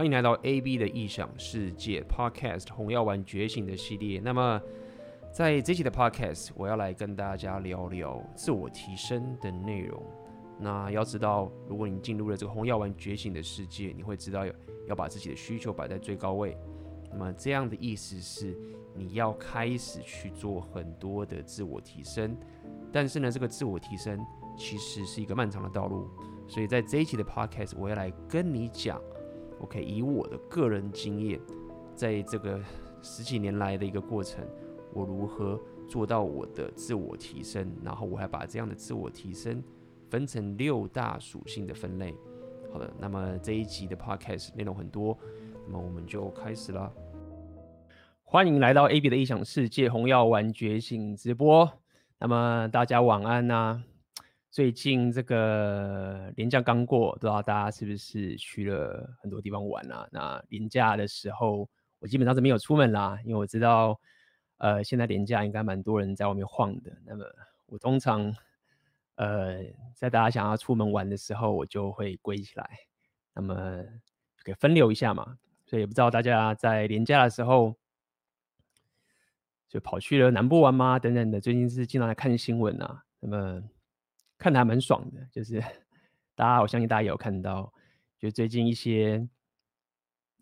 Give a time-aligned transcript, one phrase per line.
[0.00, 4.18] 欢迎来到 AB 的异想世界 Podcast《红药丸觉醒》的系列。
[4.18, 4.58] 那么，
[5.30, 10.02] 在这期的 Podcast，我要来跟大家聊聊自我提升的内容。
[10.58, 14.52] 那要知道，如果你进入了这个红药丸觉醒的世界，你会知道要
[14.88, 16.56] 要把自己的需求摆在最高位。
[17.12, 18.58] 那么这样的意思是，
[18.94, 22.34] 你要开始去做很多的自我提升。
[22.90, 24.18] 但是呢，这个自我提升
[24.56, 26.08] 其实是一个漫长的道路。
[26.48, 28.98] 所以在这一期的 Podcast，我要来跟你讲
[29.60, 31.40] ，OK，以我的个人经验，
[31.94, 32.60] 在这个
[33.02, 34.44] 十几年来的一个过程，
[34.92, 39.62] 我如何做到我的自我提升，然后我还把这样的自我提升。
[40.08, 42.12] 分成六大属性的分类。
[42.72, 45.16] 好的，那么这一集的 podcast 内容很多，
[45.68, 46.92] 那么我们就开始了。
[48.24, 51.70] 欢迎来到 AB 的异想世界红药丸觉醒直播。
[52.18, 53.80] 那么大家晚安呐、
[54.50, 60.08] 最近这个年假刚过，不知道大家是不是去了很多地方玩啊？
[60.10, 61.68] 那年假的时候，
[61.98, 63.98] 我基本上是没有出门啦，因为我知道，
[64.58, 66.90] 呃，现在年假应该蛮多人在外面晃的。
[67.04, 67.24] 那么
[67.66, 68.34] 我通常。
[69.16, 69.58] 呃，
[69.94, 72.70] 在大家想要出门玩的时候，我就会归起来，
[73.34, 75.36] 那么就可以分流一下嘛。
[75.66, 77.76] 所以也不知道大家在年假的时候，
[79.68, 80.98] 就跑去了南部玩吗？
[80.98, 81.38] 等等的。
[81.38, 83.62] 最近是经常来看新闻啊，那么
[84.40, 85.24] 看得还蛮爽的。
[85.30, 85.60] 就是
[86.34, 87.72] 大家，我相信大家也有看到，
[88.18, 89.28] 就最近一些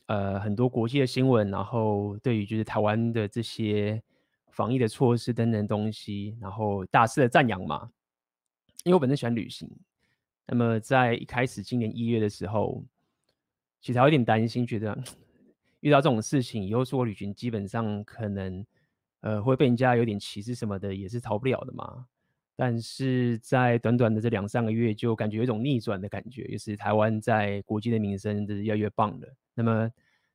[0.07, 4.03] 呃很多国际的新闻，然后对于就是台湾的这些
[4.53, 7.91] 防疫的措施等等东西，然后大肆的赞扬嘛。
[8.85, 9.69] 因为我本身喜欢旅行，
[10.47, 12.83] 那么在一开始今年一月的时候，
[13.81, 14.97] 其实还有点担心，觉得
[15.81, 18.65] 遇到这种事情以后出国旅行，基本上可能
[19.21, 22.07] 呃会被人家有点歧视什么的，也是逃不了的嘛。
[22.61, 29.33] 但是在短短的这两三个月，就感觉有一种逆转的感觉，就是台湾在国际的名声就是越来越棒的。
[29.55, 29.89] 那么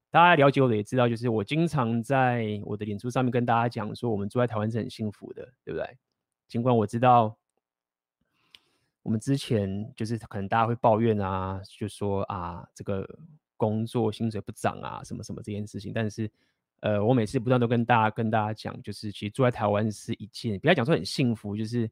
[0.10, 5.98] 大家了解我的也知道，就是我经常在我的脸书上面跟大家讲说，我们住在台湾是很幸福的，对不对？
[6.48, 7.36] 尽管我知道。
[9.06, 13.06] 我们之前就是可能大家会抱怨啊，就说啊，这个
[13.58, 15.92] 工作薪水不涨啊，什么什么这件事情。
[15.92, 16.32] 但是，
[16.80, 21.86] 呃，我每次不断都跟大家跟大家讲，就是其实住在台湾是一件，不要讲说很幸福，就是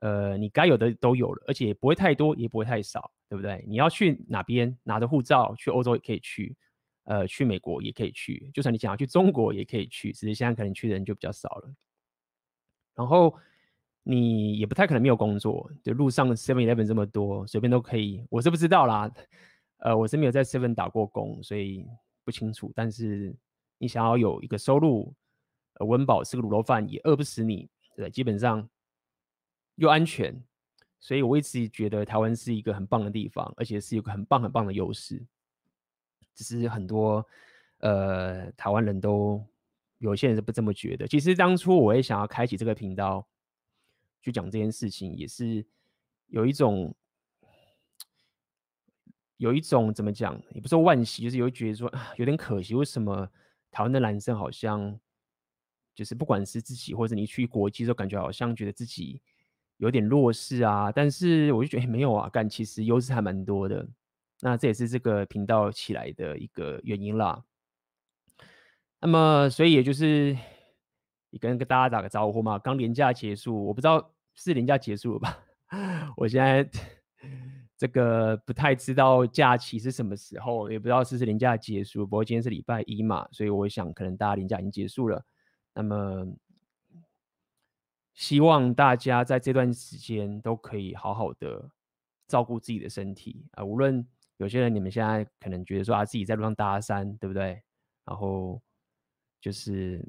[0.00, 3.64] 呃，你该有的都有了，而且不会太多，也不会太少，对不对？
[3.66, 6.56] 你要去哪边拿着护照去欧洲也可以去，
[7.04, 11.74] 呃，去美国也可以去，就算你想要去中国也可以去，只是现在可能去的人就比较少了。
[12.94, 13.36] 然后。
[14.08, 18.24] 你也不太可能没有工作，就路上 Seven Eleven 这么多，随便都可以。
[18.30, 19.10] 我是不知道啦，
[19.78, 21.84] 呃，我是没有在 Seven 打过工，所以
[22.24, 22.70] 不清楚。
[22.72, 23.34] 但是
[23.78, 25.12] 你想要有一个收入，
[25.80, 28.68] 呃，温饱吃个卤肉饭也饿不死你，对，基本上
[29.76, 30.38] 又安全，
[31.00, 35.24] 所以我一直觉得台湾是一个很棒的地方，而且是有个很棒很棒的优势。
[36.34, 37.26] 只是很多
[37.78, 39.42] 呃台湾人都
[39.98, 41.06] 有些人是不这么觉得。
[41.08, 43.26] 其实当初我也想要开启这个频道。
[44.22, 45.64] 去讲这件事情也是
[46.26, 46.92] 有一种，
[49.36, 52.74] 有一种怎么讲，也不是说惋惜，就是有觉得说啊有点可惜。
[52.74, 53.30] 为什么
[53.70, 54.98] 台湾的男生好像
[55.94, 59.22] 就是不管是自己或者你去国际都，感觉好像觉得自己
[59.78, 60.90] 有点弱势啊？
[60.92, 63.86] 但是我就觉得没有啊，干其实优势还蛮多的。
[64.40, 67.42] 那这也是这个频道起来的一个原因啦。
[69.00, 70.36] 那么，所以也就是
[71.30, 72.58] 你跟大家打个招呼嘛。
[72.58, 74.12] 刚年假结束，我不知道。
[74.38, 75.38] 是年假结束了吧？
[76.14, 76.68] 我现在
[77.78, 82.06] 这个不太知道假期是什么时候，也不知道是不是年假结束。
[82.06, 85.24] 不过今天是礼拜一嘛，所以我想可能大家年假已经结束了。
[85.72, 86.26] 那么
[88.16, 91.70] 希望大家在这段时间都可以好好的
[92.26, 93.64] 照顾自己的身体啊。
[93.64, 94.04] 无论
[94.38, 97.62] 有些人你们现在可能觉得说啊，自己在路上搭讪，对不对？
[98.04, 98.60] 然后
[99.40, 100.04] 就是。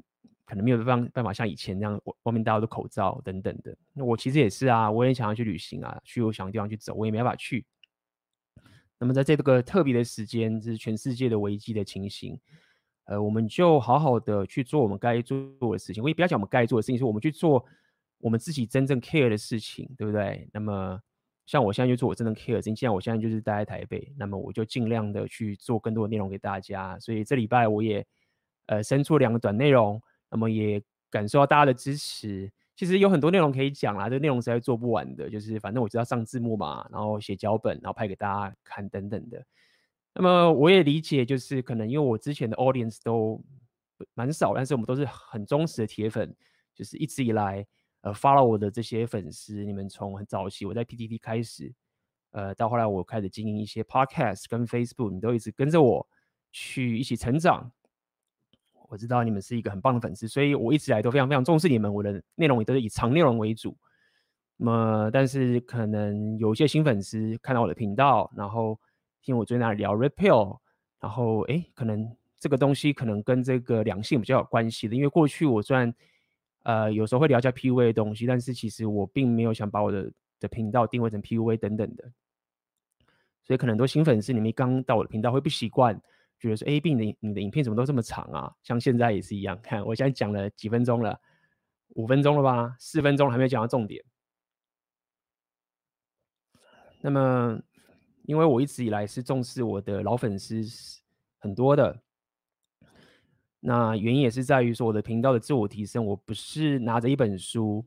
[0.48, 3.76] 可能没有办办法像以前那样，外面戴着口罩等等的。
[3.92, 7.66] 那我其实也是啊，我也想要去旅行啊，去我想的地方去走，我也没办法去。
[8.98, 12.40] 那么在这个特别的时间，就是全世界的危机的情形，
[13.04, 16.02] 呃，我们就好好的去做我们该做的事情。
[16.02, 17.62] 我也不要讲我们该做的事情，是我们去做
[18.18, 20.48] 我们自己真正 care 的事情，对不对？
[20.52, 21.00] 那么
[21.46, 26.98] 像我现在就做我真正 care 的事情，既然我现在就是待在台北，那么我就尽量的去做更多的内容给大家。
[26.98, 28.06] 所以这礼拜我也
[28.66, 30.00] 呃生出两个短内容。
[30.30, 30.78] 那么也
[31.08, 39.42] 感受到大家的支持，其实有很多内容可以讲啦，这内容实在做不完的，就是反正我知道上字幕嘛，然后写脚本，然后拍给大家看等等的。
[40.12, 43.42] 那么我也理解，就是可能因为我之前的 audience 都
[44.12, 46.36] 蛮少，但是我们都是很忠实的铁粉，
[46.74, 47.66] 就是一直以来
[48.00, 51.72] 呃 follow 我的这些粉丝，你们从很早期我在 PTT 开始，
[52.30, 56.08] 呃到后来我开始经营一些 podcast 跟 Facebook，你都一直跟着我。
[56.50, 57.70] 去一起成长。
[58.88, 61.92] 我知道你们是一个很棒的粉丝，所以我一直来都非常非常重视你们。
[61.92, 63.76] 我的内容也都是以长内容为主。
[64.56, 68.80] 那么，但是可能有一些新粉丝看到我的频道，然后
[69.20, 70.58] 听我最近在聊 Red Pill，
[71.00, 74.96] 然后哎，可能这个东西可能跟这个良性比较有关系的。
[74.96, 75.94] 因为过去我虽然
[76.64, 82.12] 呃有时候会聊一下 PUA 的东西，但是其实我并没有想把我的的频道定位成 PUA 等等的。
[83.44, 86.00] 所以可能很多新粉丝你们刚到我的频道会不习惯。
[86.40, 88.54] 觉得说，A B 你你的影片怎么都这么长啊？
[88.62, 91.20] 像现在也是一样，看我现在讲了几分钟了，
[91.96, 92.76] 五分钟了吧？
[92.78, 94.04] 四分钟还没有讲到重点。
[97.00, 97.60] 那么，
[98.22, 100.62] 因为我一直以来是重视我的老粉丝
[101.38, 102.00] 很多的，
[103.60, 107.84] 那原因也是在于说我的频道的自我提升，我不是拿着一本书，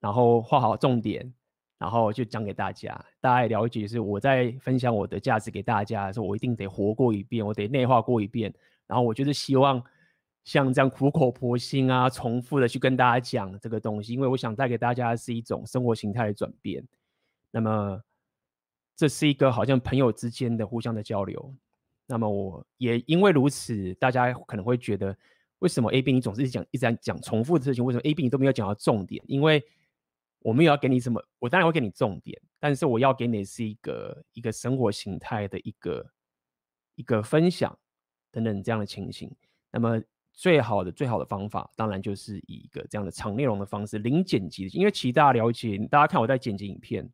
[0.00, 1.32] 然后画好重点。
[1.78, 8.50] 然后就讲给大家，大家也了解是我在分享我的价值给大家的时候，我一定得活过一遍，我得内化过一遍。
[8.86, 9.84] 然后我就是希望
[10.42, 16.82] 像这样苦口婆心啊，重复的去跟大家讲这个东西，因为我想带给大家是一种生活形态的转变。
[17.50, 18.00] 那么
[18.96, 21.54] 这是一个好像朋友之间的互相的交流。
[22.06, 25.16] 那么我也因为如此，大家可能会觉得，
[25.58, 27.84] 为什么 A B 你总是讲一直在讲重复的事情？
[27.84, 29.22] 为什么 A B 你都没有讲到重点？
[29.26, 29.64] 因为
[30.40, 36.06] 我没有要给你什么，我当然会给你重点，但是我要给你的是一个一个生活形态的一个
[36.94, 37.76] 一个分享
[38.30, 39.34] 等等这样的情形。
[39.72, 40.00] 那么
[40.32, 44.68] 最好的最好的方法，当然就是以一个这样的长内容的方式，零剪辑。
[44.68, 47.10] 因为其实大家了解，大家看我在剪辑影片，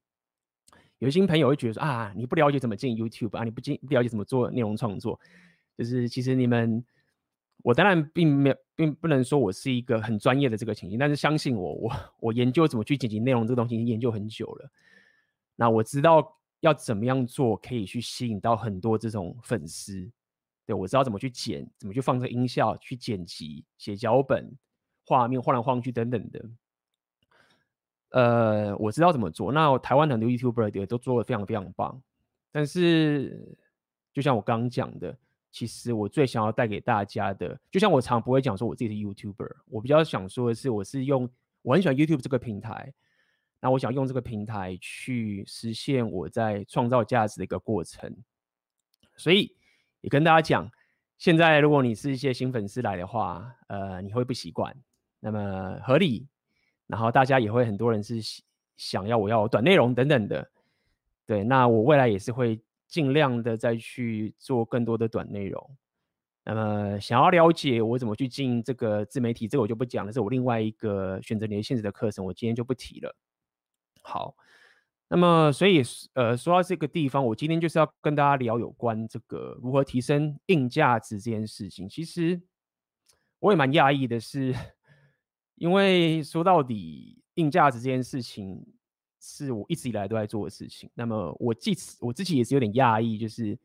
[1.04, 5.19] 有些朋友会觉得说啊，你不了解怎么进 YouTube 啊，你不进不了解怎么做内容创作，
[5.76, 6.84] 就是其实你们。
[7.64, 14.69] 我当然并没有，并不能说我是一个很专业的这个情形，但是相信我，我我研究怎么去剪辑内容这个东西已经研究很久了。
[15.54, 20.10] 那我知道要怎么样做可以去吸引到很多这种粉丝。
[20.66, 24.52] 对，我知道怎么去剪，怎么去放这个音效，去剪辑、写脚本、
[25.06, 26.44] 画面晃来晃去等等的。
[28.12, 29.53] 呃，我知道怎么做。
[29.53, 32.03] 那台湾很多 YouTuber 也都做得非常非常棒。
[32.50, 33.56] 但是，
[34.12, 35.19] 就像我刚刚讲的。
[35.55, 41.29] 其实我最想要带给大家的，就像我常不会讲说我自己是 YouTuber，我比较想说的是，我是用
[41.61, 42.91] 我很喜欢 YouTube 这个平台，
[43.61, 48.17] 那我想用这个平台去实现我在创造价值的一个过程。
[49.14, 49.55] 所以
[50.00, 50.70] 也跟大家讲，
[51.19, 54.75] 现在如果你是一些新粉丝来的话，呃，你会不习惯，
[55.20, 56.26] 那么合理，
[56.93, 58.21] 然后大家也会很多人是
[58.77, 60.47] 想要我要短内容等等的，
[61.27, 62.61] 对，那我未来也是会。
[62.93, 65.77] 尽量的再去做更多的短内容。
[66.44, 73.17] 那么想要了解我怎么去进这个自媒体，这个我就不讲了，是我另外一个选择你的现实的课程，我今天就不提了。
[74.03, 74.37] 好，
[75.09, 75.81] 那么所以
[76.12, 81.88] 呃说到这个地方，我今天就是要跟大家聊有关这个如何提升硬价值这件事情。
[81.88, 82.43] 其实
[83.38, 84.55] 我也蛮讶异的是，
[85.56, 88.64] 因为说到底硬价值这件事情。
[89.25, 90.90] 是我一直以来都在做的事情。
[90.94, 91.70] 那么我自
[92.00, 93.56] 我自己也是有点讶异，就是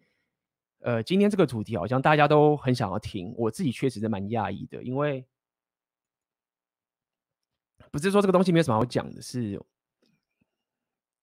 [0.82, 5.26] 呃，今天这个主题好像大家都很想要听，我自己确实是蛮讶异的，因为
[7.90, 9.60] 不是说这个东西没有什么好讲的，是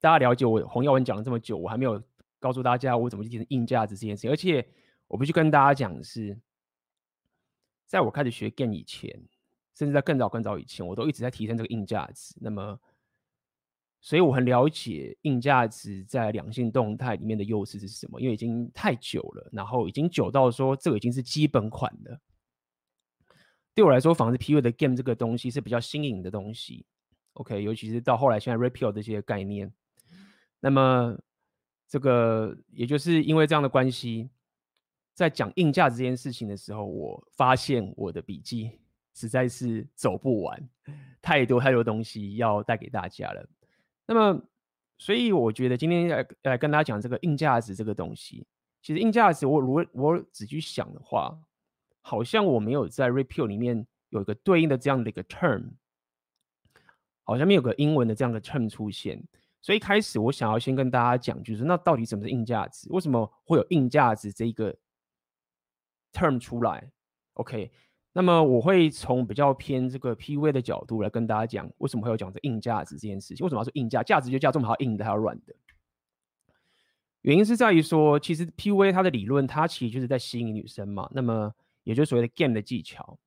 [0.00, 2.02] 大家了解我洪耀文讲了这么久，我还没有
[2.40, 4.30] 告诉大家我怎么去提升硬价值这件事情。
[4.32, 4.66] 而且
[5.06, 6.36] 我必须跟大家讲的是，
[7.86, 9.22] 在我开始学 Game 以前，
[9.74, 12.34] 甚至在更早更早以前，我都一直在提升这个硬价值。
[12.40, 12.78] 那么
[14.00, 22.20] 所以我很了解硬价值在两性动态里面的优势是什么，因为已经太久了，然后已经久到说这个已经是基本款了。
[23.74, 26.86] 对我来说，反而是 PUA 的 game 这个东西是比较新颖的东西。
[27.32, 29.72] OK，尤其是到后来现在 Red Pill 这些概念，
[30.60, 31.18] 那么
[31.88, 34.30] 这个也就是因为这样的关系，
[35.14, 38.78] 在讲硬价值这件事情的时候，我发现我的笔记
[39.14, 40.68] 实在是走不完，
[41.22, 43.48] 太多太多东西要带给大家了。
[44.06, 44.42] 那么，
[44.98, 48.46] 所以我觉得今天来来跟大家讲这个硬价值这个东西，
[48.82, 51.38] 其实硬价值我如果我仔细想的话，
[52.00, 55.70] 好像我没有在 Red Pill 里面有一个对应的这样的一个 term，
[57.22, 59.22] 好像没有个英文的这样的 term 出现。
[59.62, 62.86] 所以开始我想要先跟大家讲，就是那到底什么是硬价值？
[62.90, 64.76] 为什么会有硬价值这一个
[66.12, 66.90] term 出来
[67.34, 67.72] ？OK。
[68.16, 73.44] 那么我会从比较偏这个 PUA 的角度来跟大家讲，为什么会有讲这硬价值这件事情？
[73.44, 74.04] 为什么要说硬价？
[74.04, 75.54] 价值就价这么好，硬的还有软的。
[77.22, 81.10] 原因是在于说，其实 PUA 它的理论，它其实就是在吸引女生嘛。
[81.12, 81.52] 那么
[81.82, 83.18] 也就是所谓的 game 的技巧。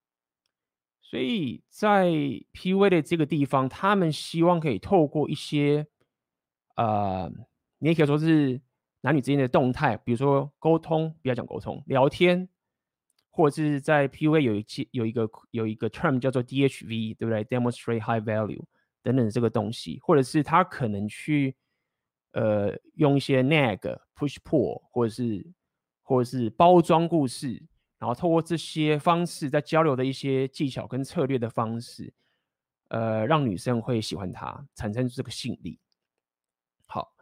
[1.01, 2.07] 所以在
[2.53, 5.87] PUA 的这个地方，他们希望可以透过一些，
[6.75, 7.29] 呃，
[7.79, 8.61] 你也可以说是
[9.01, 12.47] 男女之间的动态，比如说沟通，不要讲沟通，聊天，
[13.37, 18.63] 或者是在 PUA 有一期有一个有一个 term 叫做 DHV，对不对？Demonstrate high value
[19.03, 21.55] 等等这个东西，或者是他可能去
[22.31, 23.77] 呃用一些 nag、
[24.15, 25.45] push pull，或者是
[26.01, 27.61] 或者是包装故事，
[27.99, 32.11] 然后透过这些方式在交流的一些技巧跟策略的方式，
[32.87, 35.79] 呃，让女生会喜欢他，产生这个吸引力。
[36.87, 37.13] 好，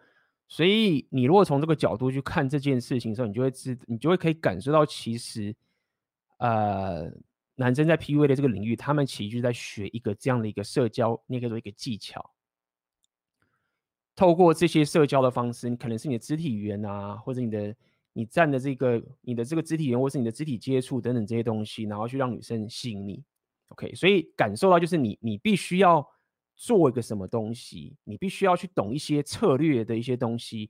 [0.48, 5.54] 所以你如果从这个角度去看这件事情的时候，你就会知，你就会可以感受到，其实，
[6.38, 7.12] 呃，
[7.56, 12.32] 男生在 PUA 的这个领域，他们其实就是在学一个这样的一个社交，那个做一个技巧。
[14.16, 17.76] 透过这些社交的方式，你可能是你的肢体语言啊，或者你的
[18.14, 23.24] 你站的这个你的这个肢体语言，或是你的肢体接触等等这些东西，然后去让女生吸引你。
[23.70, 26.08] OK，所以感受到就是你，你必须要
[26.56, 30.70] 做一个什么东西，你必须要去懂一些策略的一些东西，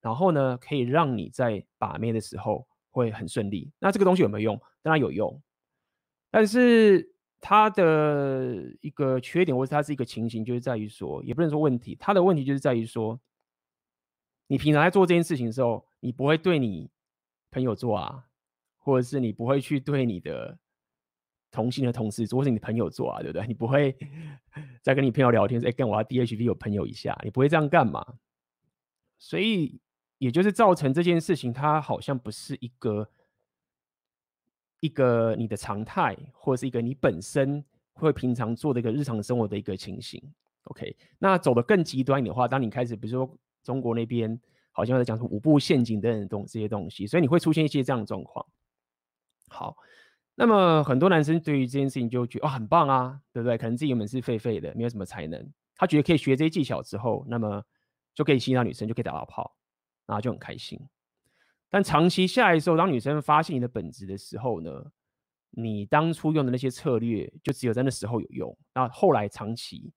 [0.00, 3.72] 然后呢，可以让你在把妹的时候会很顺利。
[3.80, 4.60] 那这个东西有没有用？
[4.90, 5.42] 那有用，
[6.30, 13.20] 但是它的一个缺点，或是它是一个情形，就是在于说，也不能说问题，它的问题就是在于说，
[14.46, 16.90] 你平常在做这件事情的时候，你不会对你
[17.50, 18.24] 朋友做啊，
[18.78, 20.58] 或者是你不会去对你的。
[21.52, 23.46] 同性的同事，或是你朋友做啊，对不对？
[23.46, 23.96] 你不会
[24.82, 28.04] 在跟你朋友聊天说，哎，跟我要 DHV 有朋友一下，你不会这样干嘛？
[29.18, 29.80] 所以，
[30.18, 33.08] 也就是造成这件事情，它好像不是一个
[34.80, 37.64] 一个你的常态，或者是一个你本身
[37.94, 40.22] 会平常做的一个日常生活的一个情形。
[40.64, 44.38] OK，那走得更极端的话，当你开始，比如说中国那边
[44.72, 48.44] 好像在讲什么五步陷阱等等东这些东西，所以你会出现一些这样的状况。
[49.48, 49.76] 好。
[50.38, 53.56] 那么很多男生对于这件事情就觉得哦，很棒啊，对不对？
[53.56, 57.64] 可能自己原本是废废的，没有什么才能，他觉得可以学这些技巧之后，那么
[58.14, 59.56] 就可以吸引到女生，就可以打到炮，
[60.04, 60.78] 然后就很开心。
[61.68, 64.70] 但长期下来的时候，当女生发现你的本质的时候呢，
[65.50, 69.92] 你当初用的那些策略就只有在那时候有用，那后来长期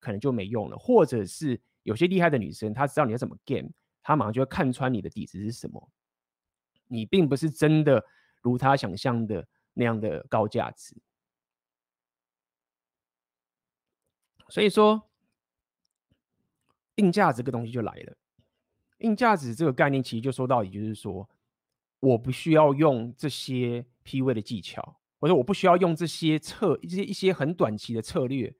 [0.00, 3.70] 可能就没用了，或者是有些厉害的女生，她知道你要怎么 game，
[4.02, 5.90] 她马上就会看穿你的底子是什么，
[6.88, 8.04] 你并不是真的
[8.42, 9.46] 如她想象的。
[9.76, 10.94] 那样的高价值，
[14.48, 15.10] 所以说
[16.94, 18.16] 定价这个东西就来了。
[19.04, 21.28] 硬价值这个概念其实就说到底就是说，
[22.00, 28.54] 我不需要用这些 PUA 的技巧，或者我不需要用这些策一些一些很短期的策略。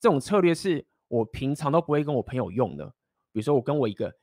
[0.00, 2.86] 这种策略是我平常都不会跟我朋友用的。
[3.32, 4.14] 比如说，我跟我一个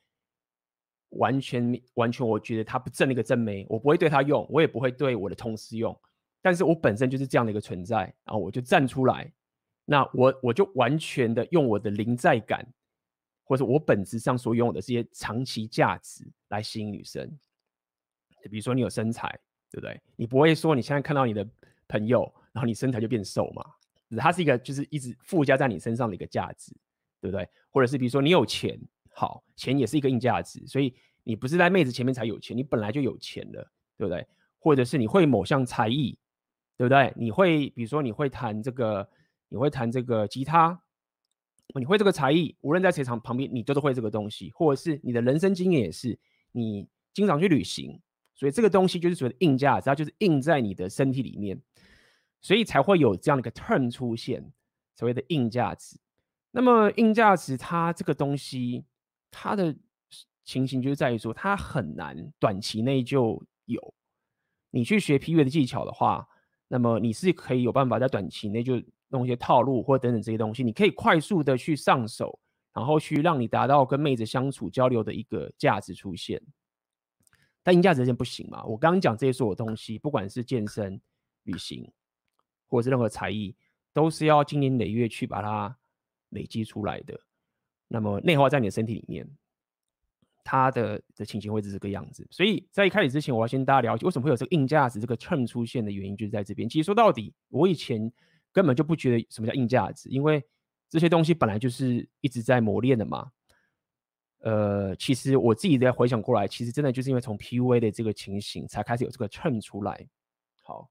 [1.10, 5.96] 完全完全我觉得他不正的一个正妹，我不会对他用，我也不会对我的同事用。
[6.42, 9.32] 但是我本身就是这样的一个存在，然后我就站出来，
[9.84, 12.66] 那我我就完全的用我的临在感，
[13.46, 17.26] 或者我本质上所拥有的这些长期价值来吸引女生。
[18.50, 19.26] 比如说你有身材，
[19.70, 19.98] 对不对？
[20.16, 21.48] 你不会说你现在看到你的
[21.88, 23.64] 朋友，然后你身材就变瘦嘛？
[24.18, 26.76] 它是一个就是一直附加在你身上的一个价值，
[27.20, 27.48] 对不对？
[27.70, 28.78] 或者是比如说你有钱，
[29.14, 34.26] 好，钱也是一个硬价值，所以你不是在妹子前面才有钱，你本来就有钱了，对不对？
[34.58, 36.18] 或者是你会某项才艺。
[36.78, 37.10] 对不对？
[37.16, 39.08] 你会比如说你会弹这个，
[39.48, 40.78] 你会弹这个吉他，
[41.74, 46.18] 你会这个才艺，无论在谁场旁边，你都是会这个东西，或者是你的人生经验也是，
[46.52, 48.00] 你经常去旅行，
[48.34, 51.60] 所以这个东西就是所谓的硬价值，它就是印在你的身体里面，
[52.40, 54.52] 所以才会有这样的一个 term 出现，
[54.94, 55.98] 所谓的硬价值。
[56.52, 58.84] 那么硬价值它这个东西，
[59.30, 59.76] 它的
[60.44, 63.94] 情形就是在于说，它很难短期内就有。
[64.70, 66.28] 你去学 PUA 的技巧的话。
[66.68, 72.38] 那么你是可以有办法在短期内就弄一些套路或等等这些东西，你可以快速的去上手，
[72.72, 76.40] 然后去让你达到跟妹子相处交流的一个价值出现。
[77.62, 78.64] 但硬价值这不行嘛？
[78.64, 81.00] 我刚刚讲这些所有东西，不管是健身、
[81.44, 81.90] 旅行，
[82.66, 83.56] 或者是任何才艺，
[83.92, 85.76] 都是要经年累月去把它
[86.30, 87.18] 累积出来的。
[87.88, 89.28] 那么内化在你的身体里面。
[90.48, 96.68] 它的的情形会是这个样子，所以在一开始之前，我要先大家了解为什么会有这个硬价值这个 term 出现的原因，就是在这边。
[96.68, 98.12] 其实说到底，我以前
[98.56, 100.42] 根本就不觉得什么叫硬价值，因为
[100.88, 103.30] 这些东西本来就是一直在磨练的嘛。
[104.38, 110.08] 呃，其实我自己在回想过来，其实真的就是因为从 PUA 的这个情形，才开始有这个秤出来。
[110.62, 110.88] 好，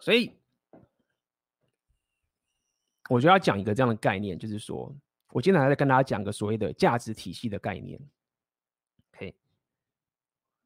[0.00, 0.32] 所以
[3.10, 4.90] 我就要讲一个这样的概念，就是说。
[5.32, 8.00] 我今天还在跟大家讲个所谓的价值体系的概念。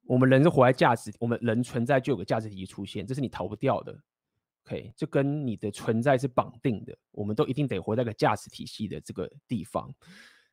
[0.07, 3.99] 我们人是活在价值，我们人存在就有个价值体系出现，这是你逃不掉的。
[4.67, 9.95] OK，这跟你的存在是绑定的，我们都一定得活在个价值体系的这个地方。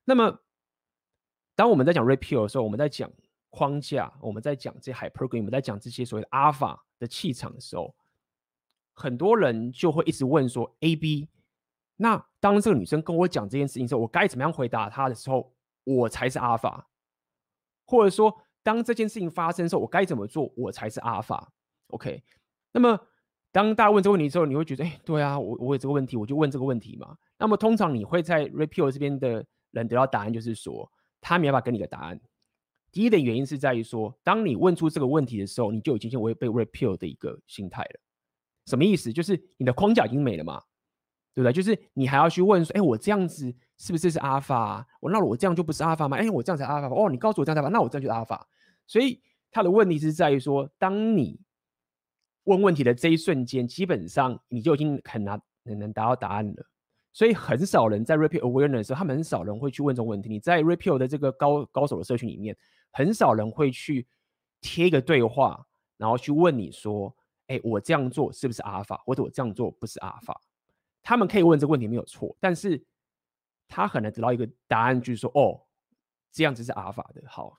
[0.03, 0.37] 那么，
[1.55, 3.09] 当我们在讲 repeal 的时候，我们在讲
[3.49, 7.95] 框架，我们在讲这 Hypergamy，我们在讲这些所谓的 Alpha 的气场的时候，
[8.93, 11.29] 很多人就会一直问说：A、B，
[11.95, 15.53] 那当这个女生跟我讲这件事情的时候，我该怎么样回答她的时候，
[15.83, 16.83] 我才是 Alpha？
[17.85, 21.51] 或者说，当这件事情发生的时候，我该怎么做，我才是阿法。
[21.87, 22.23] OK，
[22.71, 22.99] 那么，
[23.51, 27.17] 当大家问这个问题之后，你会觉得，哎，对啊，我我有这个问题，我就问这个问题嘛。
[27.37, 30.89] 那么，通常你会在 repeal 这边的人得到答案，就是说，
[31.19, 32.19] 他没办法给你的答案。
[32.91, 37.99] 第一点原因是在于说，当你问出这个问题的时候，你就已经先违背 Red Pill 的一个心态了。
[38.67, 39.11] 什么意思？
[39.11, 40.61] 就是你的框架已经没了嘛，
[41.33, 41.53] 对不对？
[41.53, 44.85] 就是你还要去问说，哎，我这样子是不是是 Alpha？
[44.99, 46.15] 我那我这样就不是 Alpha 吗？
[46.15, 46.93] 哎，我这样才 Alpha。
[46.93, 48.39] 哦，你告诉我这样才 Alpha，那我这样就是 Alpha。
[48.85, 49.19] 所以
[49.49, 51.39] 他的问题是在于说，当你
[52.43, 56.63] 问问题的这一瞬间，基本上你就已经很难很难达到答案了。
[57.11, 60.29] 所以很少人在 repeal Awareness 时候，他们很少人会去问这种问题。
[60.29, 62.55] 你在 repeal 的这个高高手的社群里面，
[62.91, 64.07] 很少人会去
[64.61, 65.65] 贴一个对话，
[65.97, 67.13] 然后去问你说
[67.47, 69.01] ：“哎，我这样做是不是阿尔法？
[69.05, 70.39] 或者我这样做不是阿尔法？”
[71.01, 72.79] 他们可以问这个问题没有错，但是
[73.71, 75.59] 他很难得到一个答案，就是说：“哦，
[76.31, 77.57] 这样子是阿尔法的。”好，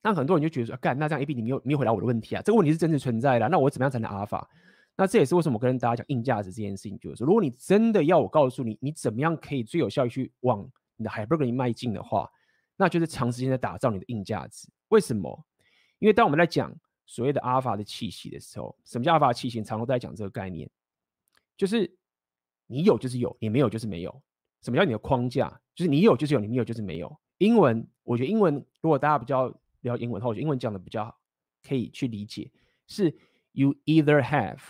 [0.00, 2.40] 那很多人就觉得说：“干，那这样 AB 你没有没有回答我的问题啊？
[2.42, 4.48] 这个问题是真实存在的，那我怎么样才能阿尔法？”
[4.96, 10.66] 那这也是为什么我跟大家讲硬价值这件事情，就是说，如果你真的要我告诉你，你怎么样可以最有效率去往
[10.96, 12.30] 你的 Hypergamy 迈进的话，
[12.76, 14.68] 那就是长时间的打造你的硬价值。
[14.88, 15.44] 为什么？
[15.98, 16.74] 因为当我们在讲
[17.06, 19.58] 所谓的阿尔法的气息的时候，什么叫阿尔法气息？
[19.60, 20.70] 常常都在讲这个概念，
[21.56, 21.90] 就是
[22.66, 24.22] 你有就是有，你没有就是没有。
[24.62, 25.60] 什么叫你的框架？
[25.74, 27.20] 就是你有就是有，你没有就是没有。
[27.38, 29.48] 英文，我觉得英文如果大家比较
[29.80, 31.18] 了解英文的话，我觉得英文讲的比较好
[31.62, 32.50] 可以去理解，
[32.86, 33.14] 是
[33.52, 34.60] You either have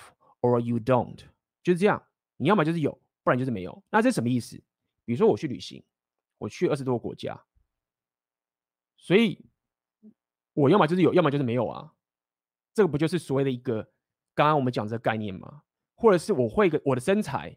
[0.41, 1.19] or you don't，
[1.63, 2.03] 就是这样。
[2.37, 3.83] 你要么就是有，不然就是没有。
[3.91, 4.57] 那这什么意思？
[5.05, 5.85] 比如说我去旅行，
[6.39, 7.45] 我去二十多个国家，
[8.97, 9.45] 所以
[10.55, 11.93] 我要么就是有，要么就是没有啊。
[12.75, 13.83] 这个不就是所谓的一个
[14.35, 15.63] 刚刚我们讲这个概念吗？
[15.95, 17.57] 或者是我会个我的身材，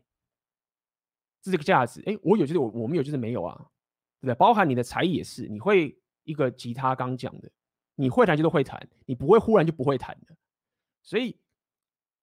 [1.51, 2.01] 这个价值。
[2.05, 3.55] 哎，我有就是我，我没有就是没有啊，
[4.19, 4.35] 对不对？
[4.35, 7.49] 包含你的才艺也是，你会一个吉他，刚讲的，
[7.95, 10.35] 你会弹就是会弹，你不会忽然就不会弹的。
[11.03, 11.37] 所以，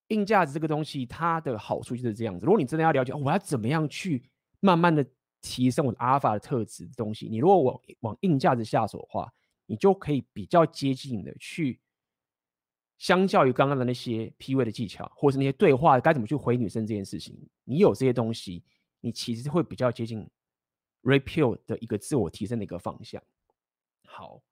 [0.09, 2.45] 硬价值这个东西，它的好处就是这样子。
[2.45, 4.23] 如果你真的要了解，我要怎么样去
[4.61, 5.07] 慢慢的
[5.41, 9.33] 提升我的阿尔法的特质的东西，你如果往往硬价值下手的话，
[9.67, 11.81] 你就可以比较接近的去，
[12.99, 18.65] 相较于刚刚的那些 P V 的技巧，或是那些对话该怎么去回女生这件事情，你有这些东西，
[19.03, 20.27] 你其实会比较接近
[21.03, 23.23] repeal 的一个自我提升的一个方向。
[24.07, 24.43] 好，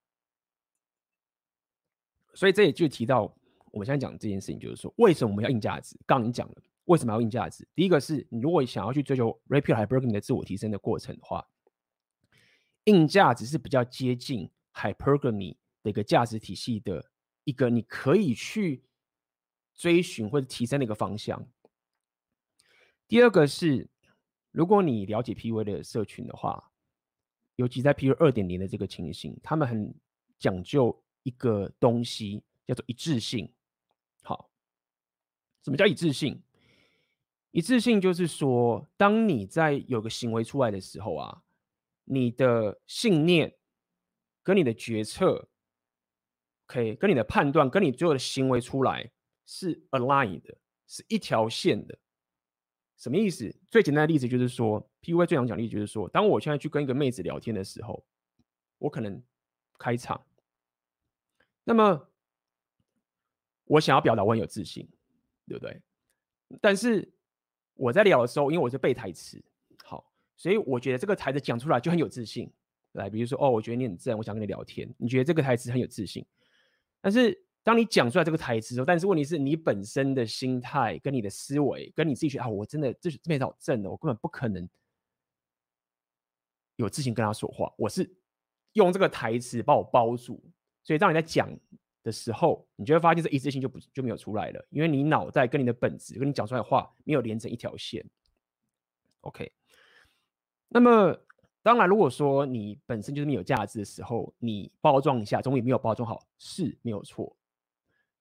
[2.35, 3.35] 所以这也就提到。
[3.73, 5.97] 我们现在讲这件事情，就是说，为什么我们要硬价值？
[6.05, 6.55] 刚刚你讲了，
[6.87, 7.65] 为什么要硬价值？
[7.73, 11.49] 第一个是你如果想要去追求 Red Pill Hypergamy 的自我提升的过程的话，
[12.87, 17.13] 硬价值是比较接近 Hypergamy 的一个价值体系的
[17.45, 18.83] 一个你可以去
[19.73, 21.49] 追寻或者提升的一个方向。
[23.07, 23.89] 第二个是，
[24.51, 26.73] 如果你了解 PUA 的社群的话，
[27.57, 29.95] 尤其在 pu 二点零的这个情形，他们很
[30.39, 33.53] 讲究一个东西，叫做一致性。
[34.23, 34.51] 好，
[35.63, 36.43] 什么叫一致性？
[37.53, 41.43] 一致性就是说，当你在有个行为出来的时候啊，
[42.05, 43.57] 你的信念
[44.43, 45.49] 跟你的决策，
[46.67, 49.11] 可以跟你的判断，跟你最后的行为出来
[49.47, 51.99] 是 aligned 的，是一条线的。
[53.01, 53.53] 什么意思？
[53.69, 58.05] 最简单的例子就是说，PUA 最常讲例子就是说，当我现在去跟一个妹子聊天的时候，
[58.79, 59.21] 我可能
[59.77, 60.25] 开场，
[61.65, 62.07] 那么。
[63.67, 64.85] 我想要表达我很有自信，
[65.47, 65.81] 对不对？
[66.61, 67.09] 但是
[67.75, 69.41] 我在聊的时候，因为我是背台词，
[69.85, 72.53] 好，所以我觉得这个台词讲出来就很有自信。
[72.95, 76.27] 来，比如说，哦，我觉得你很正，我想跟你聊天，你觉得这个台词很有自信。
[77.01, 84.69] 但是当你讲出来这个台词的时候，但是问题是你本身的心态、跟你的思维、跟你自己觉啊，我真的这这面好正的，我根本不可能
[86.77, 87.73] 有自信跟他说话。
[87.77, 88.11] 我是
[88.73, 90.43] 用这个台词把我包住，
[90.85, 91.49] 所以当你在讲。
[92.03, 98.03] 的时候，你就会发现这一致性就不就没有出来了，因为你脑袋跟你的本质跟你讲出来的话没有连成一条线。
[99.21, 99.53] OK，
[100.69, 101.15] 那么
[101.63, 107.37] 当然，如果说你本身就是没有价值的时候，你包装一下，总比没有包装好，是没有错。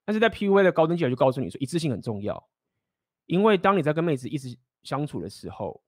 [0.10, 2.50] 但是在 PUA 的高登技巧就告诉你说，一致性很重要，
[3.28, 5.84] 因为当你在跟妹子一直相处的时候，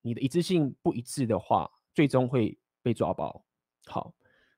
[0.00, 3.44] 你的一致性不一致的话，最终会被抓包。
[3.86, 4.12] 好，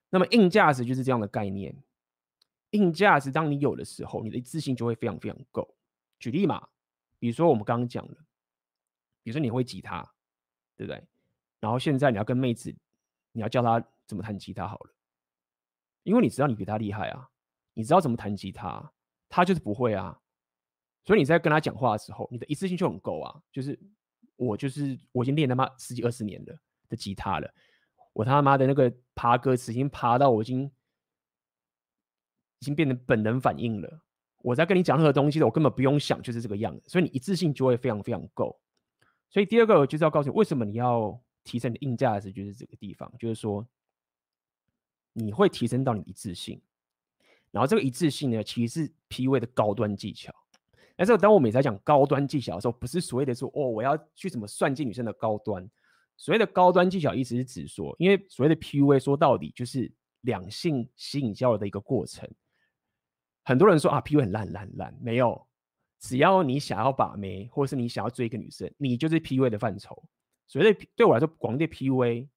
[0.08, 1.76] 那么硬价值就是这样的概念。
[2.70, 5.76] 硬价值，当你有的时候，你的一致性就会非常非常够。
[6.18, 6.66] 举例嘛，
[7.18, 8.16] 比如说我们刚刚讲的，
[9.22, 10.00] 比如说你会吉他，
[10.78, 11.04] 对不对？
[11.60, 12.74] 然后现在你要跟妹子，
[13.32, 14.94] 你要教她怎么弹吉他好了，
[16.04, 17.28] 因为你知道你比她厉害啊，
[17.74, 18.92] 你知道怎么弹吉他，
[19.28, 20.18] 他就是不会啊。
[21.04, 23.42] 所以你在跟他讲话的时候，你的一次性就很够啊。
[23.52, 23.78] 就是
[24.36, 26.56] 我就是我已经练他妈十几二十年了
[26.88, 27.54] 的吉他了，
[28.12, 30.64] 我他妈的那个爬歌词已经爬到我已经
[32.60, 34.00] 已经变成本能反应了。
[34.40, 36.88] 我在跟你讲任何东西的，我根本不用想，就是这个样子。
[36.88, 38.58] 所以你一次性就会非常非常够。
[39.30, 43.66] 所以第二个就是要告诉你，为什么你要提升你的硬价值，就是这个地方，就是说
[45.12, 46.60] 你会提升到你的一致性。
[47.54, 50.34] 然后这个一致性呢，其实是 PUA 的高端技巧。
[50.96, 55.64] 但是当我每次在讲高端技巧的时候，不是所谓的说哦，我要去怎么算计女生的高端。
[56.16, 62.28] 所谓的高端技巧，意思是指说，因为所谓的 PUA 说到底就是两性吸引交流的一个过程。
[63.44, 65.46] 很多人说啊，PUA 很烂烂烂，没有，
[66.00, 70.02] 只要你想要把妹，或者是你想要追一个女生，你就是 PUA 的范畴。
[70.46, 72.28] 所谓的对我来说，广义的 PUA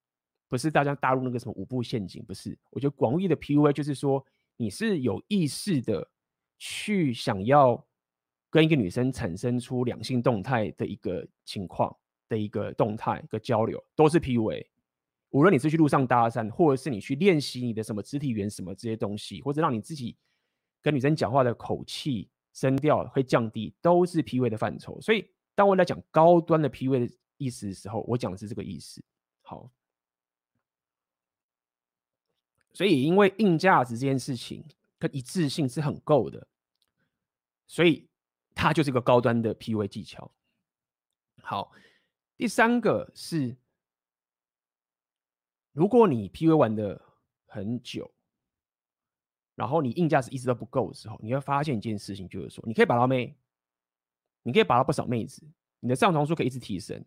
[0.47, 2.57] 不是大家大陆那个什么五步陷阱，不是。
[2.71, 4.25] 我觉得广义的 PUA 就是说，
[4.57, 6.09] 你是有意识的
[6.57, 7.87] 去想要
[8.49, 11.95] 跟一个女生产生出两性动态的一个情况
[12.27, 14.65] 的一个动态一个交流，都是 PUA。
[15.29, 20.17] 无论你是去路上搭讪，或者是你去练习你的什么肢体语言什么这些东西，或者让你自己。
[20.79, 25.01] 跟女生讲话的口气、声调会降低，都是 PUA 的范畴。
[25.01, 29.03] 所以，当我在讲高端的 PUA 的意思的时候，我讲的是这个意思。
[29.41, 29.69] 好，
[32.77, 34.63] 所以因为硬价值这件事情
[34.99, 36.47] 跟一致性是很够的，
[37.65, 38.07] 所以
[38.53, 40.31] 它就是一个高端的 PUA 技巧。
[41.41, 41.71] 好，
[42.37, 43.57] 第三个是，
[45.71, 47.01] 如果你 PUA 玩的
[47.47, 48.13] 很久。
[49.55, 53.35] 然后你硬价值一直都不够的时候，你会发现一件事情，就是说，你可以把到妹，
[54.43, 55.43] 你可以把到不少妹子，
[55.79, 57.03] 你的上床数可以一直提升，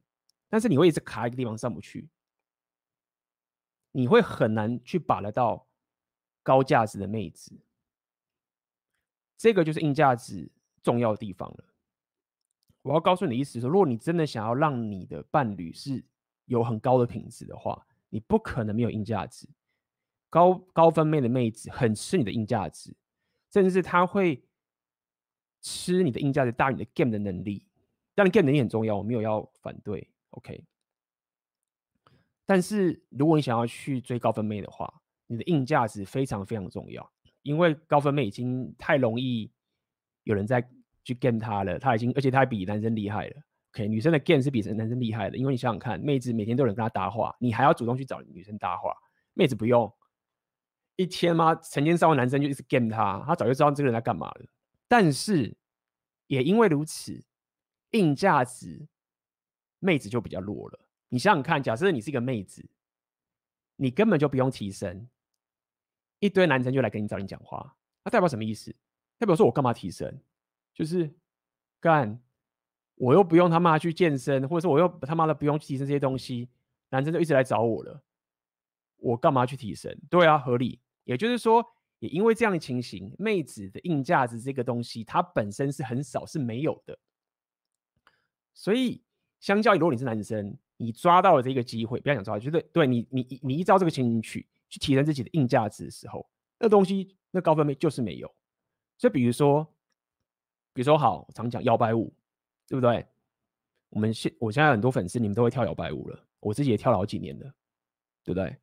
[0.49, 2.09] 但是你会一直卡一个地方上不去，
[3.93, 5.67] 你会很难去把得到
[6.43, 7.61] 高价值的妹子。
[9.37, 10.51] 这个就是硬价值
[10.83, 11.65] 重要的地方了。
[12.83, 16.05] 我要告诉你的意思是，如果你真的想要让你的伴侣是
[16.47, 19.49] 有很高的品质的话，你不可能没有硬价值。
[20.29, 22.97] 高高分妹的妹子很吃你的硬价值，
[23.53, 24.45] 甚至是他会
[25.61, 27.67] 吃你的硬价值大于你的 game 的能力。
[28.15, 30.65] 当然 game 能力很重要，我没有要反对，OK。
[32.51, 34.93] 但是如果你想要去追高分妹的话，
[35.29, 37.09] 你的硬价值非常非常重要，
[37.43, 39.49] 因为高分妹已经太容易
[40.25, 40.69] 有人在
[41.05, 43.37] 去 game 她了，她已经而且她还比男生厉害了。
[43.73, 48.93] OK，女生的 game 是比男生厉害的，因为你想想看，妹子每天都有人跟她搭话，你还要主动去找女生搭话，
[49.33, 49.89] 妹子不用。
[50.97, 51.55] 一天吗？
[51.55, 54.47] 成千上万男生就一直 game 他，他早就知道这个人在干嘛了。
[54.89, 55.57] 但是
[56.27, 57.25] 也因为如此，
[57.93, 58.89] 硬价值
[59.79, 60.81] 妹子就比较弱了。
[61.11, 62.65] 你想想看，假设你是一个妹子，
[63.77, 65.07] 你根本就不用提升，
[66.21, 68.75] 一堆男生就来跟你找你讲话，那代表什么意思？
[69.19, 70.19] 代表说我干嘛提升？
[70.73, 71.13] 就是
[71.79, 72.19] 干，
[72.95, 76.49] 我又不用他妈去健身，或者说我又他妈的不用提升这些东西，
[76.89, 78.03] 男生就一直来找我了，
[78.97, 79.95] 我干嘛去提升？
[80.09, 80.81] 对啊，合理。
[81.05, 81.65] 也就是说，
[81.99, 86.97] 也因为这样的情形，妹子的硬价值这个东西，它本身是很少是没有的。
[88.55, 89.03] 所以，
[89.41, 96.27] 相较于如果你是男生，你抓到了这个机会，不要想抓，就是对你，你你依照这个情形去去提升自己的硬价值的时候，
[96.59, 98.35] 那东西那高分妹就是没有。
[98.97, 99.63] 所以，比如说，
[100.73, 102.13] 比如说好，我常讲摇摆舞，
[102.67, 103.07] 对不对？
[103.91, 107.45] 我们现我现在很多粉丝，你们都会跳摇摆舞了，我自己也跳了好几年了，
[108.25, 108.57] 对不对？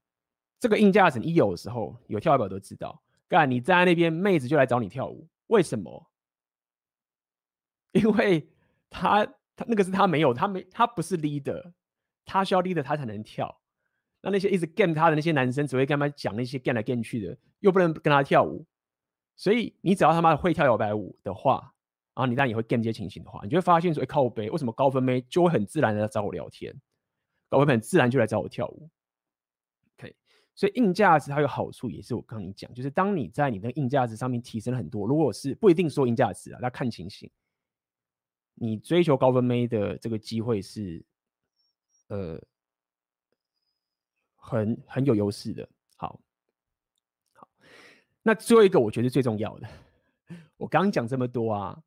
[0.59, 2.99] 这个硬价值一有的时候，有跳舞表都知道。
[3.27, 6.09] 干，你站在那边，妹子就来找你跳舞，为什么？
[7.93, 8.47] 因为
[8.89, 9.25] 他
[9.55, 11.73] 他那个是他没有，他没他不是 leader，
[12.27, 13.59] 他需要 lead，他才能跳。
[14.21, 18.65] 那那些一直 game 他的那些男生，只会跟他讲那些 game 来 game 去的，又不能跟他跳舞。
[19.35, 21.73] 所以你只要他妈会跳摇摆舞的话，
[22.13, 26.75] 然后你当然也会 game 这些情形的话，你就会发现说，哎，靠北，为什么高分妹就会很自然的来找我聊天，
[27.47, 28.89] 高分妹很自然就来找我跳舞。
[29.97, 30.15] OK，
[30.55, 37.29] 所以硬价值它有好处，也是我刚刚你讲，就是当你在你的硬价值上面提升很多，如果是不一定说硬价值啊，要看情形。
[38.55, 41.05] 你追求高分妹的这个机会是，
[42.07, 42.41] 呃，
[44.35, 45.67] 很很有优势的。
[45.95, 46.19] 好，
[47.33, 47.47] 好，
[48.23, 49.67] 那最后一个我觉得最重要的，
[50.57, 51.83] 我刚讲这么多啊，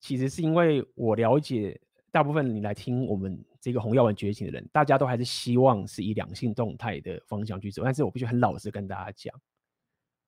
[0.00, 1.80] 其实是因为我了解。
[2.10, 7.82] 大部分你来听我们这个红药丸觉醒的人，大家都还是希望是以两性动态的方向去走。
[7.82, 9.34] 但是我必须很老实跟大家讲，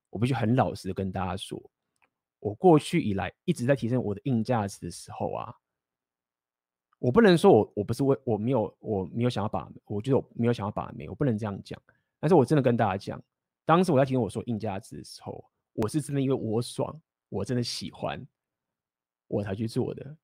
[0.09, 1.62] 我必须很老实的跟大家说，
[2.38, 5.55] 我过去以来一直在提升我的硬价值的时候啊，
[7.05, 11.79] 我不能说我我不是为我没有我没有想要把，我觉得我没有想要把妹，我不能这样讲。
[12.19, 13.23] 但是我真的跟大家讲，
[13.67, 18.27] 当时我在听我说硬价值的时候，我是真的因为我爽，我真的喜欢，
[19.29, 20.17] 我才去做的。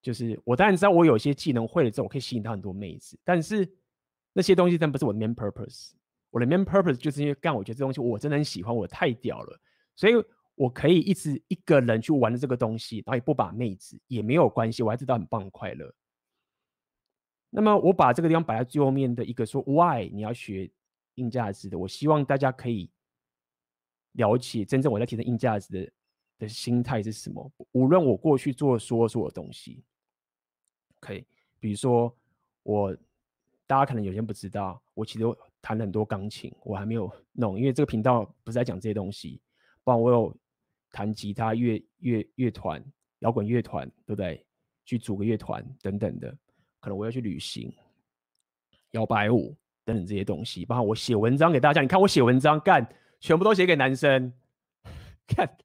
[0.00, 3.68] 就是我当然知道我有些技能会了之后，我可以吸引到很多妹子，但是
[4.32, 5.94] 那些东西真不是我的 main purpose。
[6.30, 9.60] 我的 main purpose 就是因为干，我觉得这东西我真的很喜欢，我太屌了，
[9.96, 10.12] 所以
[10.54, 15.92] 我可以一直一个人去玩的这个东西，然后也不把妹子也没有关系，我还知道很棒很快乐。
[17.56, 20.68] 那么我把这个地方摆在最后面的一个说 why 你要学
[21.14, 22.90] 硬价值的，我希望大家可以
[24.14, 25.92] 了解真正我在提升硬价值的
[26.40, 27.48] 的心态是什么。
[27.70, 29.84] 无论我过去做说所有东西，
[30.98, 31.24] 可以，
[31.60, 32.12] 比如说
[32.64, 32.92] 我
[33.68, 35.24] 大家可能有些人不知道，我其实
[35.60, 39.40] 弹很多钢琴，我还没有弄，因为这个频道不是在讲这些东西。
[39.84, 40.36] 不然我有
[40.90, 42.84] 弹吉他、乐乐乐团、
[43.20, 44.44] 摇滚乐团，对不对？
[44.84, 46.36] 去组个乐团等等的。
[46.84, 47.72] 可能我要去旅行、
[48.90, 51.80] 摇摆舞等等这些东西，包括我写文章给大家。
[51.80, 52.86] 你看我写文章干，
[53.20, 54.30] 全部都写给男生
[55.26, 55.56] 看，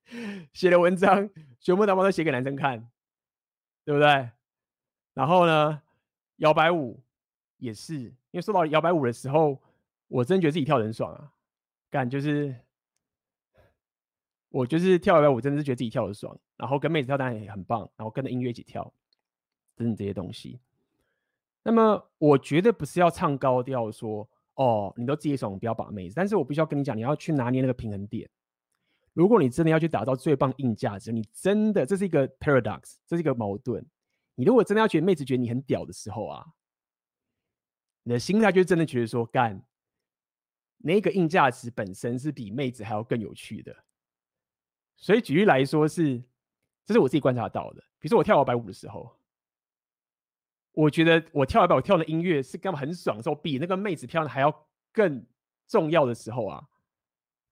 [0.54, 1.30] 写的文章
[1.60, 2.90] 全部他妈都写给男生看，
[3.84, 4.30] 对不对？
[5.14, 5.82] 然后呢，
[6.38, 7.04] 摇摆舞
[7.58, 9.62] 也是，因为说到摇摆舞的时候，
[10.08, 11.34] 我真觉得自己跳得很爽啊！
[11.90, 12.56] 干就是
[14.48, 18.90] 我就是跳摇摆舞，真的是觉得自己跳的爽，然后跟妹子跳当然也很棒，然后跟着音乐一起跳，
[19.76, 20.62] 等等这些东西。
[21.70, 26.16] 那么我绝对不是要唱高调说哦，你都自己爽，不要把妹子。
[26.16, 28.28] 但是我必须要跟你讲，你要去拿捏那个平衡点。
[29.14, 33.86] 如果你真的要去打造最棒硬价值，你真的这是一个 paradox，这是一个矛盾。
[34.34, 36.44] 你如果真的要觉得妹子觉得你很屌的时候啊，
[38.02, 39.64] 你的心态就真的觉得说干，
[40.80, 43.76] 那个硬价值本身是比妹子还要更有趣的。
[44.98, 46.20] 所以举例来说是，
[46.84, 47.82] 这是我自己观察到的。
[48.00, 49.16] 比如说我跳摇摆舞的时候。
[50.74, 55.26] 我觉得我跳一把，我跳的音乐是干嘛很爽的时候，比那个妹子跳的还要更
[55.68, 56.64] 重要的时候啊，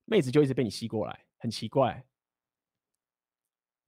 [0.06, 2.06] 妹子就一直被你吸过来，很奇怪。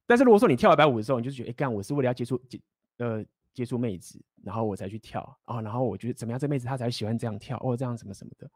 [0.06, 2.60] 但是如果说你跳一百五的时候，你就觉得哎干，我是为了要接触接
[2.98, 8.50] 呃接触妹子，然后我才去跳啊、然后我觉得怎么样，这妹子她才喜欢这样跳哦，这样什么什么的，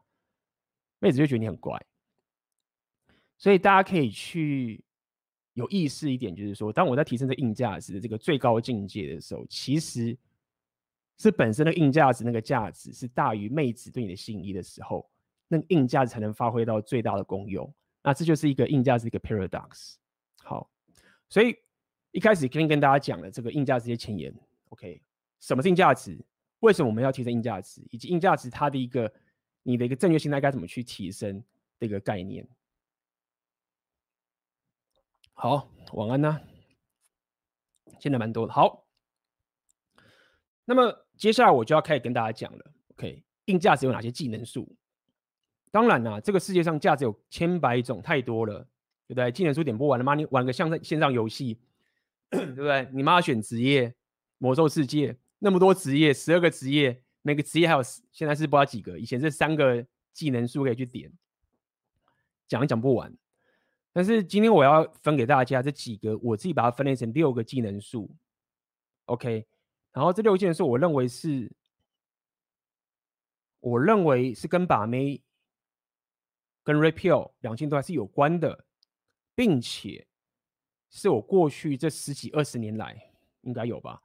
[0.99, 1.83] 妹子就觉得你很怪。
[3.37, 4.83] 所以大家可以去
[5.53, 10.15] 有意识一点，就是说，当我在提升这硬价值的这个最高境界的时候，其实。
[11.17, 15.09] 是本身的硬价值，那个价值是大于妹子对你的吸引力的时候，
[15.47, 17.73] 那硬价值才能发挥到最大的功用。
[18.03, 19.95] 那这就是一个硬价值一个 paradox。
[20.43, 20.69] 好，
[21.29, 21.57] 所以
[22.11, 24.33] 一开始跟跟大家讲了这个硬价值的前言。
[24.69, 25.01] OK，
[25.39, 26.23] 什么是硬价值？
[26.59, 27.81] 为什么我们要提升硬价值？
[27.91, 29.11] 以及硬价值它的一个
[29.63, 31.43] 你的一个正确心态该怎么去提升
[31.79, 32.47] 这个概念？
[35.33, 36.41] 好，晚安呐。
[37.99, 38.53] 现在蛮多的。
[38.53, 38.85] 好。
[40.67, 42.71] 那么接下来我就要开始跟大家讲了。
[42.91, 44.75] OK，硬价值有哪些技能树？
[45.71, 48.59] 当然啦、这个世界上价值有千百种，太多了，
[49.07, 49.29] 对不对？
[49.31, 50.15] 技能树点不完了吗？
[50.15, 51.59] 你玩个像在线上游戏，
[52.29, 52.87] 对不对？
[52.93, 53.93] 你妈选职业，
[54.37, 61.11] 魔兽世界那么多职业，十二个职业，每个职业还有现在是不知道几个，以前是三个技能树可以去点，
[62.47, 63.13] 讲也讲不完。
[63.91, 68.15] 但是今天我要分给大家这几个，我自己把它分类成六个技能树。
[69.05, 69.45] OK。
[69.95, 71.49] 然后这六件事，我认为是，
[73.61, 75.23] 我认为是跟把妹、
[76.63, 78.65] 跟 Rapio 两件都还是有关的，
[79.33, 80.05] 并且
[80.89, 83.09] 是我过去这十几二十年来
[83.43, 84.01] 应该有吧，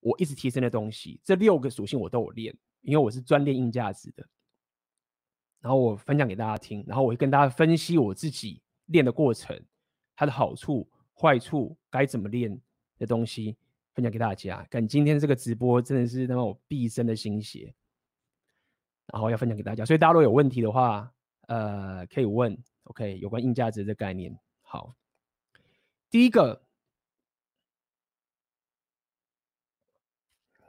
[0.00, 1.20] 我一直提升的东西。
[1.22, 4.28] 这六个属性我都有练，因为我是专练硬价值的。
[5.60, 9.56] 然后我分享给大家听，然后我会跟大家分析我自己练的过程，
[10.16, 12.60] 它的好处、坏处，该怎么练
[12.98, 13.56] 的东西。
[13.98, 17.74] 分享给大家，看今天这个直播真的是让我毕生的心血，
[19.12, 21.12] 然后要分享给大家，所以大家如果有问题的话，
[21.48, 24.38] 呃，可以问，OK，有关硬价值的概念。
[24.62, 24.94] 好，
[26.10, 26.62] 第一个，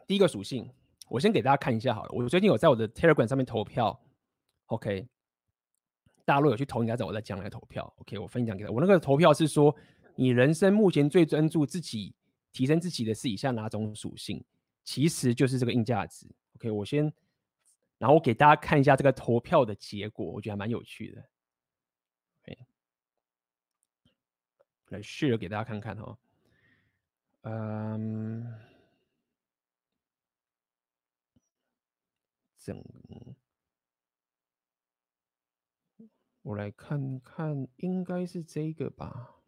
[0.07, 0.67] 第一个属性，
[1.07, 2.09] 我先给大家看一下好了。
[2.11, 4.01] 我最近有在我的 Telegram 上面投票
[4.65, 5.07] ，OK，
[6.25, 8.71] 大家如果有去投，应该在我在将来投票，OK，我分享给他。
[8.71, 9.75] 我那个投票是说，
[10.15, 12.15] 你人生目前最专注自己。
[12.51, 14.43] 提升自己的是以下哪种属性？
[14.83, 16.27] 其实就是这个硬价值。
[16.55, 17.13] OK，我先，
[17.97, 21.29] 然后我给大家看一下这个投票的结果，我觉得还蛮有趣的。
[22.41, 22.57] OK，
[24.87, 26.17] 来试着给大家看看哈。
[27.41, 28.59] 嗯，
[32.57, 32.83] 整，
[36.41, 39.38] 我来看看，应该是这个吧。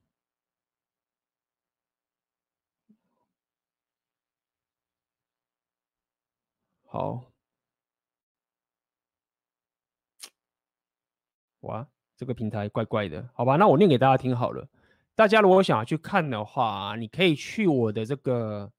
[6.91, 7.23] 好，
[11.61, 13.55] 哇，这个平台怪怪的，好吧？
[13.55, 14.67] 那我念给大家听好了。
[15.15, 18.69] 大家如果想要去看的话，你可以去我的这个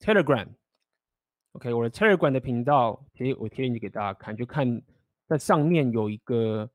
[0.00, 4.82] Telegram，OK，我的 Telegram 的频道，贴我贴链接给大家看，就看
[5.26, 6.68] 在上面有一个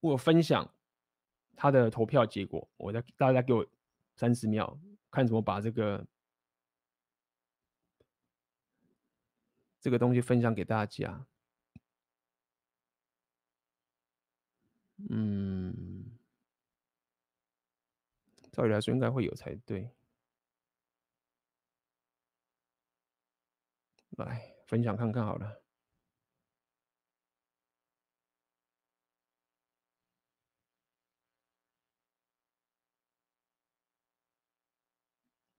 [0.00, 0.68] 我分享
[1.54, 3.64] 他的投票结果，我再大家给我
[4.16, 4.76] 三十秒，
[5.08, 6.04] 看怎么把这个
[9.88, 11.26] 这个东西分享给大家。
[15.08, 16.18] 嗯。
[18.52, 19.90] 照理来说应该会有才对。
[24.10, 25.62] 来分享看看好了。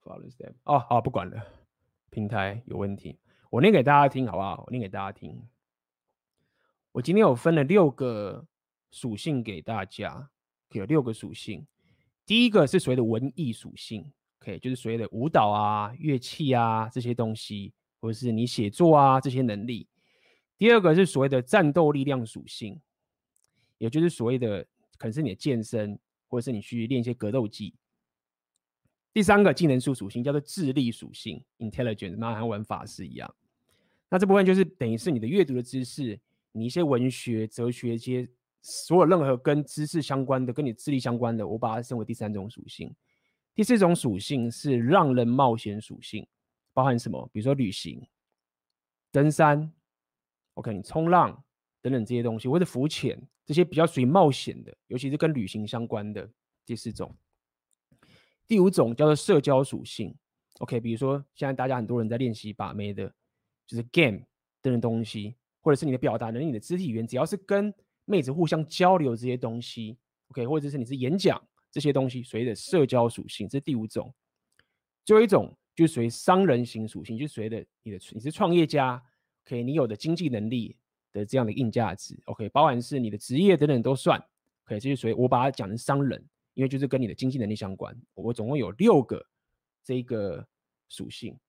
[0.04, 1.66] Follow step 哦，好，不管了，
[2.12, 4.64] 平台有问题，我念给大家听好不好？
[4.68, 5.42] 我念给大家听。
[6.92, 8.46] 我今天有分了六个
[8.92, 10.30] 属性给大家，
[10.72, 11.66] 有六个属性。
[12.28, 19.88] 第一个是所谓的文艺属性，OK，就是所谓的舞蹈啊、乐器啊这些东西，或者是你写作啊这些能力。
[20.56, 22.80] 第二个是所谓的战斗力量属性，
[23.80, 24.64] 也就是所谓的
[24.98, 27.74] 可能是你的健身，或者是你去练一些格斗技。
[29.14, 33.36] 第三个技能树属性叫做智力属性 （intelligence），那和玩法师一样。
[34.10, 36.20] 那这部分就是等于是你的阅读的知识，
[36.52, 38.28] 你一些文学、哲学一些。
[38.62, 42.94] 所有任何跟知识相关的、跟你智力相关的，我把它称为第三种属性。
[43.56, 46.28] 第四种属性是让人冒险属性，
[46.74, 47.26] 包含什么？
[47.32, 48.06] 比如说旅行、
[49.14, 49.72] 登山
[50.56, 51.42] ，OK，你冲浪
[51.82, 56.30] 等等这些东西，或者浮潜这些比较属于冒险的，尤其是跟旅行相关的。
[56.66, 57.16] 第四种，
[58.50, 60.14] 第五种叫做社交属性
[60.58, 63.08] ，OK，比如说现在大家很多人在练习把妹的，
[63.68, 64.18] 就是 game
[64.60, 67.72] 等等东西，或者是你的表达能力、你的肢体语言，只要是跟
[68.06, 71.40] 妹子互相交流这些东西，OK，或者是你是演讲
[71.72, 74.12] 这些东西，所谓的社交属性，这是第五种。
[75.06, 79.00] 最后一种就是属于商人型属性，就是所谓的你的你是创业家
[79.46, 80.76] ，OK，你有的经济能力
[81.12, 84.20] 的这样的硬价值，OK，包含是你的职业等等都算
[84.66, 86.28] ，OK，这就属于我把它讲成商人，
[86.60, 87.98] 因为就是跟你的经济能力相关。
[88.16, 89.26] 我总共有六个
[89.82, 90.46] 这个
[90.90, 91.40] 属性。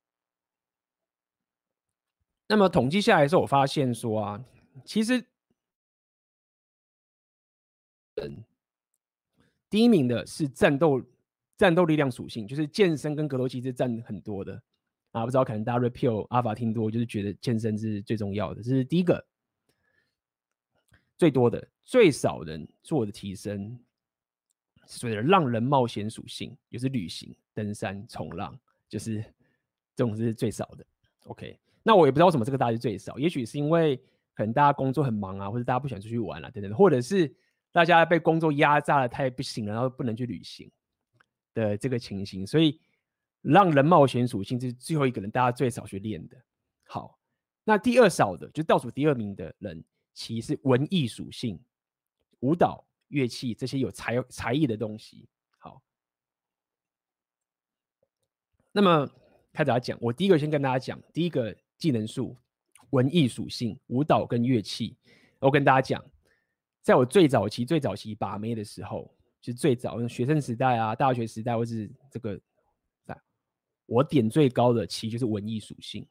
[2.47, 4.45] 那么统计下来的时候，我发现说啊，
[4.85, 5.19] 其实。
[8.23, 8.45] 嗯
[9.69, 11.05] 第一名的是战斗
[11.57, 14.63] 战斗力量属性，就是健身跟格斗其实占很多的
[15.11, 15.25] 啊。
[15.25, 19.27] 不知道可能大家 repeal 阿法听多，就是觉得健身是最重要的，这是第一个
[21.19, 21.69] 最多的。
[21.83, 23.77] 最少人做的提升，
[24.99, 29.25] 所谓的让人冒险属性，就是旅行、登山、冲浪，就是
[29.95, 30.85] 这种是最少的。
[31.27, 33.97] OK，那我也不知道为什么这个大家是最少，也许是因为
[34.35, 37.35] 可能大家工作很忙啊，或者大家不想出去玩啊，等等，或者是。
[37.73, 40.69] 大家被工作压榨的太不行了，然后不能去旅行
[41.55, 42.81] 的这个情形，所以
[43.43, 46.37] 让人冒险属性是最后一个人，大家最少去练的。
[46.83, 47.17] 好，
[47.63, 51.61] 那第二少的，就倒数第二名的人，其实是文艺属性，
[52.41, 55.29] 舞蹈、乐器这些有才才艺的东西。
[55.59, 55.81] 好，
[58.73, 59.09] 那么
[59.53, 62.37] 开始来讲，我第一个先跟大家讲，第一个技能树，
[62.91, 64.97] 文艺属性，舞蹈跟乐器，
[65.39, 66.05] 我跟大家讲。
[66.83, 72.41] 在我最早期、最早期把妹的时候，就最早学生时代啊、大学时代，或是这个，
[73.85, 76.09] 我点最高的其实就是文艺属性。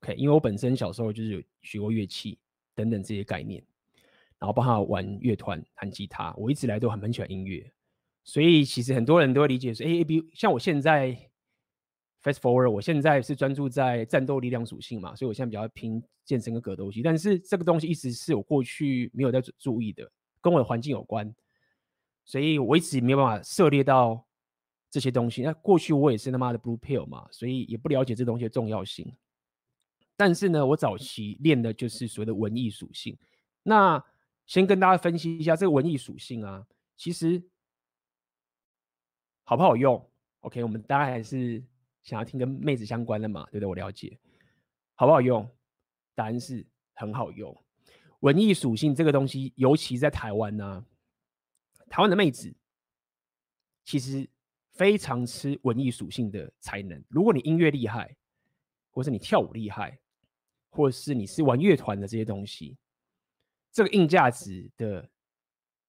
[0.00, 2.38] OK，因为我本身小时候就是有学过乐器
[2.74, 3.62] 等等这些概念，
[4.44, 7.72] 然后帮他玩乐团、弹吉他，我一直来都很很喜欢音乐，
[8.22, 11.18] 所以其实很多人都会理解说，哎，比如像我现在。
[12.22, 17.02] Fast forward，我现在是专注在战斗力量属性嘛，所以我现在比较拼健身跟格斗系。
[17.02, 21.30] 但是这个东西一直是我过去没有在注意的，跟我的环境有关，
[22.24, 24.26] 所以我一直没有办法涉猎到
[24.90, 25.42] 这些东西。
[25.42, 29.14] 那过去我也是他妈的 blue pill 嘛，所以也不了解这东西的重要性。
[30.16, 33.14] 但是呢，我早期练的就是所谓的文艺属性。
[33.62, 34.02] 那
[34.46, 36.66] 先跟大家分析一下这个文艺属性啊，
[36.96, 37.42] 其实
[39.44, 41.62] 好不好用？OK，我们大家还是。
[42.04, 43.66] 想要听跟妹子相关的嘛，对不对？
[43.66, 44.18] 我了解，
[44.94, 45.50] 好不好用？
[46.14, 47.64] 答案是很好用。
[48.20, 50.84] 文艺属性这个东西，尤其在台湾呢、啊，
[51.88, 52.54] 台湾的妹子
[53.86, 54.28] 其实
[54.74, 57.02] 非常吃文艺属性的才能。
[57.08, 58.14] 如果你音乐厉害，
[58.90, 59.98] 或是你跳舞厉害，
[60.68, 62.76] 或是你是玩乐团的这些东西，
[63.74, 65.06] 这个硬价值的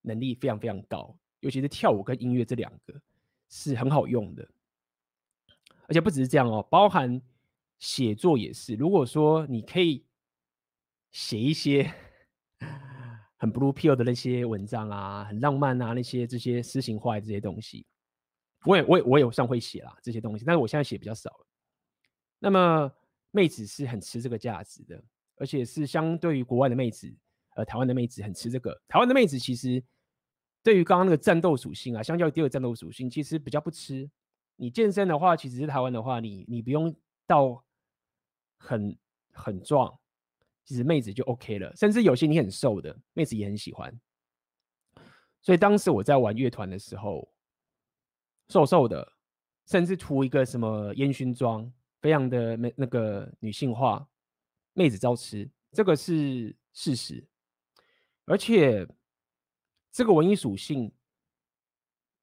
[0.02, 1.18] 能力非常非常高。
[1.40, 3.02] 尤其是跳舞跟音乐这两个
[3.48, 4.46] 是很好用的。
[5.88, 7.22] 而且不只是这样哦，包含
[7.78, 8.74] 写作也是。
[8.74, 10.04] 如果说你可以
[11.12, 11.94] 写一些
[13.38, 17.86] 很 blue pill 的那些文章啊，很浪漫啊，那些这些诗情画意这些东西，
[18.64, 21.48] 我也我也我也算会写啦这些东西，但是我现在写比较少了。
[22.40, 22.92] 那么
[23.30, 25.04] 妹子是很吃这个价值的，
[25.36, 27.16] 而且是相对于国外的妹子，
[27.56, 28.80] 呃，台湾的妹子很吃这个。
[28.88, 29.84] 台湾的妹子其实
[30.64, 34.10] 对于刚刚那个战斗属性啊，相较于第二战斗属性，其实比较不吃。
[34.56, 36.96] 你健身的话，其实是台湾的话，你你不用
[37.28, 37.62] 到
[38.58, 38.98] 很
[39.34, 40.00] 很壮。
[40.64, 43.94] 其实妹子就 OK 了，甚至有些你很瘦的妹子也很喜欢。
[45.42, 47.32] 所以当时我在玩乐团的时候，
[48.50, 49.08] 瘦瘦的，
[49.68, 54.08] 甚至涂一个什么烟熏妆，非常的那那个女性化，
[54.74, 57.24] 妹子照吃，这个是事实。
[58.26, 58.88] 而且
[59.92, 60.92] 这个文艺属性，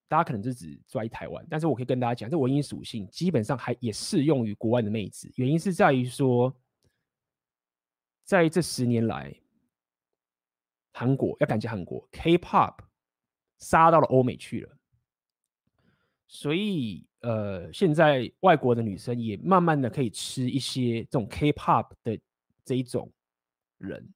[0.09, 6.55] 大家可能就只在台湾，但是我可以跟大家讲，这文艺属性基本上还也适用于国外的妹子，原因是在于说。
[8.25, 9.35] 在这十年来，
[10.93, 12.79] 韩国要感谢韩国，K-pop
[13.59, 14.77] 杀到了欧美去了，
[16.29, 22.19] 所以呃，现在外国的女生也慢慢的可以吃一些这种 K-pop 的
[22.65, 23.13] 这一种
[23.79, 24.09] 人，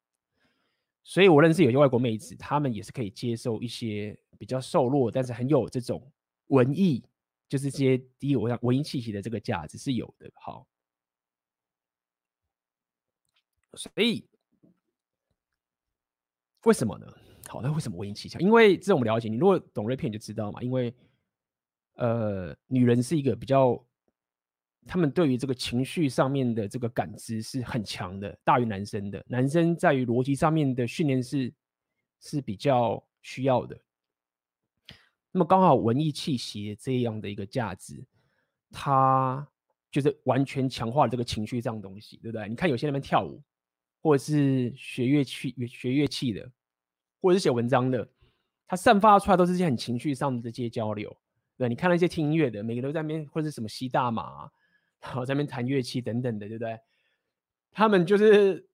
[1.09, 6.13] 所以我认识有些外国妹子，她们也是可以接受一些比较瘦弱，但是很有这种
[6.49, 7.01] 文艺，
[7.49, 10.29] 就是这些低我想文艺气息的这个价值是有的。
[10.35, 10.67] 好。
[13.75, 14.27] 所以，
[16.65, 17.07] 为什么呢？
[17.47, 18.37] 好，那为什么文艺气息？
[18.39, 20.61] 因为这我们了解，你如果懂 rap 你就知道嘛。
[20.61, 20.93] 因为，
[21.95, 23.81] 呃，女人是一个比较，
[24.87, 29.25] 他们对于这个情绪上面的这个感知是很强的，大于男生的。
[29.29, 31.53] 男生在于逻辑上面的训练是
[32.21, 33.79] 是比较需要的。
[35.33, 38.05] 那么刚好文艺气息这样的一个价值，
[38.71, 39.47] 它
[39.91, 42.49] 就是完全强化了这个情绪这样东西，对不对？
[42.49, 43.43] 你看有些人跳舞。
[44.03, 46.49] 或者是学乐器、学乐器的，
[47.21, 48.09] 或者是写文章的，
[48.69, 51.17] 他散发出来都是些很情绪上的这些交流。
[51.57, 54.49] 对，你看那些听音乐的，每个都在那边，或者什么吸大麻，
[55.01, 56.79] 然后在那边弹乐器等等的，对不对？
[57.71, 58.69] 他们就是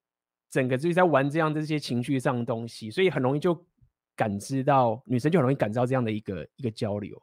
[0.50, 3.66] 整个就是在玩这样这些情绪上的东西，所以很容易就
[4.14, 7.22] 感知到女生就很容易感知到这样的一个一个交流。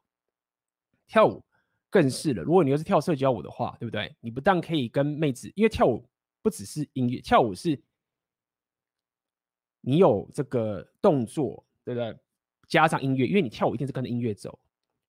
[1.07, 1.43] 跳舞
[1.89, 4.15] 更是了，如果你又是跳社交舞的话，对不对？
[4.19, 6.07] 你不但可以跟妹子，因为跳舞
[6.41, 7.81] 不只是音乐，跳舞是。
[9.81, 12.13] 你有这个动作，对不对？
[12.67, 14.59] 加上音乐，因为你跳舞一定是跟着音乐走，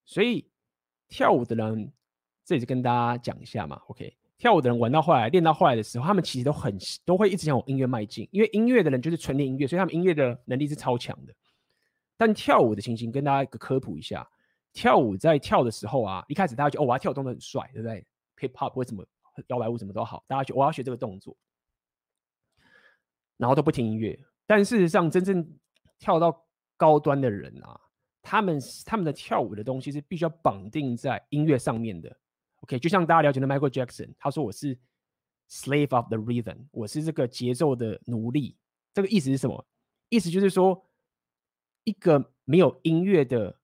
[0.05, 0.49] 所以
[1.09, 1.93] 跳舞的人，
[2.51, 3.80] 这里就跟大家讲一下嘛。
[3.86, 11.32] OK，跳舞的人玩到后来，练到后来的时候，他们其实都很都会一直向往音乐迈进，因为音乐的人就是纯练音乐，所以他们音乐的能力是超强的。
[12.16, 14.28] 但跳舞的情形，跟大家一个科普一下，
[14.72, 18.05] 跳舞在跳的时候啊，一开始大家觉得哦，我要跳动作很帅，对不对
[18.38, 19.07] ？Hip Hop 或什么
[19.46, 21.36] 摇摆舞什么都好，大家觉得我要学这个动作，
[23.36, 24.18] 然后都不听音乐。
[24.44, 25.48] 但事实上，真正
[26.01, 26.44] 跳到
[26.76, 27.80] 高端的人啊，
[28.20, 32.20] 他们他们的跳舞的东西是必须要绑定在音乐上面的。
[32.61, 34.79] OK，就像大家了解的 Michael Jackson，他说我是
[35.49, 38.57] slave of the rhythm，我是这个节奏的奴隶。
[38.93, 39.67] 这个意思是什么？
[40.09, 40.87] 意思就是说，
[41.85, 43.59] 一个没有音乐的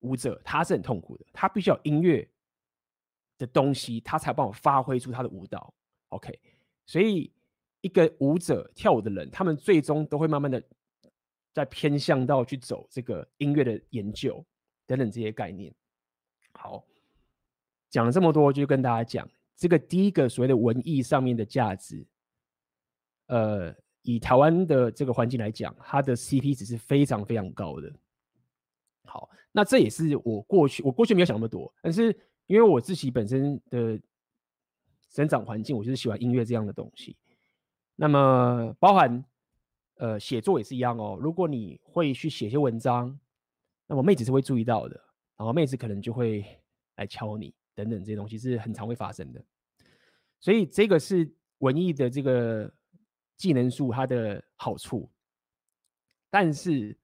[0.00, 1.26] 舞者，他是很痛苦的。
[1.32, 2.28] 他必须要有音乐
[3.38, 5.74] 的东西，他才帮我发挥出他的舞蹈。
[6.08, 6.38] OK，
[6.86, 7.32] 所以。
[7.84, 10.64] 一个舞者跳舞的人，他们最终都会慢慢的
[11.52, 14.42] 在偏向到去走这个音乐的研究
[14.86, 15.70] 等等这些概念。
[16.54, 16.82] 好，
[17.94, 22.04] 讲了这么多，就跟大家讲这个第一个所谓的文艺上面的价值。
[23.26, 23.72] 呃，
[24.02, 27.92] 以台湾的这个环境来讲，它的 CP 值是非常非常高的。
[29.04, 32.06] 好，那这也是我过去我过去没有想那么多，但是
[32.46, 33.96] 因为我自己本身的
[35.08, 37.16] 生长环境，我就是喜欢音乐这样的东西。
[37.94, 39.24] 那么，包含
[39.98, 41.16] 呃写作也是一样哦。
[41.22, 43.16] 如果你会去写些文章，
[43.86, 45.00] 那么妹子是会注意到的，
[45.36, 46.44] 然后妹子可能就会
[46.96, 49.44] 来敲你等等这些东西是很常会发生的。
[50.40, 52.72] 所以这个是文艺的这个
[53.36, 55.10] 技能术它的好处，
[56.30, 56.96] 但是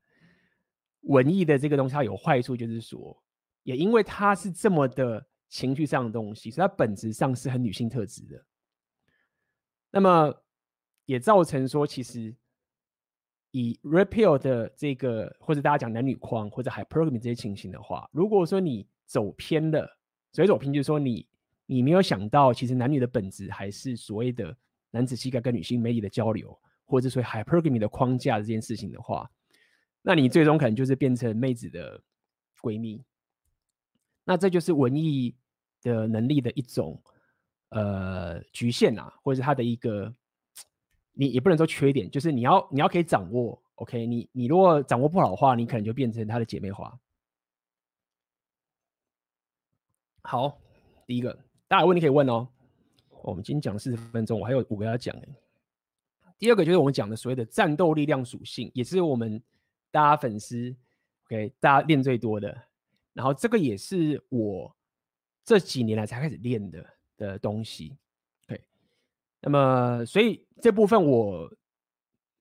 [1.02, 3.22] 文艺的这个东西它有坏处，就是说，
[3.62, 8.44] 也因为它是这么的情绪上的东西，所以它本质上是很女性特质的。
[9.90, 10.42] 那么。
[11.06, 12.32] 也造成说，其实
[13.50, 19.98] 以 Red-Pill 的这个，或者大家讲男女框或者 Hypergamy 这些情形的话，如果说你走偏了，
[20.32, 21.26] 所以走偏就说你
[21.66, 24.56] 你没有想到，其实男女的本质还是所谓的
[24.90, 29.30] 男子气概跟女性魅力的交流，或者说 Hypergamy 的框架这件事情的话，
[30.02, 32.00] 那你最终可能就是变成妹子的
[32.60, 33.02] 闺蜜。
[34.24, 35.34] 那这就是文艺
[35.82, 37.02] 的能力的一种
[37.70, 40.14] 呃局限啊，或者是它的一个。
[41.12, 46.98] 你也不能说缺点，就是你要你要可以掌握 OK，你你如果掌握不好的话，你可能就变成他的姐妹花。
[50.30, 50.56] 好，
[51.08, 52.46] 第一个，大家有问题可以问哦。
[53.24, 55.12] 我们今天讲了四十分钟，我还有五个要讲。
[56.38, 59.42] 第二个就是我们讲的所谓的战斗力量属性，也是我们
[59.90, 60.72] 大家粉丝
[61.26, 62.56] OK 大家练最多的。
[63.12, 64.72] 然后这个也是我
[65.44, 67.96] 这几年来才开始练的的东西。
[68.46, 68.62] OK，
[69.40, 71.52] 那么所以这部分我。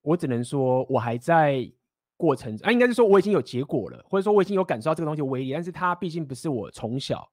[0.02, 1.68] 我只能说，我还在
[2.16, 7.28] 过程啊，应该是说我已经有结果了，或者说我已经有感受到这个东西的威力，但是它毕竟不是我从小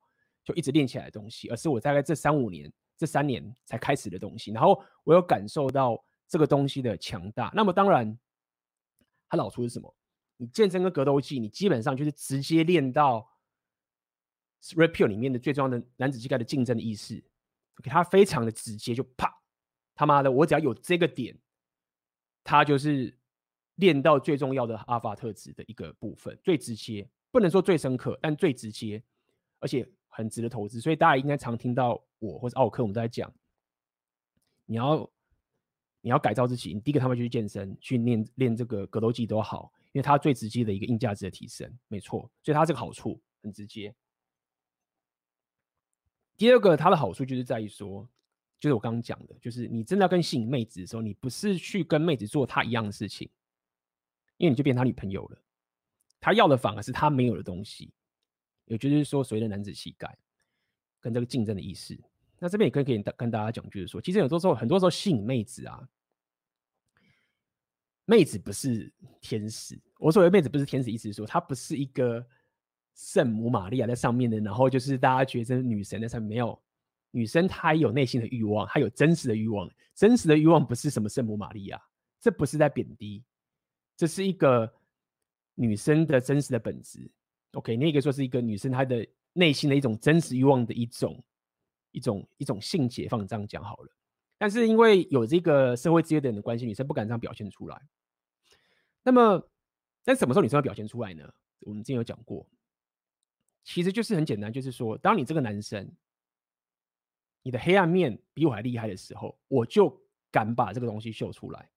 [0.48, 4.54] 就一直练起来的东西，而是我大概这三五年、这三年才开始的东西。
[4.54, 7.52] 然后我有感受到这个东西的强大。
[7.54, 8.18] 那么当然，
[9.28, 9.94] 它老处是什么？
[10.38, 13.30] 你健身跟格斗技，你基本上就是直接练到
[14.62, 17.22] Red 里面的最重要的男子气概的竞争的意识。
[17.80, 19.30] OK，它非常的直接，就啪，
[19.94, 21.38] 他妈的，我只要有这个点。
[22.46, 23.14] 它就是
[23.76, 29.04] 练到最重要的阿法特质的一个部分，最直接，不能说最深刻，但最直接，
[29.60, 29.86] 而且
[30.18, 30.82] 很值得投资。
[30.82, 33.32] 所以大家应该常听到我或者奥克我们都在讲，
[34.66, 35.10] 你要
[36.02, 42.22] 你要改造自己，你第一个他们就去健身，去练练这个格斗技都好，因为它最直接的一个硬价值的提升，没错。
[42.42, 43.94] 所以它这个好处很直接。
[46.36, 48.10] 第二个它的好处就是在于说。
[48.60, 53.30] 就是我刚刚讲的，就是你真的要跟吸引妹子的时候，你不是去跟妹子做她一样的事情，
[54.38, 55.40] 因为你就变她女朋友了。
[56.20, 57.94] 她要的反而是她没有的东西，
[58.68, 60.18] 也就是说，所谓的男子气概
[61.00, 62.00] 跟这个竞争的意识。
[62.40, 65.90] 那这边也可以跟跟大家讲，就是说，其实有的时候，很多时候吸引妹子啊，
[68.06, 69.80] 妹子不是天使。
[69.98, 72.24] 我所谓妹子不是天使，意思是说，她不是一个
[72.94, 76.62] 圣母玛利亚在上面的，然后就是大家觉得女神在上面没有。
[77.10, 79.68] 女生她有内心的欲望，她有真实的欲望。
[79.96, 81.82] 真实的欲望不是什么圣母玛利亚，
[82.20, 83.24] 这不是在贬低，
[83.96, 84.72] 这是一个
[85.56, 87.10] 女生的真实的本质。
[87.54, 91.24] OK，那个说是一个女生她的内心的一种真实欲望的一种
[91.92, 93.92] 一种一种性解放，这样讲好了。
[94.38, 97.82] 但是因为有这个社会资源的关系，女生不敢这样表现出来。
[99.04, 99.50] 那么，
[100.04, 101.32] 在什么时候女生要表现出来呢？
[101.62, 102.48] 我们之前有讲过，
[103.64, 105.92] 其实就是很简单，就是说，当你这个男生。
[107.44, 111.70] 你的黑暗面比我还厉害的时候，我就敢把这个东西秀出来。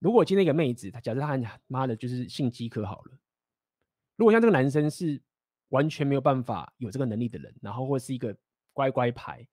[0.00, 3.16] 如果今天一个妹子，她假设她妈的就是性饥渴好了，
[4.22, 5.20] 如果像这个男生是
[5.70, 8.32] 完全没有办法有这个能力的人，然后或是一个
[8.72, 9.44] 乖乖牌，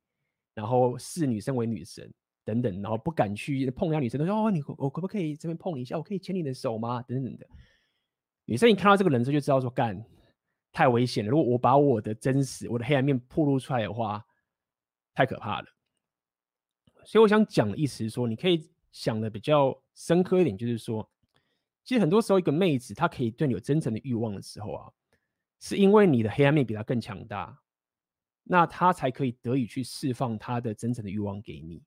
[0.54, 2.08] 然后视女生为女神
[2.46, 5.98] 等等，然后不敢去碰人家女生，都说哦，你我可不可以这边碰一下？
[5.98, 7.02] 我可以牵你的手吗？
[7.02, 7.48] 等等的。
[8.46, 10.00] 女生一看到这个人之后就知道说干
[10.72, 11.32] 太危险了。
[11.32, 14.24] 如果我把我的真实、我的黑暗面暴露出来的话，
[15.16, 15.68] 太可怕了，
[17.06, 21.10] 所以我想讲的意思是说，你可以想的比较深刻一点，就是说，
[21.90, 24.92] 其实很多时候一个妹子她可以对你有真诚的欲望的时候啊，
[25.60, 27.60] 是因为你的黑暗面比她更强大，
[28.44, 31.82] 那她才可以得以去释放她的真诚的欲望给你。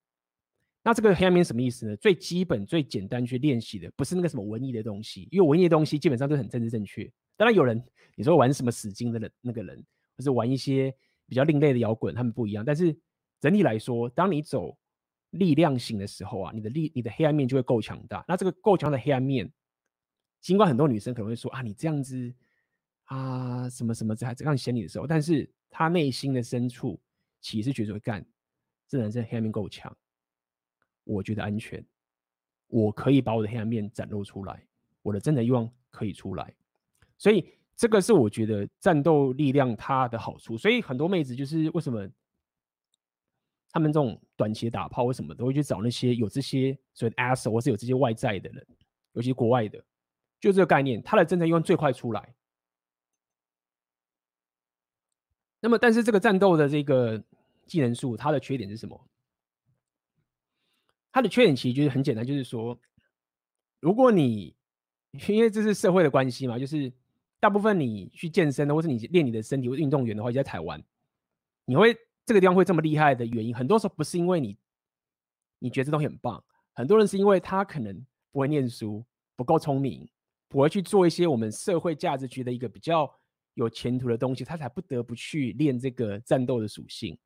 [0.83, 1.97] 那这个黑暗面什么意思呢？
[1.99, 7.09] 最基本、最简单去练习的，不是那个什么文艺的东西，因为文艺的东西基本上都很政治正确。
[7.37, 7.81] 当然有人
[8.17, 9.87] 你说玩什么死金的人那个人，
[10.17, 10.93] 或是玩一些
[11.29, 12.99] 比较另类的摇滚，他们不一样，但是。
[13.39, 14.77] 整体来说，当你走
[15.31, 18.25] 力量型的时候啊，你的力、你的黑暗面就会够强大。
[18.27, 19.53] 那这个够强的黑暗面，
[20.43, 22.34] 尽管很多女生可能会说啊，你这样子
[23.05, 27.01] 啊，什么什么这还这样嫌你的时候，但是她内心的深处
[27.40, 28.22] 其实觉得会干，
[28.86, 29.97] 这男生黑暗面够强，
[31.05, 31.82] 我觉得安全，
[32.66, 34.62] 我可以把我的黑暗面展露出来，
[35.01, 36.53] 我的真的欲望可以出来。
[37.16, 40.59] 所以这个是我觉得战斗力量它的好处。
[40.59, 42.07] 所以很多妹子就是为什么？
[43.74, 48.66] 他们这种短期打炮，为什么都会去找那些有这些所谓的 ass 或是有这些外在的人，
[49.14, 49.82] 尤其国外的，
[50.43, 52.34] 就这个概念，他的真正用最快出来。
[55.61, 57.24] 那么，但是这个战斗的这个
[57.64, 59.09] 技能树，它的缺点是什么？
[61.11, 62.78] 它的缺点其实就是很简单，就是说，
[63.80, 64.55] 如果你
[65.28, 66.93] 因为这是社会的关系嘛，就是
[67.40, 70.82] 大部分你去健身的，或是你练你的身体，或运动员的话，你在台湾，
[71.64, 71.97] 你会。
[72.24, 74.57] 这个地方会这么厉害的原因，很多时候不是因为你，
[75.59, 80.09] 你觉得这东西很棒，很多人是因为他可能不会念书，不够聪明，
[80.53, 83.11] 不会去做一些我们社会价值觉得一个比较
[83.55, 87.19] 有前途的东西，他才不得不去练这个战斗的属性，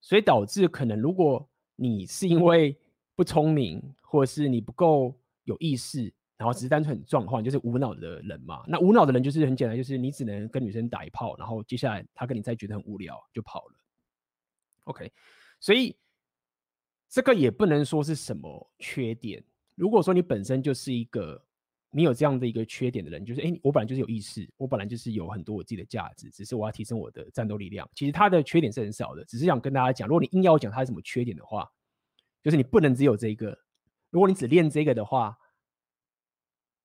[0.00, 1.46] 所以导致可能如果
[1.76, 2.74] 你是因为
[3.14, 5.14] 不聪明，或者是你不够
[5.44, 6.12] 有意识。
[6.38, 8.62] 然后只是单纯很壮的话，你就是无脑的人嘛。
[8.68, 13.74] 那无脑的人就是很简单，就是你只能跟女生打一炮，然后接下来他跟你再觉得很无聊就跑了。
[14.84, 15.10] OK，
[15.60, 15.96] 所以
[17.08, 19.42] 这个也不能说是什么缺点。
[19.76, 21.42] 如果说你本身就是一个
[21.90, 27.88] 你有这样的一个缺点的人，就是哎，我本来就是有意识，我本来就是有很多我自己的价值，只是我要提升我的战斗力量。
[27.94, 31.66] 其实他的缺点是很少的，只是想跟大家讲，如果你硬要讲他是什么缺点的话，
[32.42, 33.56] 就是你不能只有这一个。
[34.10, 35.38] 如果你只练这个的话，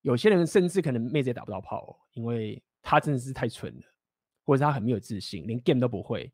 [0.02, 3.84] 有些人甚至可能妹子也打不到炮，因为他真的是太蠢了，
[4.45, 6.32] 或者是他很没有自信，连 game 都不会，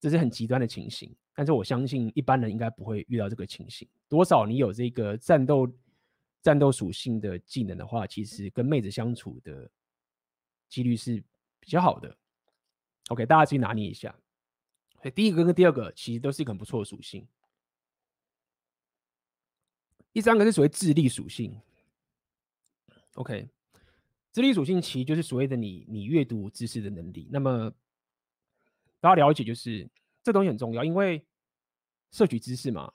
[0.00, 1.14] 这是很极端的情形。
[1.34, 3.88] 但是我相信一般人应该不会遇到这个情形。
[4.08, 5.72] 多少你有这个战斗。
[6.42, 9.70] 战斗属性的技能的话，其实跟妹子相处的
[10.68, 11.22] 几率是
[11.60, 12.14] 比较好的。
[13.08, 14.14] OK，大家去拿捏一下。
[15.00, 17.26] 所以第一个跟第二个其实都是一个很不错的属性。
[20.12, 21.58] 第三个是所谓智力属性。
[23.14, 23.48] OK，
[24.32, 27.28] 智力属性其实就是所谓的你你阅读知识的能力。
[27.30, 27.72] 那么
[29.00, 29.88] 大家了解就是
[30.22, 31.24] 这东西很重要，因为
[32.10, 32.92] 摄取知识嘛，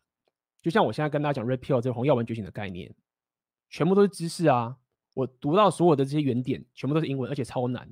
[0.62, 2.94] 就像我现在跟大家讲 Red Pill 这个红药丸觉醒的概念。
[3.70, 4.78] 全部都是知识啊！
[5.14, 7.90] 我读到所有的这些原点，全部都是英文，而且超难。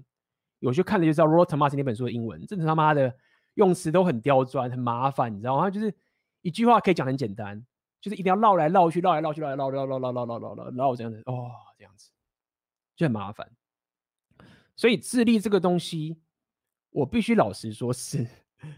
[0.59, 3.13] 有些看了就知道 r o t e r m a s 那本书的英文，真的他妈的
[3.55, 5.69] 用词都很刁钻，很麻烦，你知道吗？
[5.69, 5.93] 就是
[6.41, 7.65] 一句话可以讲很简单，
[7.99, 12.11] 就是一定要绕来绕去，绕来绕去，绕来绕绕绕绕绕绕绕绕这样子，哦，这样子
[12.95, 13.51] 就很麻烦。
[14.75, 16.17] 所以智力这个东西，
[16.91, 18.27] 我必须老实说是，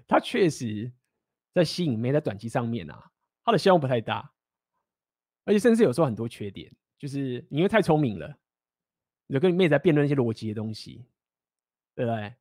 [0.07, 0.91] 它确实
[1.53, 3.11] 在吸引没在短期上面啊，
[3.43, 4.33] 它的效用不太大，
[5.45, 6.73] 而且甚至有时候很多缺点。
[6.97, 8.37] 就是你因为太聪明了，
[9.27, 11.05] 你就跟你妹在辩论一些逻辑的东西，
[11.93, 12.33] 对不对？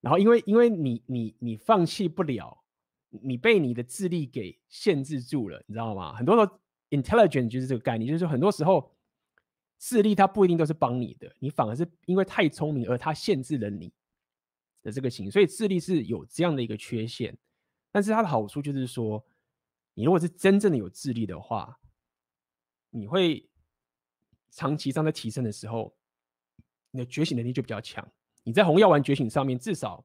[0.00, 2.62] 然后因为因为你你你放弃不了，
[3.10, 6.14] 你被你的智力给限制住了，你知道吗？
[6.14, 8.94] 很多时候 intelligent 就是这个概念，就是说很多时候
[9.78, 13.92] 智力它不一定都是帮你的，你反而是因为太聪明而它限制了你
[14.82, 17.36] 的这个情，所以智力是有这样的一个缺陷。
[17.90, 19.26] 但是它的好处就是说，
[19.94, 21.80] 你如果是真正的有智力的话，
[22.90, 23.48] 你会。
[24.56, 25.94] 长期上在提升的时候，
[26.90, 28.06] 你的觉醒能力就比较强。
[28.42, 30.02] 你在红药丸觉醒上面至少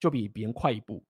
[0.00, 1.04] 就比别人快一步。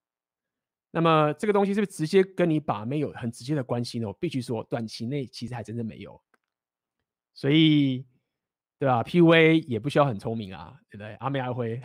[0.91, 4.07] 那么这个东西是不是直接跟你把妹有很直接的关系呢？
[4.07, 6.21] 我必须说，短期内其实还真的没有。
[7.33, 8.05] 所以，
[8.77, 11.15] 对吧？PUA 也不需要很聪明啊，对不对？
[11.15, 11.81] 阿妹阿辉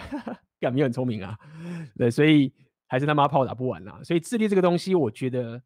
[0.61, 1.38] 干没有很聪明啊，
[1.97, 2.53] 对，所以
[2.86, 4.03] 还是他妈炮打不完啊。
[4.05, 5.62] 所以智力这个东西，我觉得，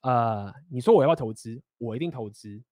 [0.00, 1.62] 呃，你说我要不要投资？
[1.78, 2.62] 我一定投资。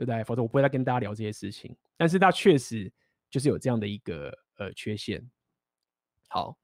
[0.00, 0.24] 对不对？
[0.24, 1.76] 否则我不会再跟大家聊这些事情。
[1.94, 2.90] 但是它确实
[3.28, 5.22] 就是有这样的一个呃缺陷。
[6.26, 6.56] 好，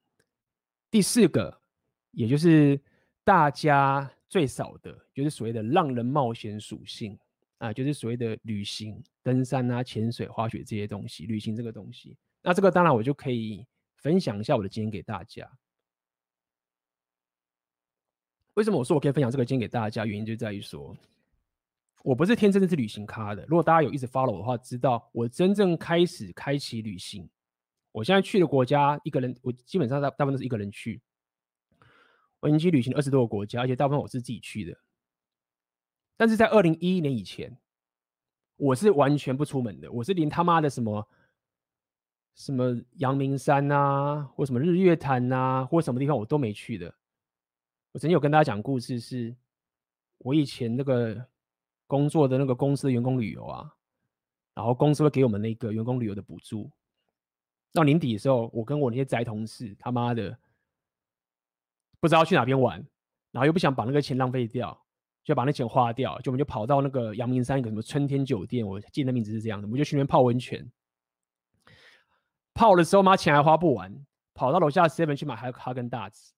[0.90, 1.60] 第四个，
[2.12, 2.80] 也就是
[3.24, 7.18] 大家最少的，就是所谓的让人冒险属性
[7.58, 11.26] 啊，就是所谓的旅行、登山啊、潜水、滑雪这些东西。
[11.26, 13.66] 旅行这个东西，那这个当然我就可以
[13.96, 15.46] 分享一下我的经验给大家。
[18.54, 20.06] 为什么我说我可以分享这个经验给大家？
[20.06, 20.96] 原因就在于说。
[22.06, 23.44] 我不是天生的是旅行咖的。
[23.46, 27.28] 如果大家有一直 follow 的话，知道我真正开始开启旅行。
[27.90, 31.02] 我现在去的国家，一个人，我基本上大大部分都是一个人去。
[32.38, 34.78] 我已经去旅行二十多个国家，而且大部分我是自己去的。
[36.16, 37.58] 但是在二零一一年以前，
[38.56, 39.90] 我是完全不出门的。
[39.90, 41.08] 我是连他妈的什么
[42.36, 46.86] 什么阳明山啊，或什么日月潭啊，或什么地方我都没去的。
[47.90, 49.34] 我曾经有跟大家讲故事，是
[50.18, 51.26] 我以前那个。
[51.86, 53.70] 工作的那个公司的员工旅游啊，
[54.54, 56.70] 然后公司会给我们那个员工旅游的补助。
[57.72, 60.36] 到年底的时候，我跟我那些宅同事他妈的
[62.00, 62.84] 不知道去哪边玩，
[63.30, 64.84] 然后又不想把那个钱浪费掉，
[65.22, 70.68] 就把那钱花掉，就我们就跑到那个阳明山一个什么春天酒店，我记得名字是这样的，我们就去那边泡温泉。
[72.54, 73.94] 泡的时候妈钱还花不完，
[74.32, 76.32] 跑到楼下 seven 去买哈根达斯，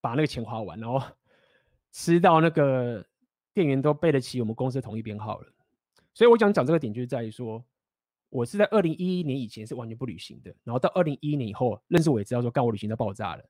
[0.00, 1.00] 把那个钱花完，然后
[1.92, 3.06] 吃到那个。
[3.52, 5.52] 店员都背得起我们公司的统一编号了，
[6.14, 7.64] 所以我想讲这个点，就是在于说，
[8.28, 13.44] 我是在二零一一年以前是完全不旅行的，然后到二零一一年以后认识我也知道说，干我旅行都爆炸了，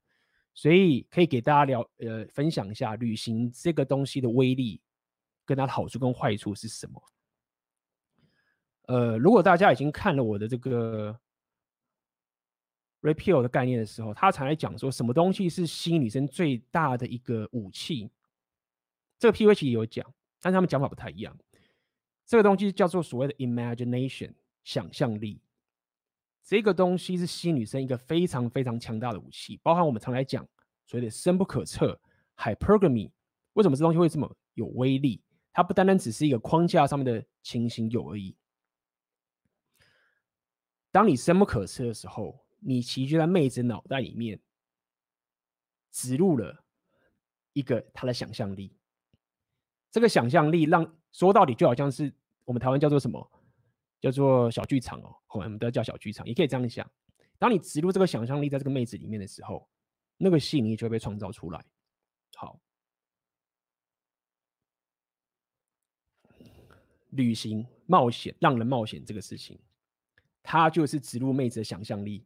[0.55, 4.81] 所以可以给大家聊呃分享一下旅行这个东西的威力，
[5.45, 7.03] 跟它的好处跟坏处是什么。
[8.87, 11.17] 呃，如果大家已经看了我的这个
[13.03, 18.11] Repeal 的概念的时候，他才来讲说什么东西是吸引女生最大的一个武器。
[19.21, 20.05] 这个 PUA 也有讲，
[20.41, 21.39] 但是他们讲法不太一样。
[22.25, 24.33] 这个东西叫做所谓的 imagination，
[24.65, 25.43] 想象力。
[26.43, 30.49] 这个东西是吸引女生一个非常非常强大的武器，包含我们常来讲
[30.87, 32.01] 所谓的深不可测
[32.37, 33.13] hypergamy。
[33.53, 35.23] 为什么这东西会这么有威力？
[35.53, 38.35] 它不单单只是一个框架上面的情形有而已。
[40.91, 44.41] 当你深不可测的时候，你其实就在妹子脑袋里面
[45.91, 46.65] 植入了
[47.53, 48.80] 一个她的想象力。
[49.91, 52.13] 这个想象力让说到底就好像是
[52.45, 53.31] 我们台湾叫做什么
[54.01, 56.89] 叫做小剧场哦，我们都叫小剧场，也可以这样想。
[57.39, 59.69] 当你植入这个想象力在这个妹子里面的时候，
[60.17, 61.65] 那个吸引力就会被创造出来。
[62.37, 62.61] 好，
[67.11, 69.59] 旅行、冒险、让人冒险这个事情，
[70.43, 72.25] 它就是植入妹子的想象力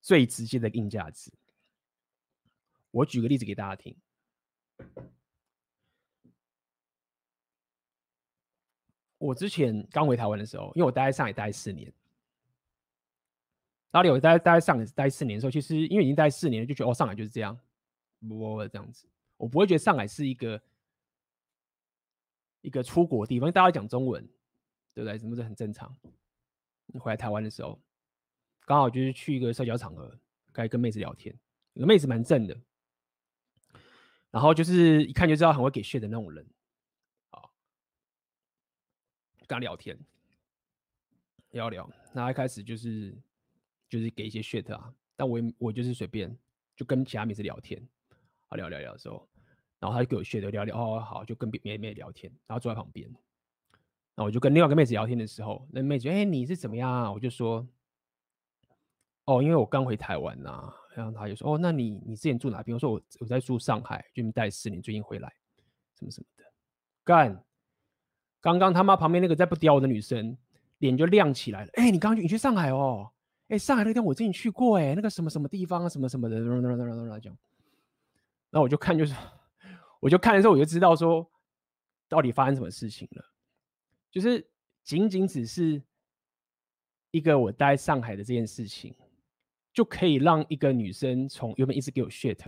[0.00, 1.32] 最直接的硬价值。
[2.90, 3.96] 我举个例子给大家听。
[9.26, 11.92] 我之前刚回台湾的时候，因为我待在上海待四年，
[13.90, 17.58] 哪里我待待在上海待四年的时候，其实因为已经待四年了，就觉得哦，上海就是这样，
[18.20, 19.06] 不不这样子，
[19.36, 20.62] 我不会觉得上海是一个
[22.60, 24.24] 一个出国地方，大家讲中文，
[24.94, 25.18] 对不对？
[25.18, 25.94] 什么是很正常。
[27.00, 27.78] 回来台湾的时候，
[28.64, 30.16] 刚好就是去一个社交场合，
[30.52, 31.36] 该跟妹子聊天，
[31.72, 32.56] 那个妹子蛮正的，
[34.30, 36.46] 然后就是一看就知道很会给血的那种人。
[39.46, 39.98] 跟他聊天，
[41.50, 43.16] 聊聊，那一开始就是
[43.88, 46.36] 就是给一些 shit 啊，但我我就是随便
[46.74, 47.80] 就跟其他妹子聊天，
[48.48, 49.28] 啊聊聊聊的时候，
[49.78, 53.08] 然后他就给我 shit 聊聊，哦好，就跟别妹妹聊天，然后坐在旁边，
[54.14, 57.12] 那我就跟另外一个妹子聊天的时候，那妹子哎、你是怎么样啊？
[57.12, 57.66] 我就说，
[59.26, 62.74] 哦因为我刚回台湾呐、啊，然后他就说，哦那你你之前住哪边？
[62.74, 65.32] 我说我我在住上海，就待四年，最近回来，
[65.98, 66.44] 什么什么的，
[67.04, 67.42] 干。
[68.46, 70.38] 刚刚他妈旁边那个在不屌我的女生，
[70.78, 71.70] 脸就亮起来了。
[71.74, 73.10] 哎、你刚刚你去上海哦？
[73.48, 76.62] 哎、上海那个地方我之前去过，哎，那个什么什么地方啊什么什么的，然
[78.52, 79.16] 后我就看，就是
[79.98, 81.28] 我就看的时候，我就知道说，
[82.08, 83.24] 到底发生什么事情了。
[84.12, 84.48] 就是
[84.84, 85.82] 仅仅只是
[87.10, 88.94] 一个我待上海的这件事情，
[89.72, 92.38] 就可以让一个女生从原本一直给我 shit，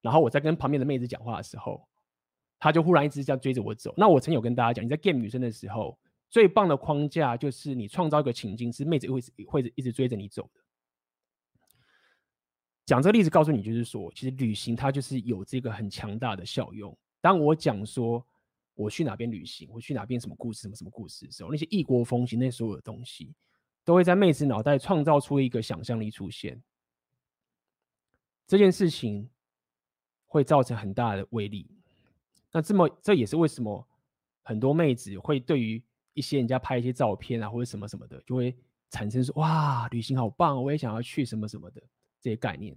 [0.00, 1.84] 然后我在跟旁边的妹子讲话的时候。
[2.58, 3.94] 他就忽然一直这样追着我走。
[3.96, 5.98] 那我曾有跟大家讲，你在 game 女生的时候，
[6.28, 10.60] 最棒的框架就是你创造一个情境，是妹子会会一直追着你走的。
[12.84, 16.96] 讲这个例子告诉你，就是说，其实旅行它就是有这个很强大的效用。
[17.20, 18.26] 当我讲说
[18.74, 23.34] 我去哪边旅行，我去哪边什么故事，什么什么故事的时候，那些异国风情，那所有的东西，
[23.84, 26.62] 都会在妹子脑袋创造出一个想象力出现。
[28.46, 29.28] 这件事情
[30.26, 31.77] 会造成很大的威力。
[32.50, 33.86] 那这么，这也是为什么
[34.42, 35.82] 很多妹子会对于
[36.14, 38.56] 一些人家拍一些照片啊，或者什么什么的，就会
[38.90, 41.82] 产生说哇，旅行好棒，我也想要去什么什么的
[42.20, 42.74] 这些概念。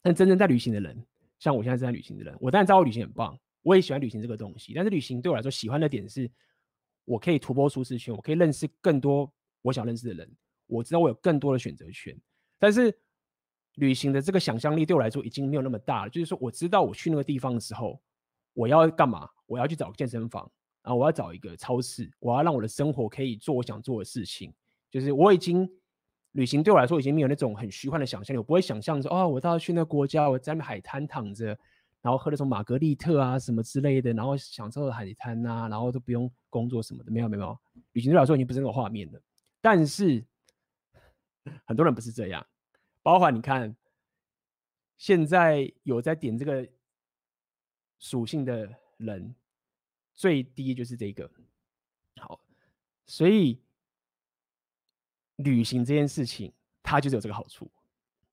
[0.00, 1.06] 但真正在旅行的人，
[1.38, 4.72] 像我现在正在旅行的人，我当然知道旅行很棒，我也喜欢旅行这个东西。
[4.74, 6.28] 但是旅行对我来说，喜欢的点是，
[7.04, 9.30] 我可以突破舒适圈，我可以认识更多
[9.60, 10.36] 我想认识的人，
[10.66, 12.18] 我知道我有更多的选择权。
[12.58, 12.98] 但是
[13.74, 18.00] 旅行的这个想象力对我来说已经没有那么大了，就是说我知道我去那个地方的时候。
[18.52, 19.28] 我要干嘛？
[19.46, 20.48] 我要去找健身房
[20.82, 20.94] 啊！
[20.94, 24.54] 我要找一个超市，我要让我的生活可以做我想做的事情。
[24.90, 25.68] 就是我已经
[26.32, 31.46] 旅行对我来说已经没有那种很虚幻的想象力，我不会想象说哦，我到去那国家，我在海滩躺着，
[32.00, 37.58] 然后喝那种玛格丽特啊什么之类的，然后享受海滩啊，然后都不用工作什么的，没有没有。
[37.92, 39.20] 旅行对我来说已经不是那种画面了。
[39.60, 40.24] 但是
[41.64, 42.46] 很多人不是这样，
[43.02, 43.76] 包括你看，
[44.96, 46.68] 现在有在点这个。
[48.00, 49.32] 属性的人
[50.12, 51.30] 最低就是这个，
[52.16, 52.40] 好，
[53.06, 53.62] 所以
[55.36, 57.70] 旅行这件事情，它就是有这个好处。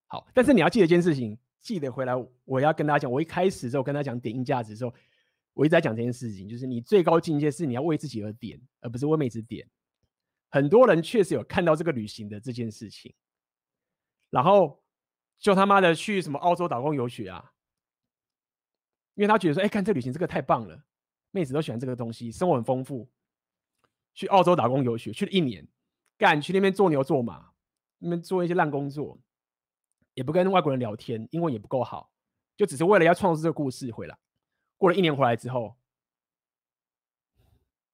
[0.06, 2.12] 好，但是你要记得一件事情，记得回来，
[2.44, 4.94] 我要跟大家讲，我一开始的时候跟大家讲点硬价值的时候，
[5.52, 9.68] 我一直在讲这件事情，就是你最高境界是你要为自己而点，而不是为妹子点。
[10.48, 13.14] 很多人确实有看到这个旅行的这件事情，
[14.30, 14.82] 然后
[15.38, 17.52] 就他妈的去什么澳洲打工游学啊。
[19.18, 20.80] 因为他觉得说，哎、看这旅行这个太棒了，
[21.32, 23.10] 妹子都喜欢这个东西，生活很丰富。
[24.14, 25.66] 去澳洲打工游学，去了一年，
[26.16, 27.50] 干去那边做牛做马，
[27.98, 29.18] 那边做一些烂工作，
[30.14, 32.12] 也不跟外国人聊天，英文也不够好，
[32.56, 34.16] 就只是为了要创作这个故事回来。
[34.76, 35.76] 过了一年回来之后，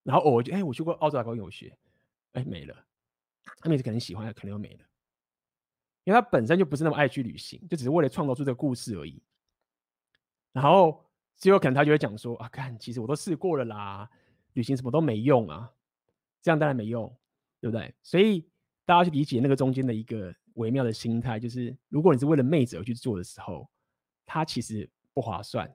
[0.02, 1.74] 然后我就哎，我去过澳洲打工游学，
[2.32, 2.84] 哎，没了。
[3.60, 4.84] 他妹子可能喜欢，可能又没了，
[6.04, 9.22] 因为他本身就不是那么爱去旅行，就只是为了创造出这个故事而已。
[10.52, 11.02] 然后。
[11.36, 14.08] 最后可能他就会讲说啊，看，其实我都试过了啦，
[14.54, 15.70] 旅行什么都没用啊，
[16.40, 17.12] 这样当然没用，
[17.60, 17.92] 对不对？
[18.02, 18.46] 所以
[18.86, 23.68] 大家去理解那个中间的一个微妙的心态，就是如果你是为了妹子而去做的时候，
[24.24, 25.70] 它其实不划算。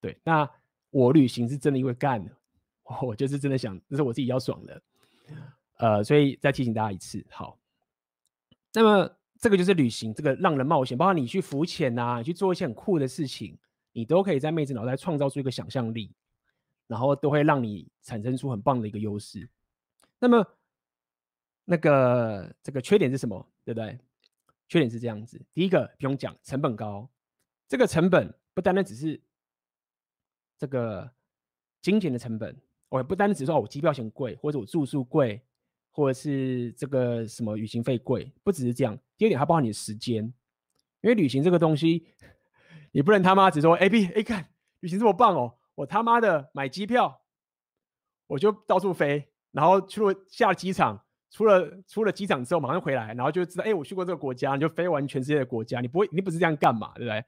[0.00, 0.48] 对，那
[0.90, 2.24] 我旅行是真的因为干，
[3.02, 4.82] 我就是真的想，这是我自己要爽的，
[5.78, 7.58] 呃，所以再提醒大家一次，好。
[8.72, 13.58] 那么这个就是旅行，这个让人冒险，包括你去浮潜啊，去做一些很酷的事情。
[13.96, 16.14] 你都可以在妹子脑袋创造出一个想象力，
[16.86, 19.48] 然后都会让你产生出很棒的一个优势。
[20.18, 20.46] 那么
[21.64, 23.50] 那个这个缺点是什么？
[23.64, 23.98] 对不对？
[24.68, 27.08] 缺点是这样子，第一个不用讲，成本高。
[27.66, 29.18] 这个成本不单单只是
[30.58, 31.10] 这个
[31.80, 32.54] 金钱的成本，
[32.90, 35.40] 我也不单单只说我机票钱贵，或者我住宿贵，
[35.90, 38.94] 或者是这个什么旅行费贵，不只是这样。
[39.16, 40.22] 第二点还包含你的时间，
[41.00, 42.08] 因为旅行这个东西，
[42.96, 44.48] 你不能他妈只说哎 B 哎看
[44.80, 47.20] 旅行这么棒哦，我他妈的买机票，
[48.26, 51.02] 我就到处飞，然后出了下了机场。
[51.28, 57.22] 出了出了机场之后，马上回来，然后就知道，哎、我去过这个国家，你就飞完全世界的国家，你不会，你不是这样干嘛，对不对？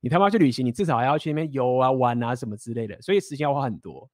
[0.00, 4.10] 你他妈去旅行，你至少还要去那边游啊、玩啊什么之类的，所以时间要花很多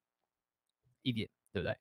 [1.02, 1.76] 一点，对不对？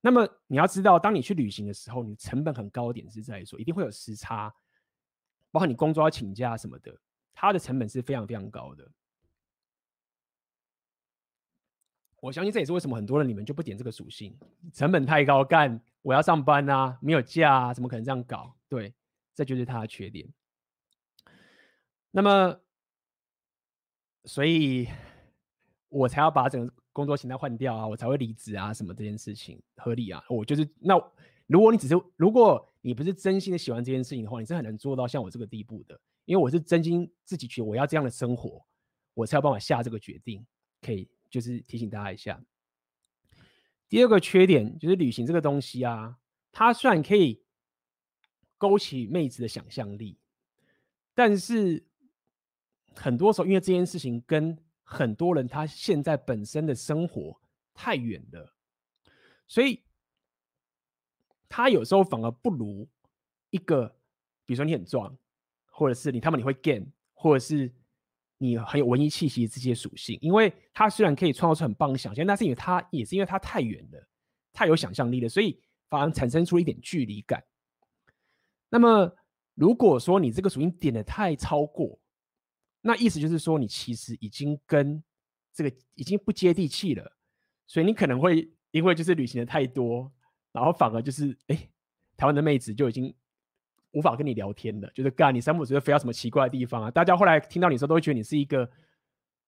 [0.00, 4.48] 那么你要知道，当你去旅行的时候，你成本很高点是在说，一定会有时差，
[5.50, 6.96] 包括你工作要请假什么的，
[7.34, 8.90] 它的成本是非常非常高的。
[12.20, 14.38] 我相信这也是为什么很多人你们就不点这个属性，
[14.72, 18.56] 成本太高，干我要上班啊，没有假啊，怎么可能这样搞？
[18.68, 18.94] 对，
[19.34, 20.28] 这就是它的缺点。
[22.12, 22.60] 那么，
[24.24, 24.86] 所以
[25.88, 30.22] 我才要把整个工作形态换掉啊，我才会离职啊，什么这件事情合理啊？
[30.28, 30.94] 我就是那，
[31.48, 38.64] 如果你只是如果你不是真心的喜欢这件事情的话，你是很难做到像我这个地步的，因为我是真心自己觉得我要这样的生活，
[39.14, 40.46] 我才有办法下这个决定，
[40.80, 41.10] 可以。
[41.32, 42.44] 就是提醒大家一下，
[43.88, 46.18] 第二个缺点就是旅行这个东西啊，
[46.52, 47.42] 它虽然可以
[48.58, 50.18] 勾起妹子的想象力，
[51.14, 51.86] 但是
[52.94, 57.40] 很多时候因为这件事情跟很多人他现在本身的生活
[57.72, 58.54] 太远了，
[59.48, 59.82] 所以
[61.48, 62.86] 他有时候反而不如
[63.48, 63.88] 一个，
[64.44, 65.16] 比如说你很壮，
[65.72, 67.72] 或者是你他们你会 gain，或者是。
[68.38, 74.08] 你很有文艺气息这些属性，因为它虽然可以创造出很棒的想象，但是因为它也是因为它太远了，
[74.52, 77.40] 太有想象力了，所以反而产生出一点距离感。
[78.68, 79.14] 那么
[79.54, 81.96] 如果说你这个属性点的太超过，
[82.80, 85.00] 那意思就是说你其实已经跟
[85.54, 87.16] 这个已经不接地气了，
[87.68, 90.10] 所以你可能会因为就是旅行的太多，
[90.50, 91.56] 然后反而就是哎，
[92.16, 93.14] 台湾的妹子就已经。
[93.92, 96.90] 无法跟你聊天的，就是干你三不五时飞到什么奇怪的地方啊？
[96.90, 98.68] 大家后来听到你说，都会觉得你是一个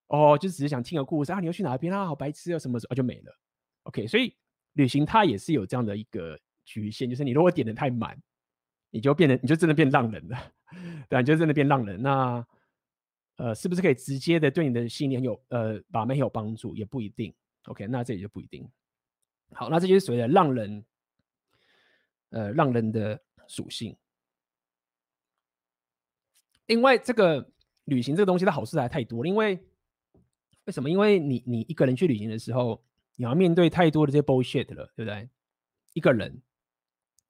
[0.09, 1.41] 哦，就只是想听个故事啊。
[1.41, 2.07] 你要去哪边啊？
[2.07, 3.37] 好白痴啊，什么时候、就没了
[3.85, 4.35] ？OK，所以
[4.75, 8.17] 旅行它也是有这样的一个局限，就是你如果点的太满，
[8.91, 10.39] 你就变得你就真的变浪人了，
[11.09, 12.01] 对，你就真的变浪人。
[12.01, 12.47] 那
[13.37, 16.77] 呃，是不是可以直接的对你的信念有呃把妹有帮助？
[16.77, 17.35] 也不一定。
[17.65, 18.69] OK，那这也就不一定。
[19.53, 20.85] 好，那这就是所谓的浪人，
[22.31, 23.97] 呃，浪人的属性。
[26.67, 27.51] 另外，这个
[27.85, 29.27] 旅行这个东西，的好事还太多。
[29.27, 29.59] 因为
[30.65, 30.89] 为什么？
[30.89, 32.83] 因为你你一个人去旅行的时候，
[33.17, 35.29] 你要面对太多的这些 bullshit 了，对不对？
[35.93, 36.41] 一个人，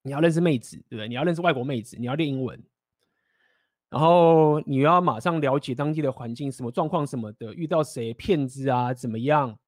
[0.03, 1.07] 你要认识妹子，对不对？
[1.07, 2.63] 你要认识外国妹子，你要练英文，
[3.89, 9.59] 然后你要马上了解当地的环境，什么状况什么的，遇到谁骗子啊，怎么样？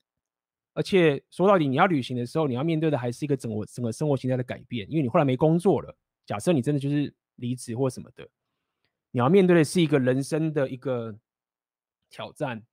[0.74, 5.96] 而且说到底，你要旅行的时候，你要面对的还是一个整个整个生活形态的改变，因为你后来没工作了。
[6.26, 8.28] 假设你真的就是离职或什么的。
[9.18, 11.18] 你要面对的是一个人生的一个
[12.08, 12.64] 挑战。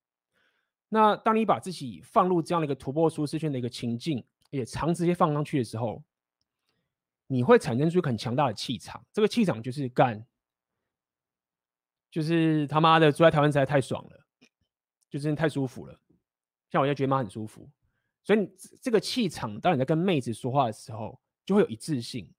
[0.91, 6.05] 那当你把自己放入这样的一个突破舒适圈的一个情境，也长直接放上去的时候，
[7.29, 9.03] 你会产生出很强大的气场。
[9.11, 10.23] 这个气场就是干，
[12.11, 14.27] 就是他妈的住在台湾实在太爽了，
[15.09, 15.99] 就是太舒服了。
[16.69, 17.67] 像我就觉得妈很舒服，
[18.23, 18.47] 所以
[18.83, 22.31] 这个气场，当你在跟妹子说话的时候，就会有一致性。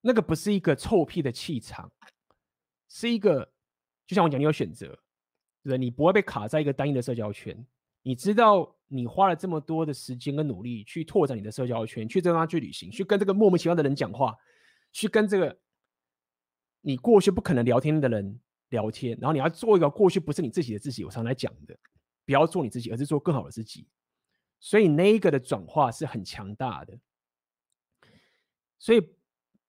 [0.00, 1.90] 那个不是一个臭屁的气场。
[2.92, 3.48] 是一个，
[4.04, 4.98] 就像我讲，你有选择，
[5.62, 7.64] 对，你不会被卡在一个单一的社交圈。
[8.02, 14.36] 你知道，你花了这么多的时间跟努力去拓展你的社交圈，去这地方去旅行，去跟这个莫名其妙的人讲话，
[14.90, 15.56] 去跟这个
[16.80, 21.04] 你过去不可能聊天的人聊天，然后你要做一个过去不是你自己的自己。
[21.04, 21.78] 我常来讲的，
[22.26, 23.86] 不要做你自己，而是做更好的自己。
[24.58, 26.98] 所以那一个的转化是很强大的。
[28.80, 29.00] 所以。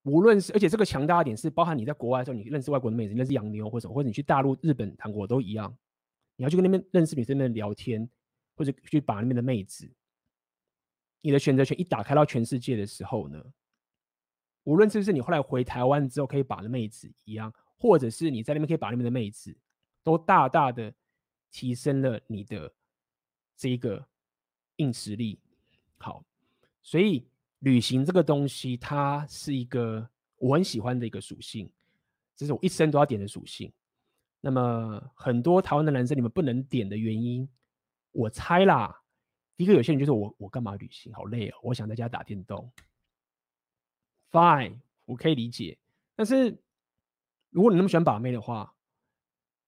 [0.02, 5.72] 无论是，而且这个强大的点是包含你在国外的时候，你认识外国的妹子，认识洋妞或者什么，或者你去大陆、日本、韩国都一样，
[6.34, 8.08] 你要去跟那边认识女生们聊天，
[8.56, 9.88] 或者去把那边的妹子，
[11.20, 13.40] 你的选择权一打开到全世界的时候呢，
[14.64, 19.56] 无论是不是你后来回台湾之后可以把的妹子一样，或者是你在那边可以把那边的妹子，
[20.02, 20.92] 都大大的
[21.52, 22.74] 提升了你的
[23.56, 24.04] 这一个
[24.76, 25.38] 硬实力。
[25.98, 26.24] 好，
[26.82, 27.24] 所以。
[27.62, 31.70] 旅行这个东西，它是一个我很喜欢的一个属性，
[32.36, 33.72] 这是我一生都要点的属性。
[34.40, 37.48] 那么很多台湾的男生，你们不能点的原因，
[38.10, 39.00] 我猜啦，
[39.56, 41.12] 第一个有些人就是我，我干嘛旅行？
[41.14, 42.68] 好累哦，我想在家打电动。
[44.32, 45.78] ，fine，我可以理解。
[46.16, 46.58] 但是
[47.50, 48.74] 如果你那么喜欢把妹的话，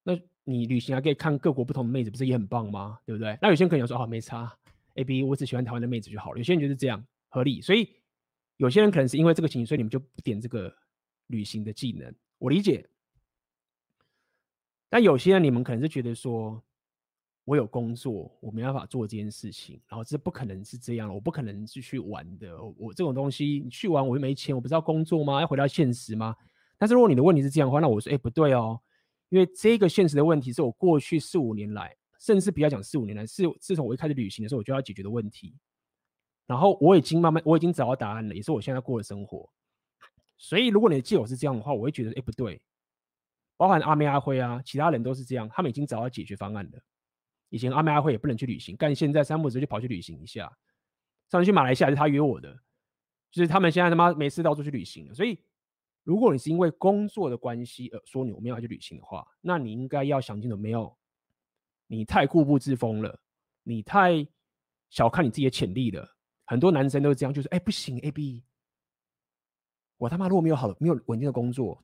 [0.02, 2.98] 那你旅行还可以看各国不同的妹子，不是也很棒吗？
[3.06, 3.38] 对不对？
[3.40, 4.52] 那有些人可能说，哦，没差
[4.94, 6.38] ，A B，我只喜欢台湾的妹子就好了。
[6.38, 7.96] 有些人就是这样合理，所以
[8.58, 10.72] 有些人可能是因为这个情形，所以你们就不点这个
[11.26, 12.88] 旅行的技能，我理解。
[14.88, 16.62] 但有些人你们可能是觉得说，
[17.44, 22.56] 我有工作，我没办法做这件事情，然后这不可能是这样，我不可能是去玩的。
[22.78, 25.40] 我这种东西你去玩我又没钱，我不是要工作吗？
[25.40, 26.36] 要回到现实吗？
[26.78, 28.80] 但是如果你的问题是这样的话，那我说，哎，不对哦。
[29.30, 35.56] 因为这个现实的问题是我过去四五年来，甚至不要讲四五年来，是自从我一开始旅行的时候，我就要解决的问题。
[36.46, 39.50] 然后我已经慢慢，我已经找到答案了，也是我现在过的生活。
[40.36, 42.60] 所以如果你的借口是这样的话，我会觉得，哎，不对。
[43.56, 46.78] 包含阿妹阿辉啊，其他人都是这样，他们已经找到解决方案了。
[47.48, 50.52] 以前阿妹阿辉也不能去旅行，但现在三不五时就跑去旅行一下。
[51.30, 52.52] 上次去马来西亚是他约我的，
[53.30, 55.38] 就是他们现在他妈没事到处去旅行了，所以。
[56.06, 60.94] 如果你是因为工作的关系而说你我们要去旅行的话，那你应该要想清楚没有？
[61.86, 63.18] 你太固步自封了，
[63.62, 64.28] 你太
[64.90, 66.13] 小看你自己的潜力了。
[66.44, 68.44] 很多男生都是这样，就是哎、不行，A B，
[69.98, 71.82] 我他妈如果没有好的没有稳定的工作，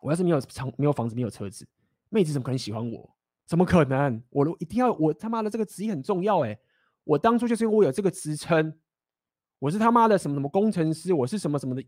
[0.00, 1.68] 我要是没有房没有房子没有车子，
[2.08, 3.16] 妹子怎么可能喜欢我？
[3.46, 4.22] 怎么可能？
[4.30, 6.58] 我一定要我他妈的这个职业很重要哎！
[7.04, 8.78] 我当初就是因为我有这个职称，
[9.58, 11.84] 我是他妈的什么什么工程师，我是什么什么的。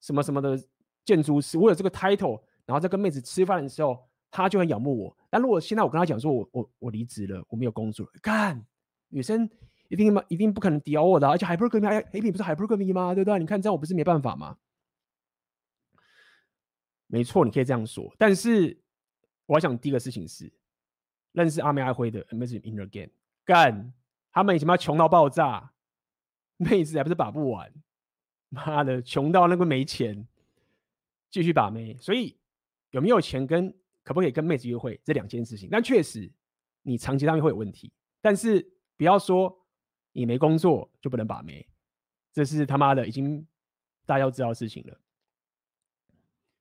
[0.00, 0.60] 什么什么的
[1.04, 5.16] 建筑师，我有这个 title，然后在跟妹子吃饭的时候，他就很仰慕我。
[5.30, 8.60] 但如果现在我跟他讲说我我我离职了，我没有工作，干，
[9.10, 9.48] 女生
[9.92, 13.14] 一定一定不可能屌我的，而且 hypergamy，A 不是 hypergamy 吗？
[13.14, 13.38] 对不对？
[13.38, 14.56] 你看这样我不是没办法吗？
[17.08, 18.10] 没错，你可以这样说。
[18.18, 18.80] 但是
[19.44, 20.50] 我要讲第一个事情是，
[21.32, 23.10] 认识阿妹阿辉的，Amazing In Again，
[23.44, 23.92] 干，
[24.32, 25.74] 他们以前妈穷到爆炸，
[26.56, 27.70] 妹子还不是把不完。
[28.48, 30.26] 妈的，穷到那个没钱，
[31.30, 31.98] 继续把妹。
[31.98, 32.38] 所以
[32.92, 33.70] 有没有钱跟
[34.02, 36.32] 可不可以跟妹子约会这两件事情，但确实
[36.80, 37.92] 你长期上面会有问题。
[38.22, 38.66] 但是
[38.96, 39.61] 不要说
[40.12, 41.66] 你没工作就不能把妹，
[42.32, 43.46] 这是他妈的已经
[44.06, 45.00] 大家都知道的事情了。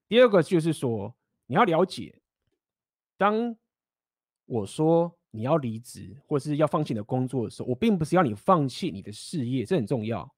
[0.08, 1.14] 第二个就是说
[1.46, 2.22] 你要了解，
[3.18, 3.56] 当
[4.46, 10.30] 我说你要离职或是要放弃你的工作的时候，我并不是要你放弃你的事业，这很重要。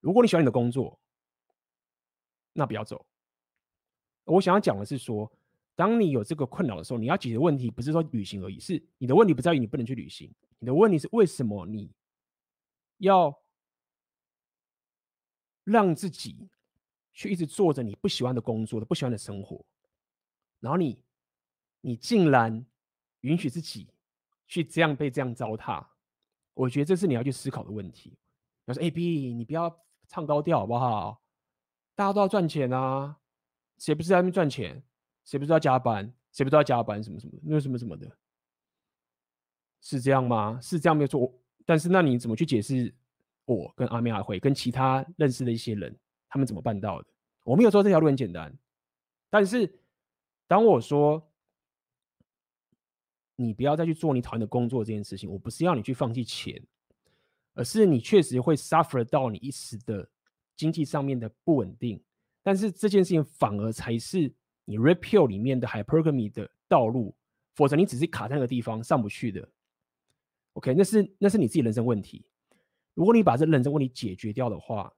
[0.00, 0.98] 如果你喜欢你的工作，
[2.52, 3.04] 那不要走。
[4.24, 5.30] 我想要讲的是说，
[5.76, 11.92] 当你有这个困扰的时候，你要解决问题不是说旅行而已，是你的问题不在于你不能去旅行，你的问题是为什么你
[12.98, 13.36] 要
[15.64, 16.48] 让自己
[17.12, 19.64] 去一直做着你不喜欢的工作不喜欢的生活，
[20.60, 21.02] 然后你
[21.80, 22.64] 你竟然
[23.20, 23.88] 允许自己
[24.46, 25.86] 去这样被这样糟蹋，
[26.54, 28.16] 我觉得这是你要去思考的问题。
[28.66, 29.84] 要说 A B，你不要。
[30.08, 31.20] 唱高调好不好？
[31.96, 33.18] 大家都要赚钱啊，
[33.76, 34.80] 谁不是在那边赚钱？
[35.24, 36.14] 谁不是要加班？
[36.30, 37.02] 谁不是要加班？
[37.02, 37.32] 什么什么？
[37.42, 38.16] 那什么什么的，
[39.80, 40.58] 是这样吗？
[40.60, 41.32] 是这样没有错。
[41.64, 42.94] 但是那你怎么去解释
[43.44, 45.96] 我跟阿妹阿辉跟其他认识的一些人，
[46.28, 47.08] 他们怎么办到的？
[47.44, 48.56] 我没有说这条路很简单，
[49.30, 49.80] 但是
[50.46, 51.22] 当我说
[53.36, 56.62] 你不要再去做你讨厌的工作这件事情，我不是要你去放弃钱。
[57.58, 60.06] 而是你确实会 suffer 到你一时的
[60.56, 61.98] 经济上面的不稳定，
[62.42, 64.30] 但是这件事情反而才是
[64.66, 67.16] 你 red pill 里面的 hypergamy 的道路，
[67.54, 69.48] 否则你只是卡在那个地方上不去的。
[70.56, 72.24] OK，那是那是你自己人生问题。
[72.94, 74.92] 如果你把这人生问题解决掉的话，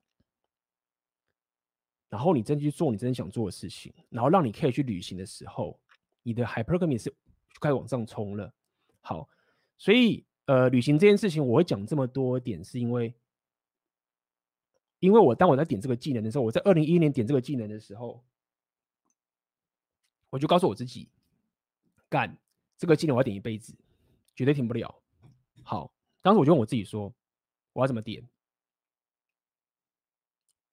[2.09, 5.79] 然后你真去做你真想做的事情，然后让你可以去旅行的时候，
[6.23, 7.15] 你的 hypergamy 是
[7.61, 8.53] 开始往上冲了。
[9.01, 9.29] 好，
[9.77, 10.25] 所以。
[10.49, 13.15] 呃，旅行这件事情，我会讲这么多点，是因为，
[14.99, 18.25] 因为我当我在点这个技能的时候，我在二零一一年点这个技能的时候，
[20.31, 21.11] 我就告诉我自己，
[22.09, 22.35] 干
[22.79, 23.77] 这个技能我要点一辈子，
[24.35, 25.03] 绝对停不了。
[25.69, 25.93] 好，
[26.23, 27.13] 当时我就问我自己说，
[27.75, 28.27] 我要怎么点？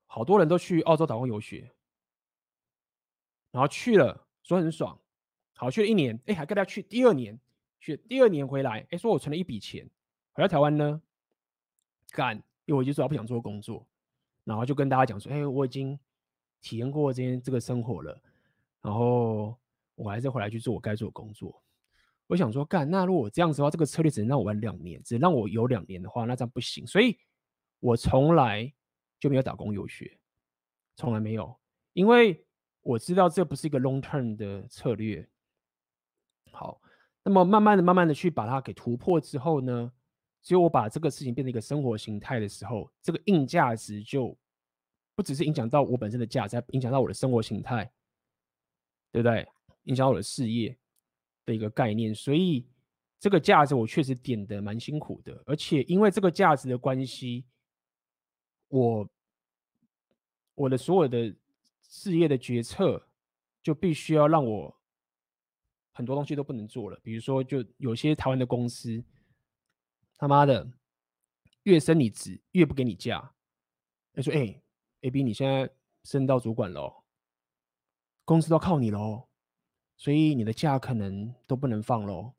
[0.06, 1.70] 好多人都去澳洲打工游学，
[3.52, 4.98] 然后去了说很爽，
[5.54, 7.38] 好，去了一年，哎，还跟他去第二年。
[7.82, 9.86] 去第二年回来，哎，说我存了一笔钱，
[10.32, 11.02] 回到台湾呢，
[12.12, 13.86] 干，因为我就说我不想做工作，
[14.46, 16.00] 然后就跟大家讲说，哎，我已经
[16.62, 18.18] 体验过这些这个生活了，
[18.80, 19.60] 然后
[19.96, 21.62] 我还是回来去做我该做的工作。
[22.28, 27.18] 我想说，干，那如果这样子的话，这个策略只能让我玩两年，只让我有两年的话，那这样不行，所以
[27.80, 28.74] 我从来
[29.20, 30.18] 就没有打工游学，
[30.96, 31.58] 从来没有，
[31.94, 32.46] 因为
[32.82, 35.28] 我知道这不是一个 long term 的策略。
[36.52, 36.82] 好。
[37.28, 39.92] 那么慢慢的、慢慢的去把它给突破之后呢，
[40.44, 44.38] 只有我把这个事情变成一个生活形态的时候，这个硬价值就
[45.16, 47.92] 不只是影响到我本身的价值，还影响到我的生活形态，
[49.12, 49.44] 对不对？
[49.86, 50.78] 影响到我的事业
[51.46, 52.14] 的一个概念。
[52.14, 52.66] 所以
[53.20, 57.46] 这个价值我确实点的蛮辛苦的，而且因为这个价值的关系，
[58.68, 59.10] 我
[60.56, 61.36] 我的所有的
[61.82, 63.08] 事业的决策
[63.64, 64.78] 就必须要让我
[65.94, 67.00] 很多东西都不能做了。
[67.02, 69.04] 比如说，就有些台湾的公司，
[70.18, 70.70] 他妈的
[71.64, 73.34] 越升你职越不给你假，
[74.14, 74.62] 他说：“哎。”
[75.02, 75.70] A B，你现在
[76.04, 77.04] 升到主管喽，
[78.24, 79.28] 公司都靠你喽，
[79.98, 82.34] 所以你的假可能都不能放喽。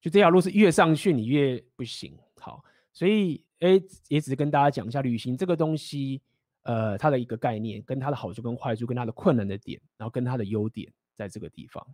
[0.00, 2.18] 就这条路是越上去你越不行。
[2.36, 6.22] 好，所以哎，也只是跟大家讲一下旅行这个东西，
[6.62, 11.86] 呃，它的一个概念，跟它的好处跟坏处，跟它的困难的点，然后跟它的优点，在这个地方。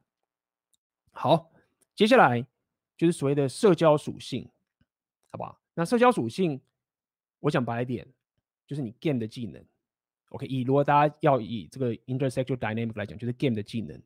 [1.10, 1.50] 好，
[1.94, 2.46] 接下来
[2.96, 4.48] 就是所谓的社交属性，
[5.30, 5.60] 好不好？
[5.74, 6.60] 那社交属性，
[7.40, 8.06] 我讲白一点。
[8.68, 9.64] 就是你 game 的技能
[10.30, 10.46] ，OK？
[10.46, 14.00] 以如果大家要以这个 intersexual dynamic 来讲，就是 game 的技能。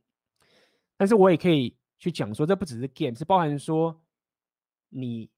[0.96, 4.00] 但是我也可以去讲说，这不只是 game，是包含说
[4.88, 5.30] 你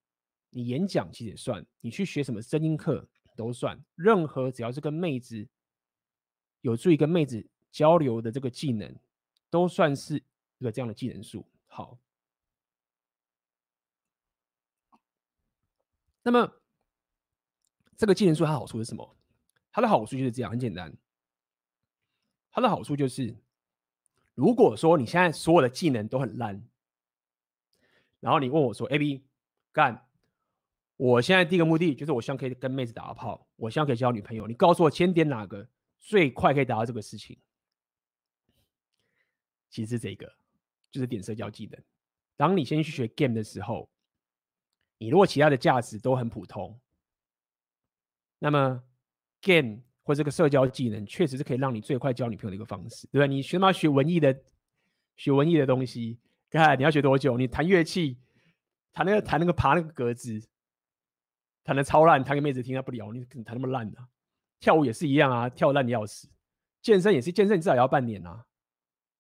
[0.51, 5.47] 你演讲其实也算，你去学什么声音课都算，任何只要是跟妹子
[6.61, 8.95] 有助于跟妹子交流的这个技能，
[9.51, 10.17] 都算是
[10.59, 11.47] 一个这样的技能数。
[11.67, 11.99] 好，
[16.23, 16.53] 那么。
[17.95, 19.17] 这个技能数它好处是什么？
[19.73, 20.95] 它的好处就是这样，很简单。
[22.51, 23.35] 它的好处就是，
[24.35, 26.63] 如果说你现在所有的技能都很烂，
[28.21, 29.25] 然后你问我说：“AB，
[29.73, 30.07] 干，
[30.97, 34.47] 我现在第一个目的就是我希望可以跟妹子打个炮，我希望可以交女朋友。
[34.47, 35.67] 你告诉我，先点哪个
[35.99, 37.39] 最快可以达到这个事情？
[39.71, 40.31] 其实这个，
[40.91, 41.83] 就是点社交技能。
[42.37, 43.89] 当你先去学 game 的时候，
[44.99, 46.79] 你如果其他的价值都很普通。
[48.39, 48.85] 那么
[49.43, 53.27] ，game 或这个社交技能，确实是可以让你最快交女朋友的一个方式，对吧？
[53.27, 54.35] 你学嘛学文艺的，
[55.17, 56.19] 学文艺的东西，
[56.49, 57.37] 看你要学多久？
[57.37, 58.19] 你弹乐器，
[58.93, 60.41] 弹那个弹那个爬那个格子，
[61.63, 64.09] 弹的超烂，弹给妹子听她不聊，你怎么弹那么烂啊？
[64.59, 66.29] 跳舞也是一样啊，跳烂的要死。
[66.81, 68.45] 健身也是，健身至少也要半年啊，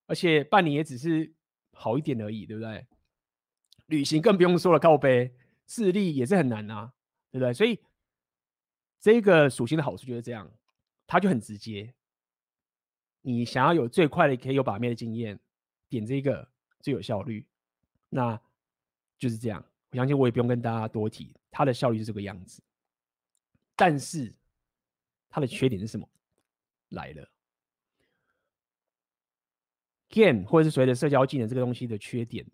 [0.07, 1.33] 而且半年也只是
[1.73, 2.87] 好一点而已，对不对？
[3.87, 5.35] 旅行更不用说了，靠背，
[5.66, 6.93] 视力也是很难啊，
[7.31, 7.53] 对不对？
[7.53, 7.79] 所以。
[9.03, 10.48] 这个属性的好处就是这样，
[11.09, 11.92] 它就很直接。
[13.22, 15.36] 你想要有最快的可以有把妹的经验，
[15.88, 16.48] 点这个
[16.78, 17.44] 最有效率，
[18.09, 18.40] 那
[19.18, 19.64] 就是这样。
[19.90, 22.62] 我相信我也不用跟大家多提，它的效率是这个样子。
[23.74, 24.32] 但是
[25.28, 26.09] 它的缺点是什么？
[26.90, 27.28] 来了
[30.11, 32.46] ，game 或者是所谓的社交技能这个东西的缺点，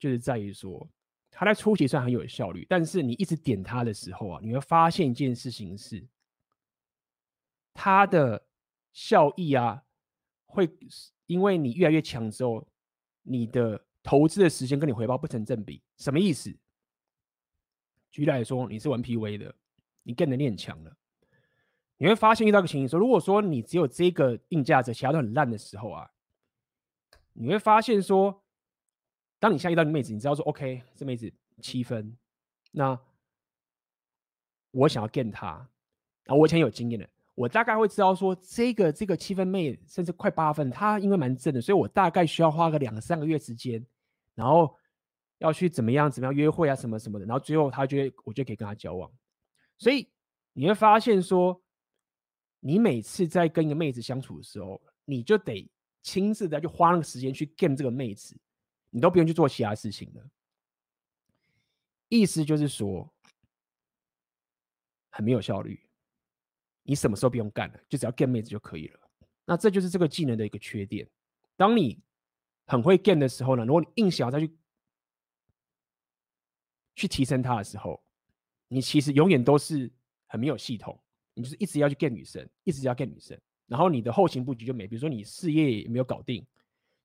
[0.00, 0.90] 就是在于说。
[1.40, 6.06] 它在初期算很有效率，但是你一直点它的时候啊，你会发现一件事情是，
[7.72, 8.46] 它的
[8.92, 9.82] 效益啊，
[10.44, 10.68] 会
[11.24, 12.68] 因为你越来越强之后，
[13.22, 15.82] 你的投资的时间跟你回报不成正比。
[15.96, 16.54] 什么意思？
[18.10, 19.54] 举例来说，你是玩 PV 的，
[20.02, 20.94] 你更能练强了，
[21.96, 26.10] 你会发现遇到个情形说，如果说你只有这个硬价值，其他都很烂的时候啊，
[27.32, 28.44] 你会发现说。
[29.42, 32.16] 当你下一道妹子，你知道说 OK，这妹子七分，
[32.72, 32.98] 那
[34.72, 35.46] 我想要 get 她，
[36.26, 43.84] 啊，我以前有经验的，我大概会知道说这个这个七分妹甚至快八分，她因为蛮正的，所以我大概需要花个两三个月时间，
[44.34, 44.74] 然后
[45.38, 49.10] 要去怎么样怎么样约会啊什么什么的，然后最后她觉得我就可以跟她交往，
[49.78, 50.08] 所以
[50.52, 51.62] 你会发现说，
[52.60, 55.70] 你每次在跟一个妹子相处的时候，你就得
[56.02, 58.36] 亲自的去花那个时间去 get 这个妹子。
[58.92, 60.30] 你都不用去做其他事情了，
[62.10, 63.10] 意思就是说
[65.08, 65.80] 很没有效率。
[66.82, 69.00] 你什么时候不用干了，就只要 get 妹子就可以了。
[69.44, 71.08] 那这就是这个技能的一个缺点。
[71.56, 72.02] 当你
[72.66, 74.56] 很会 get 的时候呢，如果你硬想要再去
[76.96, 78.02] 去提升它的时候，
[78.68, 79.90] 你其实永远都是
[80.26, 81.00] 很没有系统。
[81.34, 84.86] 你就是一直要去 get 女生，一直要 get 女生，然后你的后勤布局就没。
[84.86, 86.44] 比如说你事业也没有搞定，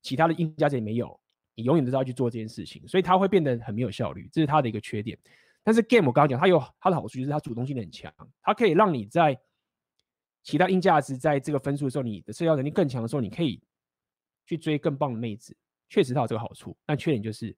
[0.01, 1.19] 其他的硬价值也没有。
[1.55, 5.17] 你永远都是要去做这件事情，所以它会变得很没有效率，这是它的一个缺点。
[5.63, 9.39] 但是 game 我刚刚讲，它有它的好处，就是它主动性很强，它可以让你在
[10.43, 13.59] 其他硬价值在这个分数的时候，你的社交能力更强的时候，你可以
[14.45, 15.57] 去追更棒的妹子。
[15.89, 17.55] 确实它有这个好处，但缺点就是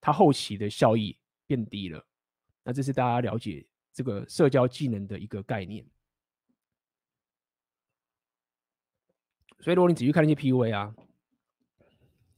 [0.00, 2.04] 它后期的效益变低了。
[2.62, 5.84] 那这是大家了解这个社交技能的一个概念。
[9.60, 10.94] 所以如果你仔细看那些 PUA 啊。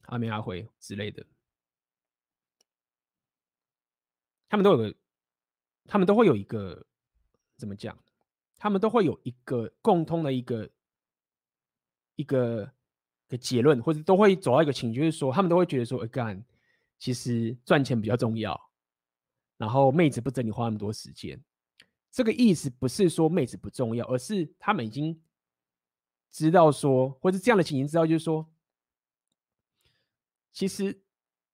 [0.09, 1.25] 阿明阿辉之类的，
[4.47, 4.95] 他们都有个，
[5.85, 6.85] 他们都会有一个
[7.57, 7.97] 怎么讲？
[8.57, 10.69] 他们都会有一个共通的一个
[12.15, 12.69] 一个
[13.27, 16.43] 的结论，或者都会走到一个情绪，就是说他们都会觉得说，干，
[16.97, 18.59] 其实赚钱比较重要，
[19.57, 21.41] 然后妹子不准你花那么多时间。
[22.11, 25.21] 这个意思不是说妹子不重要，而是他们已经
[26.31, 28.45] 知道说，或者这样的情形知道，就是说，
[30.51, 30.97] 其实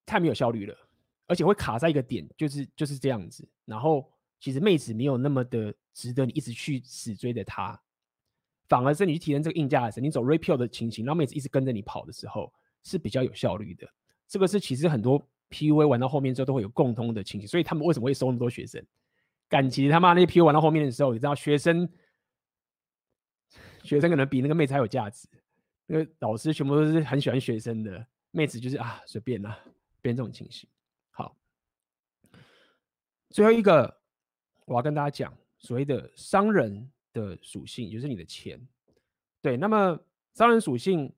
[0.05, 0.75] 太没有效率了，
[1.27, 3.47] 而且会卡在一个点，就是就是这样子。
[3.65, 7.79] 然后其实妹子没有那么的值得你一直去死追着她，
[8.67, 12.53] 反而是你去提升这个硬价的时候，你走 repeal 的情形，让妹子一直跟着你跑的时候，
[12.83, 13.87] 是比较有效率的。
[14.27, 15.19] 这个是其实很多
[15.49, 18.83] PUA 玩到后面之后都会有共通的情形，所以他们为什么会收那么多学生？
[19.47, 21.87] 感情他妈那些 PUA 玩到后面的时候，你知道学生
[23.83, 25.27] 学生可能比那个妹子还有价值，
[25.85, 28.05] 那个老师全部都是很喜欢学生的，
[28.35, 29.57] 妹子就是啊随便啦，
[30.01, 30.69] 变这种情形。
[31.11, 31.37] 好，
[33.29, 34.01] 最后一个
[34.65, 38.59] 我要跟大家讲所谓的商人的属性，就是你的钱。
[39.41, 39.97] 对，那么
[40.33, 41.13] 商人属性，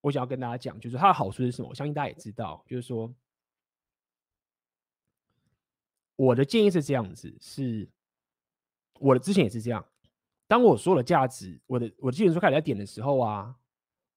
[0.00, 1.68] 我想要跟大家讲，就是它的好处是什么？
[1.68, 3.14] 我相信大家也知道，就是说。
[6.18, 7.86] 我的建议是这样子，是
[8.98, 9.86] 我的之前也是这样。
[10.46, 13.54] 当我所有的价值，我的我的技能书开始在点的时候啊，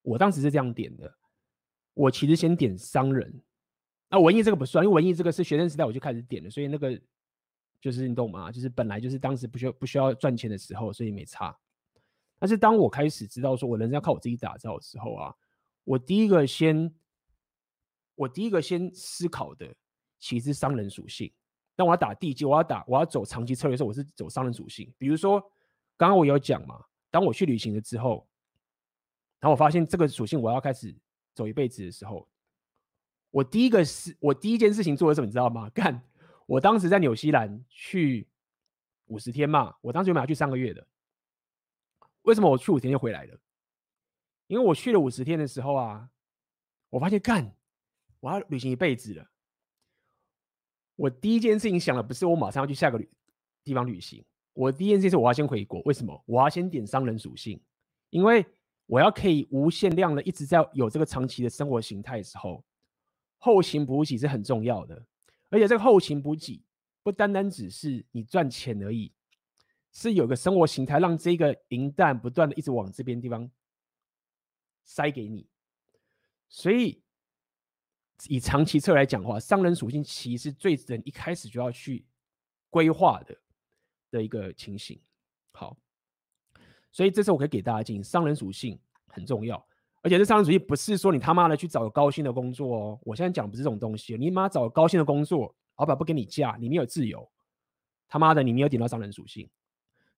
[0.02, 1.18] 我当时是这样点的。
[1.99, 3.41] 我其实先点商人，
[4.09, 6.97] 那文艺这个不算，因为文艺这个是学生时代我就开始点了，所以那个
[7.81, 8.49] 就是你懂吗？
[8.49, 11.53] 就是本来就是当时不需要不需要赚钱的时候，所以没差。
[12.39, 15.35] 但是当我开始知道说我人生要靠我自己打造的时候啊，
[15.84, 16.89] 我第一个先
[18.15, 19.67] 我第一个先思考的
[20.19, 21.30] 其实是商人属性。
[21.76, 24.89] 当我要打地基，我要打，我要走长期策略的时候，我是走商人属性。
[24.97, 25.41] 比如说，
[25.97, 26.81] 刚刚我有讲嘛，
[27.11, 28.26] 当我去旅行了之后，
[29.41, 30.95] 然后我发现这个属性我要开始
[31.39, 32.27] 走一辈子的时候，
[33.31, 35.69] 我第一个是我第一件事情做的什么，你知道吗？
[35.73, 36.03] 干，
[36.45, 38.27] 我当时在纽西兰去
[39.05, 40.85] 五十天嘛，我当时原本要去三个月的，
[42.23, 43.39] 为什么我去五天就回来了？
[44.47, 46.09] 因为我去了五十天的时候啊，
[46.89, 47.55] 我发现干，
[48.19, 49.25] 我要旅行一辈子了。
[50.97, 53.09] 我第一件事情想的不是我马上要去下个旅
[53.63, 55.79] 地方旅行，我第一件事情是我要先回国。
[55.85, 56.21] 为什么？
[56.25, 57.63] 我要先点商人属性，
[58.09, 58.45] 因为
[58.89, 62.65] 我要可以无限量的一直在有这个长期的生活形态的时候，
[63.37, 65.05] 后勤补给是很重要的。
[65.49, 66.63] 而且这个后勤补给
[67.03, 69.13] 不单单只是你赚钱而已，
[69.91, 73.47] 是有个生活形态让这个银弹不断的一直往这边地方
[74.83, 75.47] 塞给你，
[76.49, 77.01] 所以。
[78.27, 82.05] 以长期策来讲的话，商人属性其实最人一开始就要去
[82.69, 83.33] 规划的
[84.11, 85.01] 的一个情形。
[85.53, 85.77] 好，
[86.91, 89.63] 所以这次我可以给大家建议，商人属性很重要，
[90.01, 92.99] 而且这商人属性不是说你他妈的去找高薪的工作哦。
[93.03, 97.29] 我现在讲不是这种东西，你妈找高薪的工作，老板不给你假，你没有自由，
[98.07, 99.49] 他妈的你没有点到商人属性。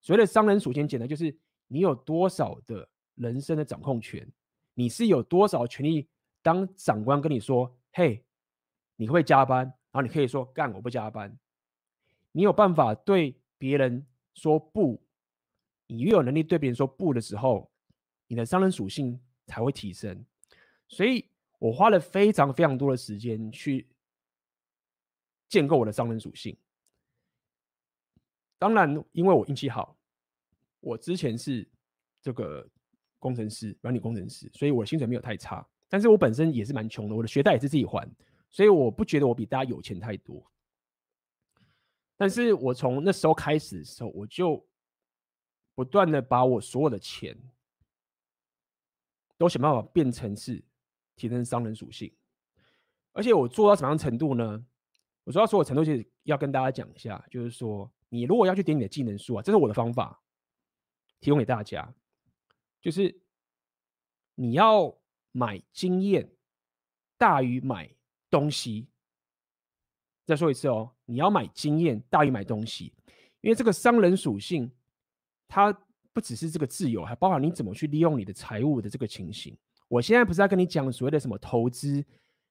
[0.01, 1.35] 所谓的商人属性，简单就是
[1.67, 4.27] 你有多少的人生的掌控权，
[4.73, 6.07] 你是有多少权利，
[6.41, 7.75] 当长官跟你说。
[7.93, 8.23] 嘿
[8.95, 9.65] 你会加班？
[9.65, 11.37] 然后你可以说干，我不加班。
[12.31, 15.03] 你有办法对别人说不？
[15.93, 17.69] 你越有能力对别人说不的时候，
[18.27, 20.25] 你的商人属性才会提升。
[20.87, 23.85] 所以我花了非常非常多的时间去
[25.49, 26.55] 建构我的商人属性。
[28.57, 29.97] 当然，因为我运气好，
[30.79, 31.67] 我之前是
[32.21, 32.65] 这个
[33.19, 35.67] 工程师，软体工程师，所以我的薪水没有太差。
[35.89, 38.09] 但是我本身也是蛮穷的，我的学贷也是自己还，
[38.49, 40.41] 所以我不觉得我比大家有钱太多。
[42.15, 44.65] 但是我从那时候开始的时候，我就
[45.75, 47.37] 不断的把我所有的钱
[49.37, 50.63] 都想办法变成是
[51.15, 52.13] 提升商人属性，
[53.11, 54.65] 而且我做到什么样程度呢？
[55.23, 60.21] 我做到所有程度，就是要跟大家讲一下，就是说，你如果要去点你的技能树啊，这是我的方法，
[61.19, 61.93] 提供给大家，
[62.81, 63.21] 就是
[64.35, 64.97] 你要。
[65.33, 66.29] 买经验
[67.17, 67.89] 大于买
[68.29, 68.89] 东西。
[70.25, 72.93] 再说一次哦，你要买经验大于买东西，
[73.39, 74.69] 因为这个商人属性，
[75.51, 75.77] 它
[76.13, 79.57] 不只是这个自由，还包含你怎么去利用你的财务的这个情形。
[79.89, 82.03] 我现在不是在跟你讲所谓的什么投资，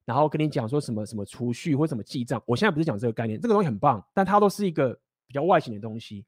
[0.05, 4.93] 然后跟你讲说什么什么储蓄或什么记账，我现在不是讲这个概念，这个东西很棒，但它都是一个
[5.27, 6.27] 比较外形的东西。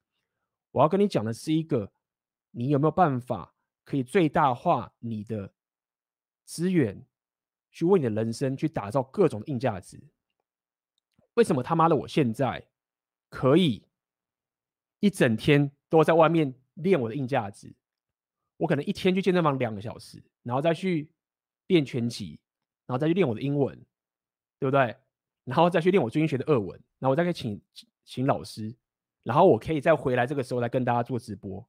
[0.71, 1.93] 我要跟你讲的是一个，
[2.51, 3.55] 你有没有办法
[3.85, 5.53] 可以最大化你的。
[6.45, 7.07] 资源
[7.71, 10.03] 去为你的人生去打造各种硬价值。
[11.35, 12.67] 为什么他妈的我现在
[13.31, 13.87] 可以
[14.99, 17.75] 一整天都在外面练我的硬价值？
[18.57, 21.11] 我可能一天去健身房两个小时，然后再去
[21.67, 22.39] 练拳击，
[22.87, 23.77] 然后再去练我的英文，
[24.59, 24.97] 对不对？
[25.45, 27.61] 然后再去练我最近学的俄文，然后我再可以请
[28.05, 28.73] 请老师，
[29.25, 31.67] 然后我可以再回来这个时候来跟大家做直播。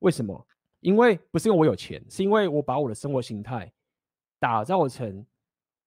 [0.00, 0.46] 为什么？
[0.80, 3.72] 因为不是因为我有钱，是因为我把我的生活形态
[4.38, 5.24] 打造成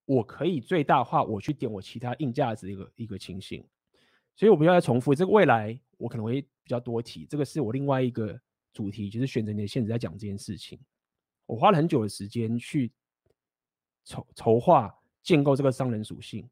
[0.05, 3.63] 我可以最大化我去点我其他硬价值的一个一个情形。
[4.35, 7.25] 所以我不要再重复这个未来，我可能会比较多提。
[7.25, 8.37] 这个是我另外一个
[8.73, 10.77] 主题，就是选择你的现实在讲这件事情。
[11.45, 12.91] 我花了很久的时间去
[14.03, 16.49] 筹筹划建构这个商人属性。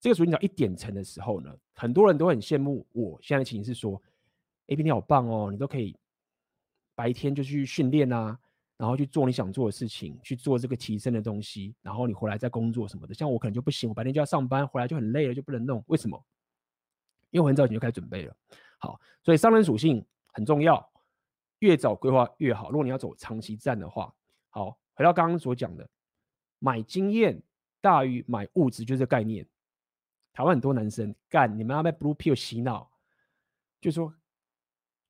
[0.00, 4.00] 这个属性只要一点成的时候呢，很多人都很羡慕我现在的情形是说
[4.66, 5.96] ，AB 你好棒哦，你都可以
[6.96, 8.38] 白天就去训练啊，
[8.76, 13.14] 然后去做你想做的事情，去做这个提升的东西，然后你回来再工作什么的。
[13.14, 15.82] 像我可能就不行，我白天就要上班，回来就很累了，就不能弄。
[15.86, 16.20] 为什么？
[17.30, 18.36] 因为我很早以前就开始准备了。
[18.78, 20.90] 好，所以商人属性很重要，
[21.58, 22.70] 越早规划越好。
[22.70, 24.14] 如果你要走长期战的话，
[24.50, 25.88] 好，回到刚刚所讲的，
[26.58, 27.42] 买经验
[27.80, 29.46] 大于买物质，就是这个概念。
[30.32, 32.88] 台湾很多男生干，你们要被 Blue Pill 洗脑，
[33.80, 34.14] 就说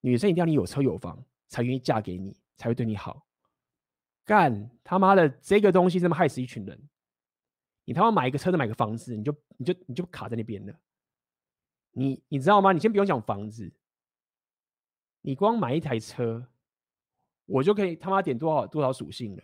[0.00, 3.26] 女生一定要你有车有房才愿意嫁给你，才会对你好。
[4.24, 6.80] 干他妈的这个东西这么害死一群人。
[7.84, 10.74] 你他妈买一个车子买个房子，你就你就你就卡在那边了。
[11.92, 12.72] 你你知道吗？
[12.72, 13.72] 你先不用讲房子，
[15.22, 16.48] 你光买一台车，
[17.46, 19.42] 我就可以他妈点多少多少属性了，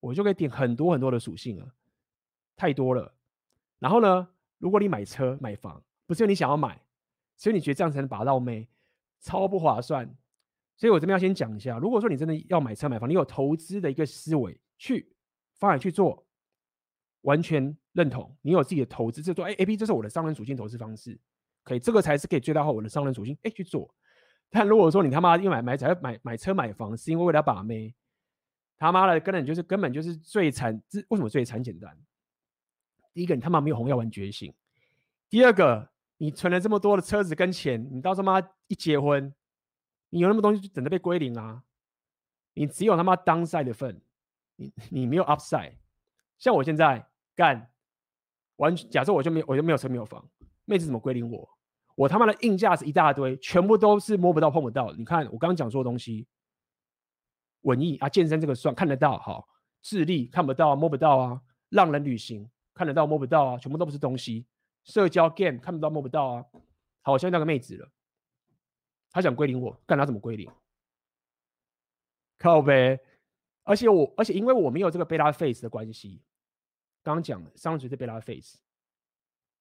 [0.00, 1.74] 我就可以点很多很多的属性了，
[2.56, 3.14] 太多了。
[3.78, 4.28] 然后呢？
[4.58, 6.82] 如果你买车买房，不是你想要买，
[7.34, 8.68] 所以你觉得这样才能把到妹，
[9.18, 10.14] 超不划算。
[10.76, 15.14] 所以我这边要先讲一下，如果说你真的要买车买房，你有投资的一个思维去
[15.54, 16.26] 发展去做，
[17.22, 18.36] 完全认同。
[18.42, 21.18] 你有自己的投资，就说哎 A P，这是我的商人属性投资方式，
[21.62, 23.92] 可以，这个才是可以最大化我的商人属性哎去做。
[24.48, 27.94] 但如果说你他妈因为买买才买买车买房，是因为为了把妹，
[28.76, 30.82] 他妈的根本就是根本就是最惨。
[30.88, 31.62] 这为什么最惨？
[31.62, 31.96] 简单。
[33.12, 34.52] 第一个，你他妈没有红药丸觉醒；
[35.28, 39.32] 第二个，你存了这么多的车子跟钱，你到他妈一结婚，
[40.08, 41.62] 你有那么东西就等着被归零啊！
[42.54, 44.00] 你只有他妈 downside 的份，
[44.56, 45.74] 你你没有 upside。
[46.38, 47.06] 像我现在
[47.36, 47.70] 干，
[48.56, 50.28] 完全假设我就没我就没有车没有房，
[50.70, 51.48] 妹子怎么归零我？
[51.96, 54.92] 我他妈的硬价值一大堆，全部都是摸不到碰不到。
[54.92, 56.28] 你看我刚刚讲说的东西，
[57.62, 59.48] 文艺啊，健身这个算看得到，好，
[59.82, 62.48] 智力看不到摸不到啊，浪人旅行。
[62.72, 64.46] 看得到摸不到啊，全部都不是东西。
[64.84, 66.44] 社交 game 看不到摸不到啊。
[67.02, 67.86] 好，我现在那个妹子了，
[69.10, 70.50] 她想归零我，干她怎么归零？
[72.38, 72.98] 靠呗！
[73.64, 76.22] 而且我，而且因为我没有这个贝拉 face 的关系，
[77.02, 78.58] 刚刚讲了，上嘴是贝拉 face，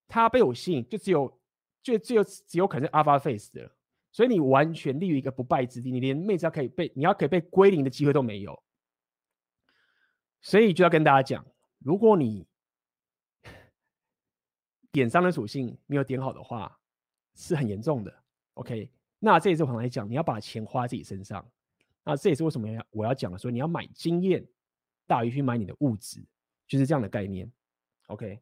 [0.09, 1.39] 他被我吸引，就只有，
[1.81, 3.71] 就只有只有可能是 alpha face 的，
[4.11, 8.61] 所以你完全立于一个不败之地，你连妹子要可以被，你要可以被归零的机会都没有。
[10.41, 11.45] 所以就要跟大家讲，
[11.77, 12.47] 如果你
[14.91, 16.79] 点商的属性没有点好的话，
[17.35, 18.23] 是很严重的。
[18.55, 21.47] OK，那这也是我来讲，你要把钱花在自己身上。
[22.03, 24.43] 那这也是为什么要我要讲的，说你要买经验
[25.05, 26.25] 大于去买你的物质，
[26.67, 27.51] 就是这样的概念。
[28.07, 28.41] OK，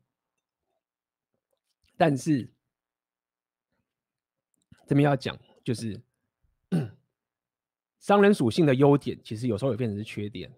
[1.97, 2.47] 但是
[4.85, 5.99] 这边要讲，就是
[7.99, 10.49] 商人属性的优点，其实有时候也变成是缺点，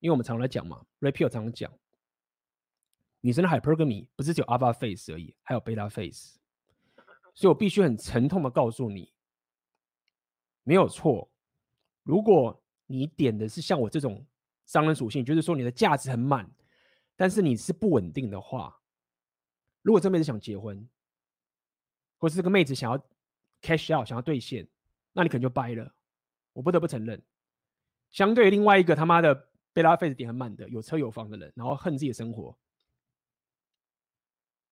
[0.00, 1.72] 因为我们常常来讲嘛，Ray Peal 常常讲。
[3.20, 6.38] 女生的 hypergamy 不是只有 alpha face 而已，还有 beta face，
[7.34, 9.12] 所以我必须很沉痛的告诉你，
[10.62, 11.30] 没有错。
[12.04, 14.24] 如果你点的是像我这种
[14.66, 16.48] 商人属性，就是说你的价值很满，
[17.16, 18.77] 但是你是不稳定的话，
[19.82, 20.88] 如果这妹子想结婚，
[22.18, 22.98] 或是这个妹子想要
[23.62, 24.66] cash out 想要兑现，
[25.12, 25.94] 那你可能就掰了。
[26.52, 27.22] 我不得不承认，
[28.10, 32.56] 相对另外一个他妈的 beta face 点很满的有车有房的人，然后恨自己的生活。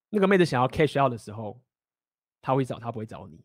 [0.09, 1.61] 那个妹子想要 cash out 的时候，
[2.43, 3.45] 他会找他，不会找你。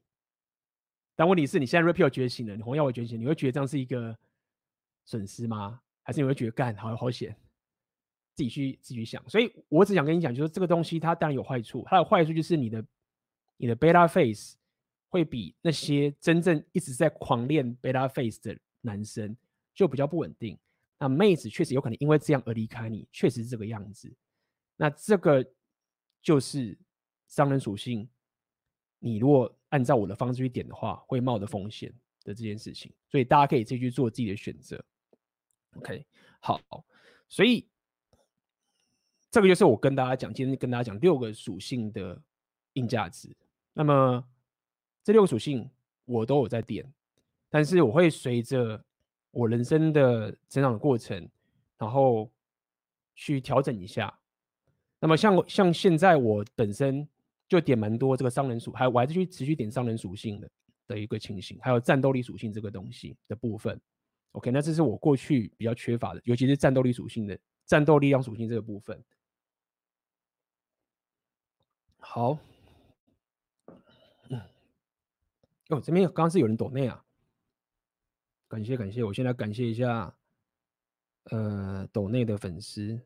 [1.16, 4.18] 但问题是你现在 Ray Peal 觉醒了，你红药丸觉醒，你会觉得这样是一个
[5.06, 5.82] 损失吗？
[6.04, 7.38] 还是你会觉得干好好险？
[8.34, 9.24] 自己去自己去想。
[9.30, 12.86] 所以我只想跟你讲，就是这个东西它当然有坏处，它的坏处就是你的
[13.58, 14.58] 你的 beta face
[15.10, 19.36] 会比那些真正一直在狂练 beta face 的男生
[19.74, 20.58] 就比较不稳定。
[20.98, 24.14] 那妹子确实有可能因为这样而离开你，确实是这个样子。
[24.76, 25.46] 那这个。
[26.24, 26.78] 就是
[27.26, 28.08] 商人属性，
[29.00, 31.92] 你如果按照我的方式去点的话，会冒的风险
[32.24, 34.80] 的这件事情，所以大家可以自己去做自己的选择。
[35.78, 36.06] OK，
[36.40, 36.62] 好，
[37.28, 37.68] 所以
[39.32, 42.22] 这个就是我跟大家讲，今天跟大家讲六个属性的
[42.74, 43.34] 硬价值。
[43.74, 44.24] 那么
[45.04, 45.68] 这六个属性
[46.06, 46.86] 我都有在点，
[47.50, 48.84] 但是我会随着
[49.32, 51.28] 我人生的成长的过程，
[51.78, 52.30] 然后
[53.16, 54.14] 去调整一下。
[55.00, 57.08] 那么像像现在我本身
[57.48, 60.50] 就点蛮多这个商人属，还我还是去持续点商人属性的。
[60.88, 63.80] 的一个情形，还有战斗力属性这个东西的部分。
[64.34, 69.02] OK，那这是我过去比较缺乏的，尤其是战斗力属性的战斗力量属性这个部分。
[72.04, 72.38] 好，
[74.30, 74.42] 嗯，
[75.70, 77.06] 哦，这边刚刚是有人抖内啊，
[78.50, 80.14] 感谢感谢，我先来感谢一下，
[81.26, 83.00] 呃，抖内的粉丝，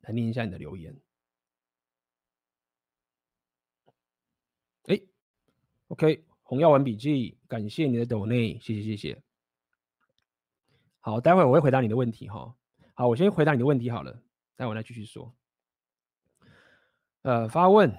[0.00, 0.98] 来念一下你的留言。
[4.86, 5.00] 哎
[5.88, 9.22] ，OK，红药丸笔记，感谢你的抖内，谢谢谢谢。
[10.98, 12.56] 好，待会我会回答你的问题哈。
[12.94, 14.12] 好，我先回答你的问题好了，
[14.56, 15.32] 待会我来继续说。
[17.28, 17.94] 呃，发问，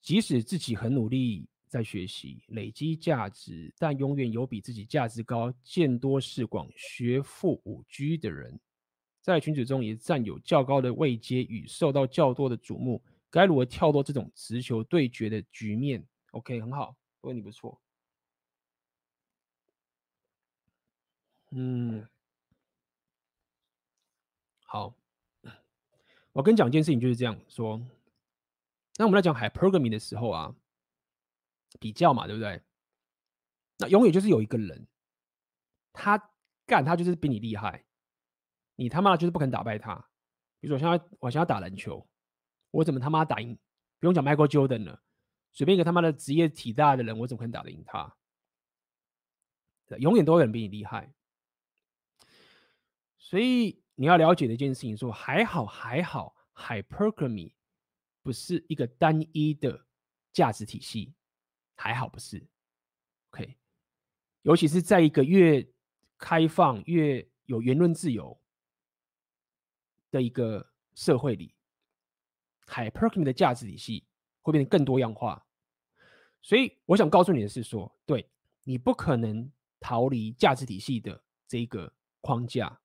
[0.00, 8.58] 即使自己很努力在学习、累积价值，但永远有比自己价值高、见多识广、学富五车的人，
[9.20, 17.78] 在群组中也占有较高的位阶与受到较多的瞩目，该如何跳脱这种直球对决的局面？OK，很好，问你不错。
[21.50, 22.08] 嗯，
[24.66, 24.99] 好。
[26.32, 27.80] 我跟你讲一件事情，就是这样说。
[28.96, 30.54] 那我们来讲 Hypergamy 的时候啊，
[31.80, 32.62] 比较嘛，对不对？
[33.78, 34.86] 那永远就是有一个人，
[35.92, 36.30] 他
[36.66, 37.84] 干他就是比你厉害，
[38.76, 40.08] 你他妈就是不肯打败他。
[40.60, 42.08] 比如说，我现在我想要打篮球，
[42.70, 43.58] 我怎么他妈打赢？
[43.98, 45.02] 不用讲 Michael Jordan 了，
[45.52, 48.16] 随便一个他妈的职业体大的人，我怎么可能打得赢他？
[49.98, 51.12] 永远都有人比你厉害，
[53.18, 53.82] 所以。
[54.00, 57.52] 你要了解的一件事情，说还好还好，Hypergamy
[58.22, 59.86] 不是一个单一的
[60.32, 61.12] 价值体系，
[61.76, 62.48] 还好不是
[63.28, 63.58] ，OK，
[64.40, 65.70] 尤其是在一个越
[66.16, 68.40] 开放、越有言论自由
[70.10, 71.54] 的一个社会里
[72.68, 74.06] ，Hypergamy 的价值体系
[74.40, 75.46] 会变得更多样化。
[76.40, 78.26] 所以我想告诉你的是说，对，
[78.64, 82.79] 你不可能逃离价值体系的这个框架。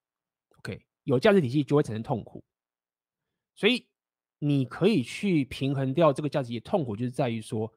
[1.06, 2.44] 有价值体系就会产生痛苦，
[3.56, 3.88] 所以
[4.40, 7.72] 你可以去平衡掉这个价值体系的痛苦，就是在于说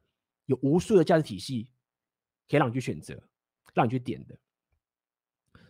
[0.46, 1.70] 有无数的价值体系
[2.48, 3.22] 可以让你去选择，
[3.74, 4.36] 让你去点的。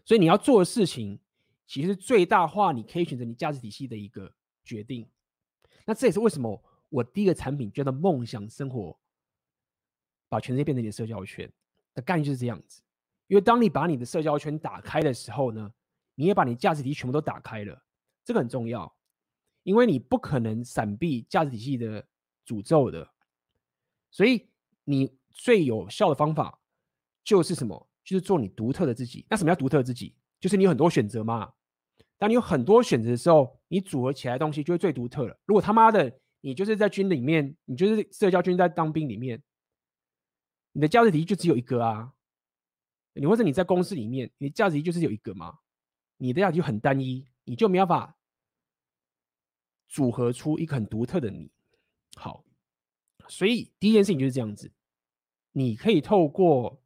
[0.04, 1.18] 所以你要做的事情，
[1.66, 4.32] 其实最大化你可以选择你价值体系的一个
[4.64, 5.06] 决定。
[5.84, 8.98] 那这也是为什么我第一个产品叫做梦想生活，
[10.28, 11.52] 把全世界变成你的社交圈
[11.92, 12.82] 的概念就是这样子。
[13.26, 15.70] 因为当你把你的社交圈打开的时候呢，
[16.18, 17.80] 你也把你价值体系全部都打开了，
[18.24, 18.92] 这个很重要，
[19.62, 22.04] 因为你不可能闪避价值体系的
[22.44, 23.08] 诅咒的，
[24.10, 24.50] 所以
[24.82, 26.60] 你最有效的方法
[27.22, 27.88] 就是什么？
[28.04, 29.24] 就是做你独特的自己。
[29.30, 30.16] 那什么叫独特自己？
[30.40, 31.52] 就是你有很多选择嘛。
[32.16, 35.38] 当你有很多选择的时候，你组合起来的东西就会最独特了。
[35.44, 39.40] 如果他妈的你就是在军里面，你就是社交军在当兵里面，
[40.72, 42.12] 你的价值体系就只有一个啊。
[43.12, 45.58] 你或者你在公司里面，你的价值体系就是有一个嘛。
[46.18, 48.16] 你的样就很单一，你就没办法
[49.88, 51.50] 组合出一个很独特的你。
[52.16, 52.44] 好，
[53.28, 54.70] 所以第一件事情就是这样子，
[55.52, 56.82] 你可以透过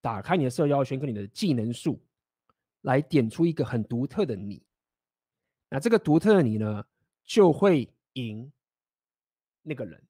[0.00, 2.02] 打开你的社交圈跟你的技能树，
[2.82, 4.62] 来点出一个很独特的你。
[5.68, 6.84] 那这个独特的你呢，
[7.24, 8.52] 就会赢
[9.62, 10.02] 那个人。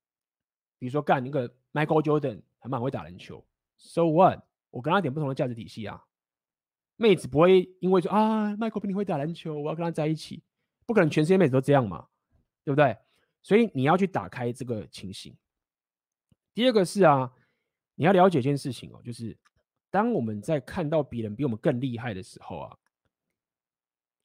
[0.78, 3.46] 比如说干那个 Michael Jordan，他蛮会打篮球
[3.76, 4.42] ，So what？
[4.70, 6.02] 我跟他点不同的价值体系啊。
[6.96, 10.42] 妹子不会因为说啊，迈克比你会打篮球，我要跟他在一起，
[10.86, 12.06] 不可能全世界妹子都这样嘛，
[12.64, 12.96] 对不对？
[13.42, 15.36] 所以你要去打开这个情形。
[16.54, 17.32] 第二个是啊，
[17.94, 19.36] 你要了解一件事情哦，就是
[19.90, 22.78] 当我们在看到别人比我们更厉害的时候啊，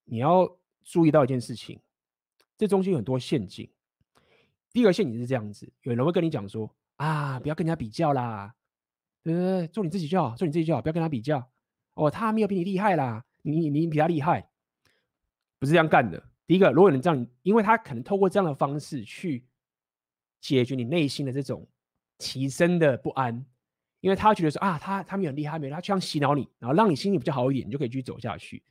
[0.03, 0.48] 你要
[0.84, 1.80] 注意到一件事情，
[2.57, 3.68] 这中间有很多陷阱。
[4.72, 8.53] 第一个陷阱是这样子，有人会跟你讲说啊，不要跟人家比较啦，
[9.23, 9.68] 对不对？
[9.69, 11.49] 做你自己就好，做你自己就好，不要跟他比较。
[11.98, 14.48] 哦，他没有比你厉害啦，你你比他厉害，
[15.57, 16.24] 不是这样干的。
[16.45, 19.44] 第一个，如果你这样，因为他可能透过这样的方式去
[20.40, 21.68] 解决你内心的这种
[22.19, 23.44] 提升的不安，
[23.99, 28.64] 因为他觉得说啊，他他没有厉害，没，他就想洗脑你，然后让你心里比较好一点，你就可以继续走下去。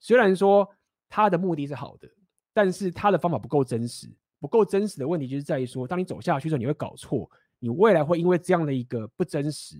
[0.00, 0.66] 虽然说
[1.08, 2.08] 他的目的是好的，
[2.54, 9.76] 但是他的方法不够真实，不够真实的问题就是在于说，当你走下去的时候，你会搞错，你未来会因为这样的一个不真实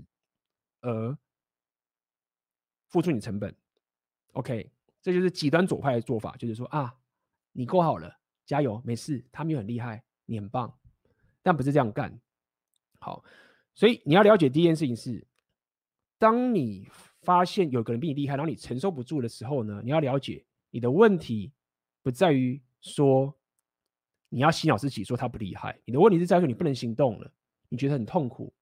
[0.83, 1.17] 而。
[2.91, 3.55] 付出你成本
[4.33, 6.95] ，OK，这就是极端左派的做法，就是说啊，
[7.53, 10.77] 你够好了，加油，没事，他们又很厉害，你很棒，
[11.41, 12.21] 但不是这样干。
[12.99, 13.25] 好，
[13.75, 15.25] 所以你要了解第一件事情是，
[16.19, 16.89] 当你
[17.23, 21.53] 发现有个人比你厉害，然后你承受不住的时候呢，你要了解你的问题
[22.03, 23.33] 不在于说
[24.29, 27.33] 你要洗脑自己说他不厉害，你的问题是在于你不能行动了，
[27.69, 28.53] 你觉得很痛苦，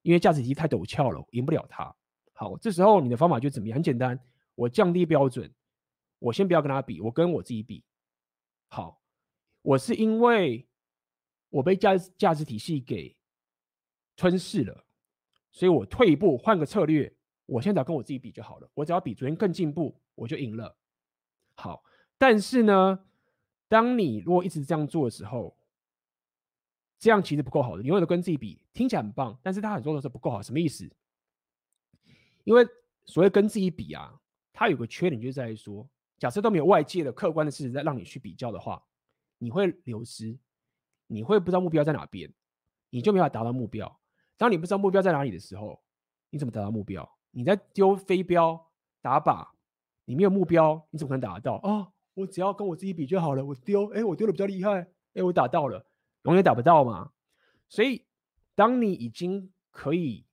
[0.00, 1.94] 因为价值体系太陡峭了，赢不了他。
[2.40, 3.74] 好，这时候你的方法就怎么样？
[3.74, 4.18] 很简单，
[4.54, 5.52] 我降低标准，
[6.18, 7.84] 我先不要跟他比，我跟我自己比。
[8.68, 9.02] 好，
[9.60, 10.66] 我是因为
[11.50, 13.14] 我被价价值体系给
[14.16, 14.86] 吞噬了，
[15.52, 17.14] 所以我退一步，换个策略，
[17.44, 18.70] 我现在跟我自己比就好了。
[18.72, 20.74] 我只要比昨天更进步，我就赢了。
[21.56, 21.84] 好，
[22.16, 23.00] 但是呢，
[23.68, 25.58] 当你如果一直这样做的时候，
[26.98, 27.82] 这样其实不够好的。
[27.82, 30.40] 你永远都跟自己比，听起来很棒，但是他很多的时候不够好。
[30.40, 30.90] 什么意思？
[32.44, 32.66] 因为
[33.04, 34.18] 所谓跟自己比啊，
[34.52, 35.88] 它有个缺点，就在于说，
[36.18, 38.82] 假设都没有外界的客观的事实在让你去比较的话，
[39.38, 40.38] 你会流失，
[41.06, 42.32] 你会不知道目标在哪边，
[42.90, 44.00] 你就没法达到目标。
[44.36, 45.82] 当你不知道目标在哪里的时候，
[46.30, 47.08] 你怎么达到目标？
[47.30, 49.46] 你在丢飞镖打靶，
[50.04, 51.92] 你没有目标，你怎么可能打得到啊？
[52.14, 55.86] 我只要跟我自己比就好了，我丢，哎，我丢的比较厉害，哎，我打到了。
[56.24, 57.12] 永远打不到嘛，
[57.66, 58.04] 所以
[58.54, 60.26] 当你已经可以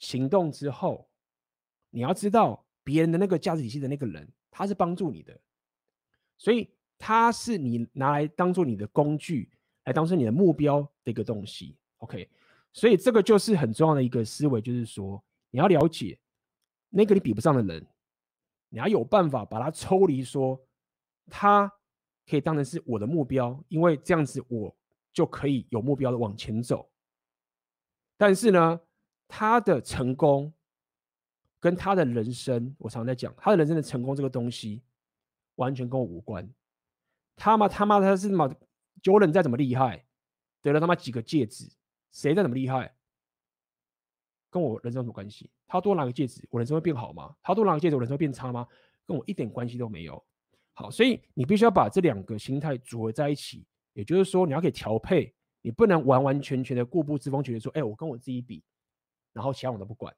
[0.00, 1.08] 行动之后，
[1.90, 5.40] 你要知道别人的那个价值体系的那个人，他是帮助你的，
[6.36, 6.68] 所以
[6.98, 9.48] 他是你拿来当做你的工具，
[9.84, 11.76] 来当成你的目标的一个东西。
[11.98, 12.28] OK，
[12.72, 16.18] 所以这个就是很重要的一个思维，就是说你要了解
[16.88, 17.86] 那个你比不上的人，
[18.70, 20.60] 你要有办法把他抽离，说
[21.30, 21.72] 他。
[22.26, 24.72] 可以当成是我的目标，因为这样子我
[25.12, 26.88] 就可以有目标的往前走。
[28.16, 28.80] 但是呢，
[29.30, 30.52] 他的成功
[31.60, 34.82] 跟他的人生，我常在讲，他的人生的成功这个东西
[35.54, 36.46] 完全跟我无关。
[37.36, 38.52] 他妈他妈他是嘛
[39.02, 40.04] ，Jordan 再怎么厉害，
[40.60, 41.70] 得了他妈几个戒指，
[42.10, 42.92] 谁再怎么厉害，
[44.50, 45.48] 跟我人生有什么关系？
[45.66, 47.34] 他多拿个戒指，我人生会变好吗？
[47.42, 48.66] 他多拿个戒指，我人生会变差吗？
[49.06, 50.22] 跟我一点关系都没有。
[50.72, 55.32] 好，所以你必须要把这两个心态组合在一起，也就是说，你要可以调配，
[55.62, 58.62] 你不能完完全全的固步自封，觉得说，哎，我跟我自己比，
[59.32, 60.14] 然后其他我都不管。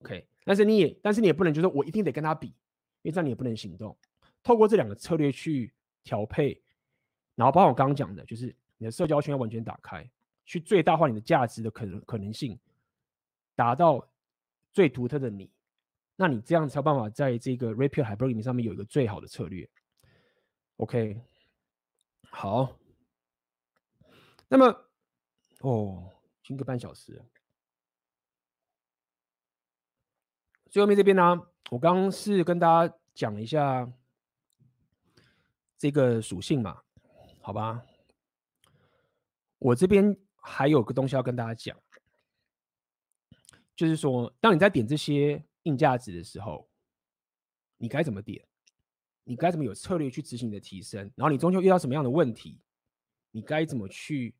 [0.00, 2.54] OK，但是你也，但是你也不能就是说我一定得跟他比，因
[3.04, 3.96] 为这样你也不能行动。
[4.42, 5.72] 透过这两个策略去
[6.04, 6.62] 调配，
[7.34, 10.08] 然后包括我刚刚讲的，就是你的社交圈要完全打开，
[10.44, 12.58] 去最大化你的价值的可能可能性，
[13.54, 14.08] 达到
[14.72, 15.50] 最独特的你。
[16.14, 19.68] 那你这样才有办法在这个 Pill Hypergamy 上面有一个最好的策略。
[20.76, 21.20] OK，
[22.30, 22.78] 好。
[24.48, 24.66] 那么，
[25.60, 26.10] 哦，
[26.42, 27.24] 已经个半小时了。
[30.70, 31.40] 最后面这边呢，
[31.70, 33.90] 我刚刚是跟大家讲一下
[35.78, 36.82] 这个属性嘛，
[37.40, 37.84] 好吧？
[39.58, 41.76] 我这边还有个东西要跟大家讲，
[43.74, 45.44] 就是说，当你在点这些。
[45.66, 46.70] 硬价值的时候，
[47.76, 48.46] 你该怎么点？
[49.24, 51.10] 你该怎么有策略去执行你的提升？
[51.16, 52.60] 然后你终究遇到什么样的问题，
[53.32, 54.32] 你该怎么去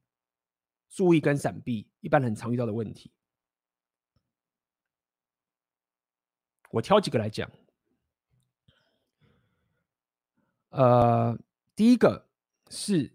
[0.89, 1.91] 注意跟闪避？
[1.99, 3.11] 一般很常遇到的问题，
[6.71, 7.51] 我挑几个来讲。
[10.71, 11.39] 呃，
[11.75, 12.27] 第一个
[12.69, 13.11] 是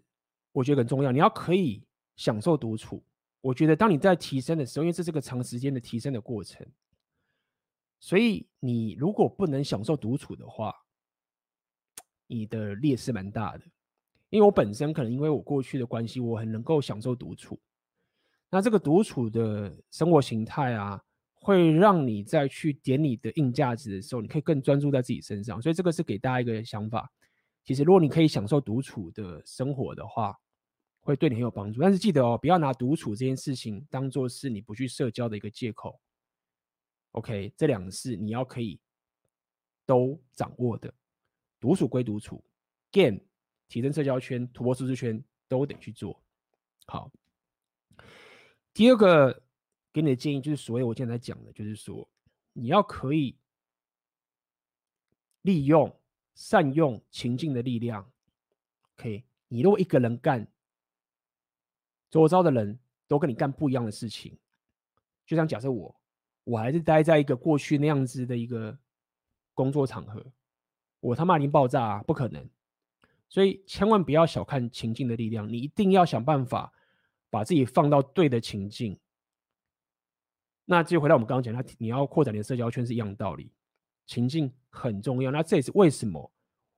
[0.52, 1.84] 我觉得很重要，你要可以
[2.16, 3.02] 享受独处。
[3.40, 6.66] 我觉得当你在提升的时候，因为这是个长时间的提升的过程。
[8.00, 10.74] 所以你如果不能享受独处的话，
[12.26, 13.64] 你的劣势蛮大的。
[14.30, 17.60] 因为我本身可能因为我过去的关系，我很能够享受独处。
[18.50, 21.00] 那这个独处的生活形态啊，
[21.42, 25.60] 会让你在去点你的硬价值的时候，你可以更专注在自己身上。
[25.60, 27.10] 所以这个是给大家一个想法。
[27.64, 30.38] 其实如果你可以享受独处的生活的话，
[31.00, 31.80] 会对你很有帮助。
[31.80, 36.00] 但是记得哦，不要拿独处这件事情当做是你不去社交的一个借口。
[37.10, 38.78] OK，这两个是你要可以
[39.84, 40.94] 都掌握的。
[41.58, 42.42] 独处归独处
[42.92, 43.18] ，Game
[43.68, 46.22] 提升社交圈、突破舒适圈都得去做。
[46.86, 47.10] 好，
[48.72, 49.41] 第二个
[49.92, 52.08] 给你的建议就是所谓我现在在讲的，就是说
[52.52, 53.36] 你要可以
[55.42, 55.94] 利用、
[56.34, 58.10] 善用情境的力量。
[58.96, 60.46] OK，你如果一个人干，
[62.10, 64.38] 周遭的人都跟你干不一样的事情，
[65.26, 65.94] 就像假设我。
[66.44, 68.76] 我还是待在一个过去那样子的一个
[69.54, 70.26] 工作场合，
[70.98, 72.44] 我他妈已经爆炸啊，不可能！
[73.28, 76.72] 所以千万不要小看情境的力量，你一定要想办法
[77.30, 78.98] 把自己放到对的情境。
[80.64, 83.50] 那就回到我们刚刚讲，那你要扩展你的社交圈是一样的道理，
[84.06, 85.30] 情境很重要。
[85.30, 86.32] 那这也是为什么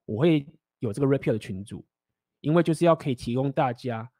[0.04, 0.46] 我会
[0.78, 1.84] 有这个 Red Pill 的群组，
[2.40, 4.10] 因为就是要可以提供大家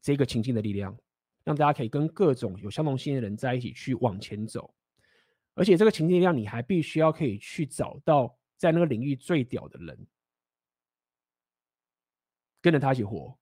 [0.00, 0.96] 这个情境的力量。
[1.44, 4.74] 让大家可以跟各种有相同性的人在一起去往前走，
[5.54, 10.08] 而且这个情境力量，你还必须要可以去找到在那个领域最屌的人，
[12.60, 13.38] 跟着他一起活，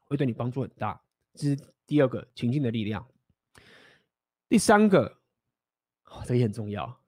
[0.00, 1.00] 会对你帮助很大。
[1.34, 1.56] 这是
[1.86, 3.06] 第二个情境的力量。
[4.50, 5.16] 第三个，
[6.06, 7.00] 哦，这也很重要，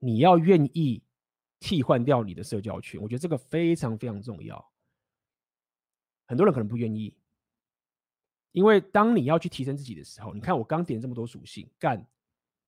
[0.00, 1.02] 你要愿意
[1.58, 4.70] 替换掉你的社交圈，我觉得这个非常非常重要。
[6.26, 7.16] 很多人可能不愿意，
[8.52, 12.06] 因为当你要去提升自己的时候，你看我刚点这么多属性，干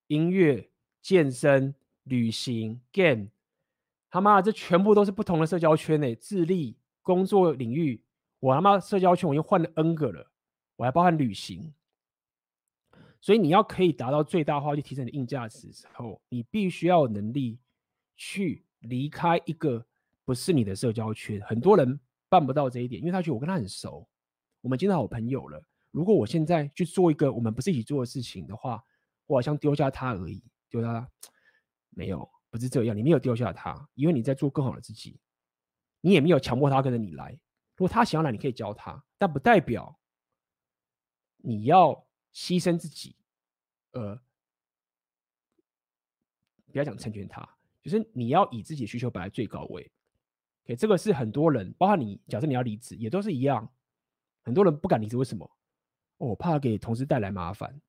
[0.06, 0.70] 音乐、
[1.02, 1.74] 健身、
[2.04, 3.28] 旅行、game，
[4.08, 8.02] 他妈的这全部都是不同的社交圈诶，智力、工作领域，
[8.40, 10.30] 我他妈社交圈我已经换了 N 个了，
[10.76, 11.74] 我还包含旅行。
[13.24, 17.58] 所以你要可以达到最大化去提升你的硬价值的时候，你必须要有能力
[18.16, 19.82] 去离开一个
[20.26, 21.40] 不是你的社交圈。
[21.40, 21.98] 很多人
[22.28, 24.06] 办不到这一点，因为他觉得我跟他很熟，
[24.60, 25.58] 我们经常好朋友了。
[25.90, 28.84] 如果我现在去做一个我们不是一起做的事情的话，
[29.24, 31.10] 我好像丢下他而已，丢下他
[31.88, 32.94] 没有，不是这样。
[32.94, 35.18] 你没有丢下他，因为你在做更好的自己。
[36.02, 37.30] 你也没有强迫他跟着你来。
[37.74, 39.98] 如果他想要来，你可以教他，但不代表
[41.38, 42.06] 你要。
[42.34, 43.14] 牺牲自己，
[43.92, 44.20] 呃，
[46.72, 47.48] 不要讲成全他，
[47.80, 49.88] 就是你要以自己的需求摆在最高位。
[50.64, 53.72] OK，这个是很多人，包括你，假设你要离职，也都是一样。
[54.42, 55.48] 很多人不敢离职，为什么？
[56.16, 57.80] 哦，我怕给同事带来麻烦，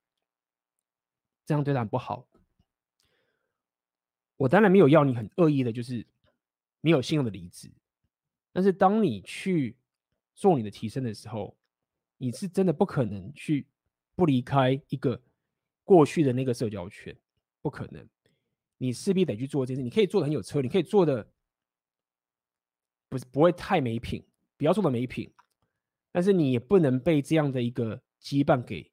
[1.44, 2.28] 这样对他不好。
[4.38, 6.06] 我当然没有要你很恶意的，就是
[6.82, 7.74] 没有信用的离职。
[8.52, 9.76] 但是当你去
[10.36, 11.58] 做你的提升的时候，
[12.18, 13.68] 你是真的不可能去。
[14.16, 15.22] 不离开一个
[15.84, 17.16] 过去的那个社交圈，
[17.62, 18.08] 不可能。
[18.78, 19.84] 你势必得去做这件事。
[19.84, 21.26] 你可以做的很有车，你可以做的
[23.08, 24.22] 不是不会太没品，
[24.58, 25.32] 不要做的没品。
[26.12, 28.92] 但是你也不能被这样的一个羁绊给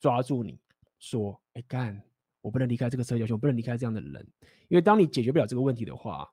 [0.00, 0.52] 抓住你。
[0.52, 0.60] 你
[0.98, 2.00] 说：“哎干，
[2.40, 4.26] 我不能离开这个社交圈，我不能离开这样的人。”
[4.68, 6.28] 因为当你解决不了这个问题的话，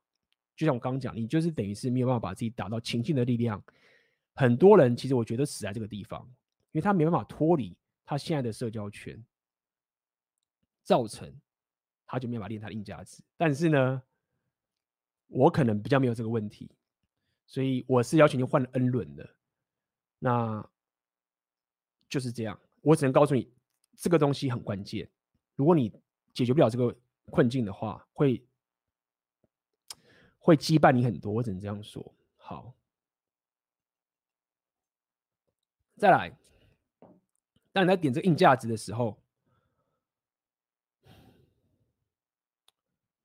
[0.55, 3.63] 就像我刚刚讲，你就是等于是没有办法把自己打到情境的力量。
[4.35, 6.21] 很多人其实我觉得死在这个地方，
[6.71, 7.75] 因为他没办法脱离。
[8.05, 9.25] 他现在的社交圈
[10.83, 11.35] 造成
[12.05, 14.03] 他就没办法练他的硬价值，但是呢，
[15.27, 16.69] 我可能比较没有这个问题，
[17.47, 19.35] 所以我是要求你换了 N 轮的，
[20.19, 20.69] 那
[22.07, 22.59] 就是这样。
[22.81, 23.51] 我只能告诉你，
[23.95, 25.09] 这个东西很关键。
[25.55, 25.91] 如果你
[26.33, 26.95] 解决不了这个
[27.31, 28.45] 困境的话，会
[30.37, 31.33] 会羁绊你很多。
[31.33, 32.13] 我只能这样说。
[32.37, 32.75] 好，
[35.97, 36.37] 再来。
[37.75, 39.21] 当你在点这个硬价值的时候，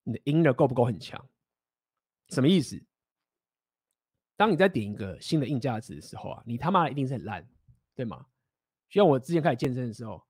[0.02, 1.24] 你的 inner 够不够很强？
[2.31, 2.82] 什么意思？
[4.36, 7.48] 当你在点一个新的硬价值的时候啊，你他妈一定是很烂，
[7.94, 8.27] 对吗？
[8.89, 10.20] 就像我之前开始健身的时候，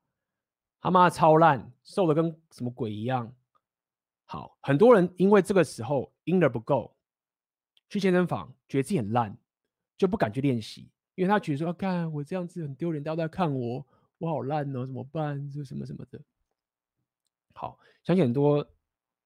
[0.82, 3.34] 他妈超烂，瘦的跟什么鬼一样。
[4.26, 6.94] 好，很多人因为这个时候 inner 不够，
[7.88, 9.34] 去健身房觉得自己很烂，
[9.96, 13.86] 就不敢去练习，因为他觉得说，看、我这样子很丢人，大家都在看我。
[14.20, 15.50] 我好烂哦，怎么办？
[15.50, 16.20] 就什么什么的。
[17.54, 18.70] 好，相信很多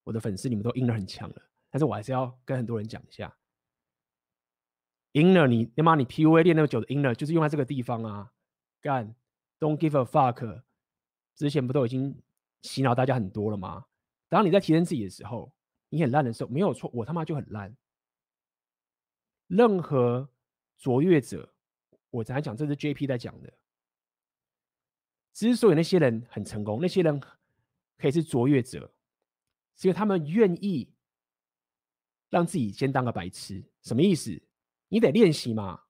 [0.05, 3.37] 我的粉丝你们都 inner 很强了，但是我还是要跟很多人讲一下
[5.13, 8.33] ，inner 你他妈你 PUA 练那么久的 inner 就是用在这个地方啊，
[8.81, 9.15] 干
[9.59, 10.63] ，Don't give a fuck，
[11.35, 12.23] 之前不都已经
[12.63, 13.87] 洗脑大家很多了吗？
[14.29, 15.53] 当你在提升自己的时候，
[15.89, 17.77] 你很烂的时候，没有错，我他妈就很烂。
[19.49, 20.29] 任何
[20.77, 21.53] 卓越者，
[22.11, 23.53] 我才讲这是 JP 在讲的。
[25.35, 27.21] 之所以那些人很成功，那些人
[27.99, 28.91] 可以是卓越者，
[29.77, 30.95] 是因为他们愿意
[32.31, 33.63] 让自己先当个白痴。
[33.83, 34.41] 什么意思？
[34.89, 35.81] 你得练习嘛。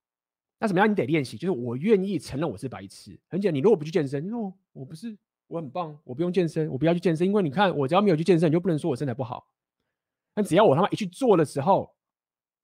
[0.59, 0.91] 那怎么样？
[0.91, 3.21] 你得练习，就是我愿意承认我是白痴。
[3.29, 5.15] 很简单，你如果不去健身，你说我不是，
[5.47, 9.51] 我很棒，我不用健身，我不要去健身，因为你看我只要没有去健身，你就不能说我身材不好。
[10.33, 11.95] 但只要我他妈一去做的时候，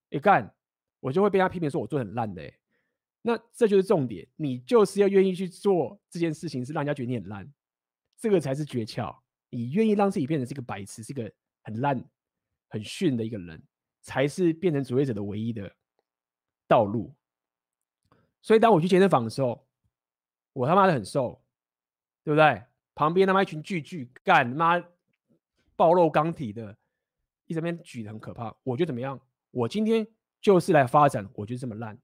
[0.08, 0.54] 一干，
[1.00, 2.59] 我就会被他批评说我做很烂的、欸。
[3.22, 7.52] 那这就是重点，你就是要愿意去做这件事情，是让人家觉得你很烂，
[8.18, 9.14] 这个才是诀窍。
[9.50, 11.30] 你愿意让自己变成是一个白痴，是一个
[11.62, 12.02] 很烂、
[12.68, 13.62] 很逊的一个人，
[14.00, 15.70] 才是变成卓越者的唯一的
[16.66, 17.14] 道路。
[18.40, 19.66] 所以当我去健身房的时候，
[20.52, 21.42] 我他妈的很瘦，
[22.24, 22.62] 对不对？
[22.94, 24.82] 旁边他妈一群巨巨干，妈
[25.76, 26.76] 暴露钢体的，
[27.46, 28.54] 一直在那边举的很可怕。
[28.62, 29.20] 我觉得怎么样？
[29.50, 30.06] 我今天
[30.40, 31.98] 就是来发展，我就这么烂。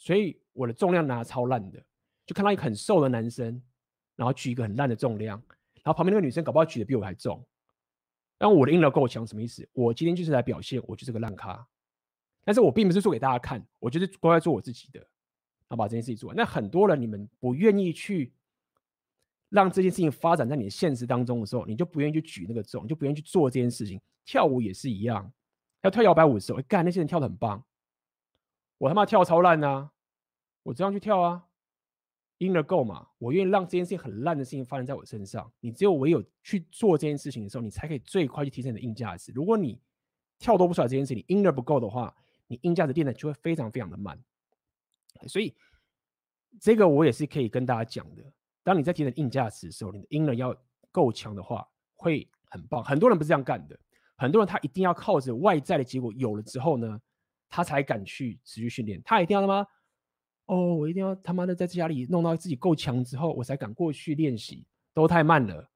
[0.00, 1.78] 所以我的重量拿超烂的，
[2.24, 3.62] 就看到一个很瘦的男生，
[4.16, 5.36] 然后举一个很烂的重量，
[5.82, 7.46] 然后旁边那个女生搞不好举的比我还重，
[8.38, 9.68] 但我的 inner 够强，什么意思？
[9.74, 11.68] 我今天就是来表现，我就是个烂咖，
[12.42, 16.34] 但是我并不是做给大家看，我就是乖乖做我自己的，然后把这件事情做完。
[16.34, 18.32] 那很多人你们不愿意去
[19.50, 24.00] 让这件事情发展在你的现实当中的时候，你就不愿意去举那个重，你就不愿意去做这件事情。
[24.24, 25.30] 跳舞也是一样，
[25.82, 27.62] 要跳摇摆舞的时候，干那些人跳得很棒。
[28.80, 29.90] 我他妈跳超烂呐！
[30.62, 31.44] 我这样去跳啊，
[32.38, 35.52] 因而够嘛，我愿意让这件事情很烂的事情发生在我身上。
[35.60, 39.32] 你只有唯有去做这件事情的时候，你才可以最快去提升你的硬价值。
[39.34, 39.78] 如果你
[40.38, 42.14] 跳脱不出来这件事情，，inner 不够的话，
[42.46, 44.18] 你硬价值练的就会非常非常的慢。
[45.28, 45.54] 所以
[46.58, 48.24] 这个我也是可以跟大家讲的。
[48.62, 50.56] 当你在提升硬价值的时候，你的 inner 要
[50.90, 52.82] 够强的话，会很棒。
[52.82, 53.78] 很多人不是这样干的，
[54.16, 56.98] 很多人他一定要靠着外在的结果有了之后呢，
[57.50, 59.02] 他才敢去持续训练。
[59.04, 59.66] 他一定要他妈。
[60.46, 65.70] 哦，我一定要他妈的在家里弄到自己够强之后，我才敢过去练习，都太慢了，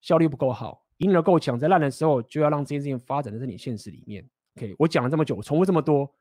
[0.00, 0.86] 效率不够好。
[0.98, 4.28] 赢了够强，在烂的时候就要让这件事情发展在你现实里面。
[4.56, 6.12] OK，我讲了这么久，我重复这么多，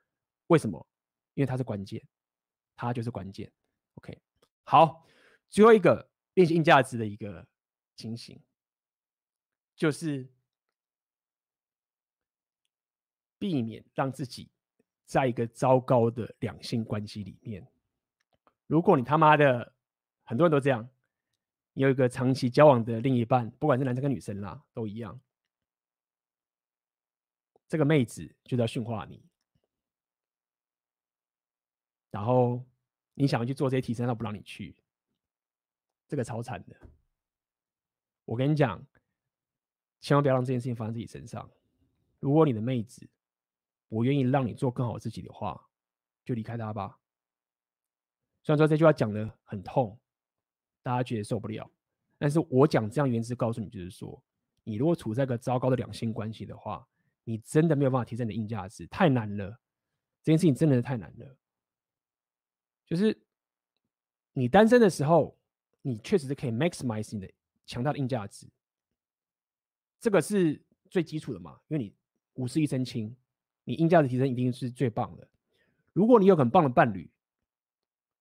[0.48, 0.86] 为什么？
[1.34, 2.04] 因为它是关键，
[2.76, 3.50] 它就是关键。
[3.96, 4.20] OK，
[4.66, 5.06] 好，
[5.50, 7.48] 最后一个练习硬价值的一个
[7.96, 8.38] 情形，
[9.76, 10.30] 就是
[13.40, 14.50] 避免让自己
[15.08, 17.66] 在一个糟糕的两性关系里面。
[18.68, 19.74] 如果你他妈的
[20.26, 20.88] 很多人都这样，
[21.72, 25.18] 你有一个长期交往的另一半，不管是男生跟女生啦，都一样。
[27.70, 29.24] 这个妹子就在驯化你，
[32.12, 32.62] 然后
[33.14, 34.76] 你想要去做这些提升，她不让你去，
[36.08, 36.76] 这个超惨的。
[38.26, 38.86] 我跟你讲，
[40.02, 41.50] 千万不要让这件事情发生在自己身上。
[42.20, 43.08] 如果你的妹子
[43.90, 45.70] 我愿意让你做更好自己的话，
[46.26, 47.00] 就离开他吧。
[48.44, 50.00] 虽然说这句话讲得很痛，
[50.82, 51.70] 大家觉得受不了，
[52.18, 54.24] 但是我讲这样原则告诉你，就是说，
[54.64, 56.88] 你如果处在一个糟糕的两性关系的话，
[57.24, 59.60] 你真的没有办法提升你的硬价值，太难了。
[60.24, 61.38] 这件事情真的是太难了。
[62.86, 63.22] 就是
[64.34, 65.38] 你单身的时候，
[65.82, 67.30] 你确实是可以 maximize 你的
[67.66, 68.48] 强大的硬价值，
[70.00, 71.94] 这个是最基础的嘛，因为你
[72.36, 73.14] 五十一身轻，
[73.68, 75.28] 你硬价值提升一定是最棒的。
[75.92, 77.12] 如果你有很棒的伴侣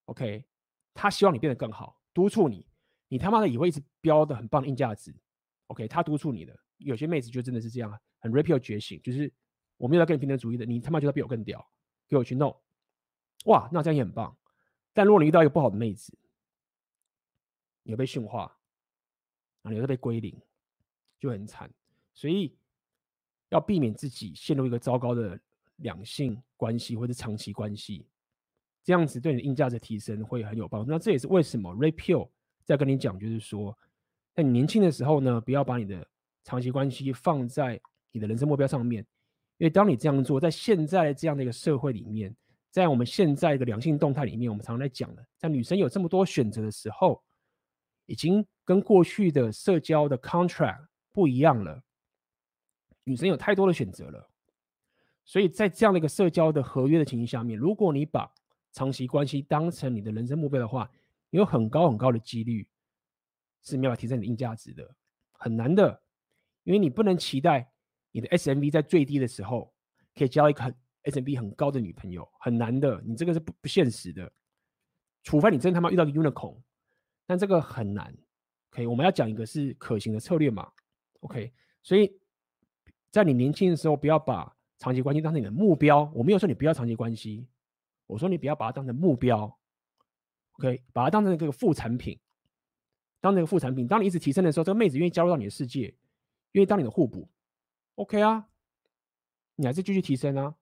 [0.07, 0.45] ，OK，
[0.93, 2.67] 他希望你变得更好，督促你，
[3.07, 5.15] 你他妈的也会一直飙的很棒的硬价值。
[5.69, 9.33] OK，他督促你的，有些妹子就真的是这样，很 rapio 觉醒，就是
[9.77, 11.65] 我没有在跟你平等主义的，你他妈就要比我更屌，
[12.09, 12.61] 给我去弄，
[13.45, 14.37] 哇，那这样也很棒。
[14.93, 16.19] 但如果你遇到一个不好的妹子，
[17.85, 18.59] 你会被驯化，
[19.63, 20.37] 啊，你会被归零，
[21.21, 21.73] 就很惨。
[22.15, 22.59] 所以
[23.57, 25.39] 要避免自己陷入一个糟糕的
[25.77, 28.07] 两性关系或者长期关系。
[28.85, 30.93] 这样子对你的硬价值提升会很有帮助。
[30.93, 32.29] 那这也是为什么 Ray Peal
[32.65, 33.77] 在跟你讲，就是说，
[34.35, 36.07] 在你年轻的时候呢，不要把你的
[36.45, 37.81] 长期关系放在
[38.13, 39.05] 你的人生目标上面，
[39.57, 42.33] 因为当你这样做，在现在这样的一个社会里面，
[42.71, 47.21] 在我们现在的两性动态里面，我们常常在讲的，在女生有这么多选择的时候，
[48.07, 51.83] 已经跟过去的社交的 contract 不一样了。
[53.07, 54.29] 女生有太多的选择了，
[55.25, 58.29] 所以在这样的一个社交的合约的情形下面，如果你把
[58.73, 60.91] 长期关系当成你的人生目标的话，
[61.31, 62.69] 你有很高很高的几率
[63.63, 64.93] 是没有办法提升你的硬价值的，
[65.33, 66.03] 很难的，
[66.65, 67.71] 因为你不能期待
[68.11, 69.73] 你的 SMV 在最低的时候
[70.15, 70.75] 可以交一个
[71.05, 74.31] SMV 很高的女朋友，很难的，你这个是不不现实的，
[75.23, 76.61] 除非你真他妈遇到个 unicorn，
[77.25, 78.13] 但这个很难。
[78.73, 80.71] OK，我们要讲一个是可行的策略嘛
[81.21, 81.53] ？OK，
[81.83, 82.13] 所以
[83.17, 86.13] 在你年轻的时候，不要把长期关系当成你的目标。
[86.15, 87.49] 我没有说你不要长期关系。
[88.07, 89.59] 我说你不要把它当成目标
[90.53, 92.21] ，OK，把它当成这个副产品，
[93.19, 93.89] 当成副产品。
[93.89, 95.95] 当你一直提升的时候，这个妹子愿意加入到你的世界，
[96.53, 97.27] 愿意当你的互补
[97.95, 98.47] ，OK 啊，
[99.55, 100.55] 你还是继续提升啊。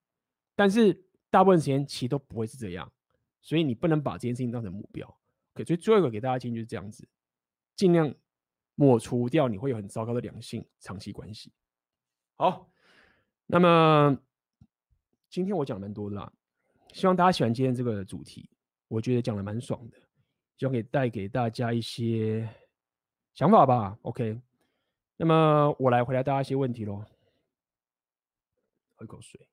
[0.55, 2.93] 但是大部分时间其实都不会是这样，
[3.43, 5.05] 所以你不能把这件事情当成目标。
[5.55, 7.05] OK，所以最后一个给大家建议就是这样子，
[7.75, 8.15] 尽量
[8.77, 11.53] 抹除掉你会有很糟糕的两性长期关系。
[12.37, 12.69] 好，
[13.47, 14.19] 那么
[15.31, 16.33] 今天我讲的蛮多的啦。
[16.93, 18.51] 希望大家喜欢今天这个主题，
[18.89, 19.99] 我觉得讲的蛮爽的，
[20.57, 22.49] 希望可以带给大家一些
[23.35, 23.97] 想法吧。
[24.03, 24.41] OK，
[25.17, 27.05] 那么我来回答大家一些问题喽。
[28.97, 29.49] 喝口水。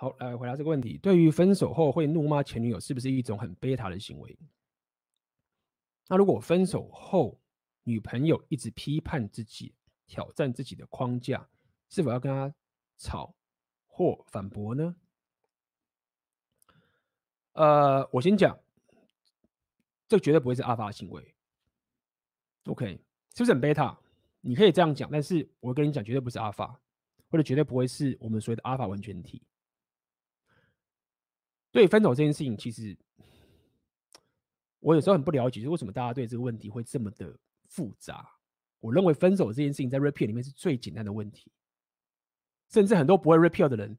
[0.00, 4.34] 好，来回答这个问题：对于分手后会怒骂前女友，是不是一种很贝塔的行为？
[6.08, 7.38] 那如果分手后，
[7.84, 9.74] 女朋友一直批判自己，
[10.06, 11.46] 挑战自己的框架，
[11.90, 12.54] 是否要跟他
[12.96, 13.34] 吵
[13.86, 14.96] 或反驳呢？
[17.52, 18.58] 呃，我先讲，
[20.08, 21.34] 这绝对不会是阿法的行为。
[22.64, 22.98] OK，
[23.34, 24.00] 是不是很贝塔？
[24.40, 26.80] 你可以这样讲，但是我跟你讲，绝对不是阿法，
[27.28, 29.42] 或者绝对不会是我们所谓的阿法完全体。
[31.72, 32.96] 对分手这件事情，其实
[34.80, 37.38] 我有时候很不了解，就是为什么大家对这个问题会这么的。
[37.72, 38.28] 复杂，
[38.80, 41.52] 我认为分手这件事情在 repair 里面是最简单的问题。
[42.68, 43.96] 甚至很多不会 repeal 的人，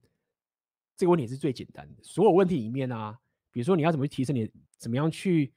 [0.98, 2.04] 这个问题是最简单的。
[2.04, 3.18] 所有问题里面啊，
[3.50, 5.54] 比如说你要怎么去提升你，怎么样去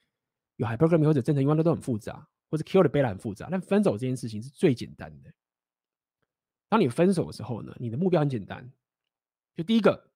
[0.58, 3.48] 有 hypergamy 或者正常欲望，都都很复杂，或者 kill the beta 很复杂。
[3.50, 5.34] 但分手这件事情是最简单的。
[6.68, 8.72] 当你分手的时候呢，你的目标很简单，
[9.56, 10.08] 就第一个，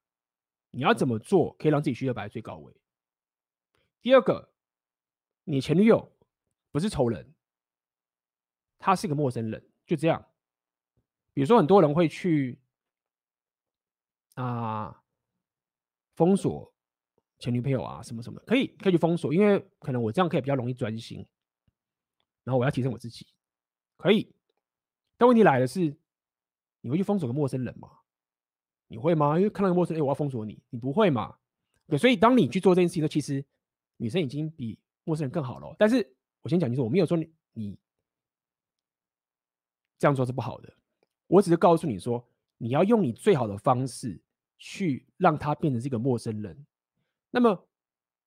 [0.78, 2.72] 你要怎么做可以让自己需求摆在最高位？
[4.00, 4.52] 第二个，
[5.42, 6.16] 你前女友
[6.70, 7.34] 不是仇人，
[8.78, 10.24] 她是个陌生人，就这样。
[11.34, 12.60] 比如说，很多人会去
[14.34, 15.02] 啊
[16.14, 16.72] 封锁
[17.40, 21.26] 前女朋友啊什么什么，可以可以去封锁，因为可能我这样可以比较容易专心，
[22.44, 23.26] 然后我要提升我自己，
[23.96, 24.32] 可以。
[25.16, 25.98] 但问题来的是，
[26.82, 27.97] 你会去封锁个陌生人吗？
[28.88, 29.36] 你会吗？
[29.38, 31.36] 因为看到个陌生人，哎，我要封锁你，你不会嘛？
[31.86, 33.44] 对，所以当你去做这件事情的时候，其实
[33.98, 35.76] 女生已经比陌生人更好了。
[35.78, 36.06] 但是
[36.42, 37.78] 我先讲清楚，我没有说你你
[39.98, 40.72] 这样做是不好的，
[41.26, 44.20] 我只是告诉你说，你要用你最好的方式
[44.58, 46.66] 去让他变成这个陌生人。
[47.30, 47.68] 那么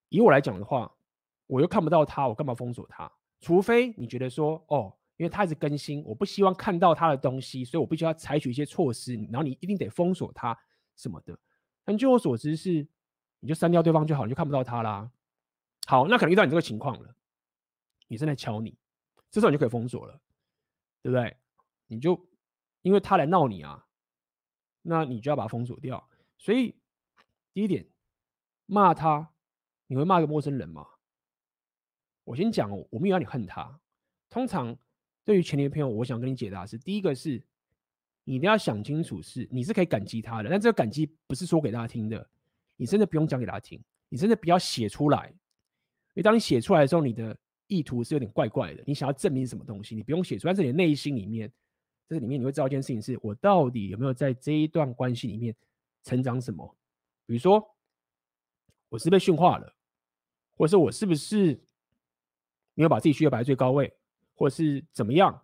[0.10, 0.92] 以我来讲的话，
[1.48, 3.12] 我又看不到他，我干嘛封锁他？
[3.40, 4.96] 除非你觉得说，哦。
[5.22, 9.14] 因为他一直更新，我不希望看到他的东西，所以我必须要采取一些措施。
[9.32, 10.58] 然后你一定得封锁他
[10.96, 11.38] 什么的。
[11.84, 12.88] 但据我所知是，
[13.40, 15.12] 你就删掉对方就好，你就看不到他啦。
[15.86, 17.16] 好，那可能遇到你这个情况了，
[18.08, 18.76] 女生来敲你，
[19.30, 20.20] 这时候你就可以封锁了，
[21.04, 21.38] 对不对？
[21.86, 22.28] 你就
[22.82, 23.86] 因为他来闹你啊，
[24.82, 26.10] 那你就要把他封锁掉。
[26.40, 26.76] 所以
[27.54, 27.88] 第一点，
[28.66, 29.34] 骂他，
[29.86, 30.88] 你会骂一个陌生人吗？
[32.24, 33.80] 我先讲，我没有让你恨他，
[34.28, 34.76] 通常。
[35.24, 37.42] 对于前女朋友，我想跟你解答是：第一个是，
[38.24, 42.30] 你一定要想清楚，是你是可以感激他的，但这个感激不是说给大家听的，
[42.76, 47.38] 你真的不用讲给大家听，你真的不要写出来，因为当你写出来的时候，你的
[47.68, 51.52] 意图是有点怪怪的，你想要证明什么东西，你不用写出来，但是你的内心里面，
[52.08, 55.56] 这里面你会知道一件事情是：我到底有没有在这一段关系里面
[56.04, 56.76] 成长什么？
[57.26, 57.64] 比如说，
[58.90, 59.76] 我是被驯化了，
[60.58, 61.64] 或者是我是不是
[62.74, 63.94] 没有把自己需要摆在最高位？
[64.42, 65.40] 或是怎么样？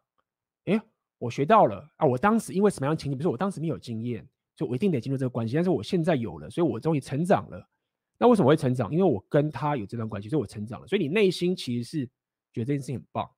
[0.66, 0.82] 哎，
[1.20, 2.08] 我学到了啊！
[2.08, 3.16] 我当时因为什么样的情景？
[3.16, 5.54] 比如说我当时没有经验，所以我一定得进入这个关系。
[5.54, 7.70] 但是我现在有了，所以我终于成长了。
[8.18, 8.92] 那为什么会成长？
[8.92, 10.88] 因为我跟他有这段关系，所以我成长了。
[10.88, 12.08] 所以你内心其实是
[12.52, 13.30] 觉得这件事情很棒。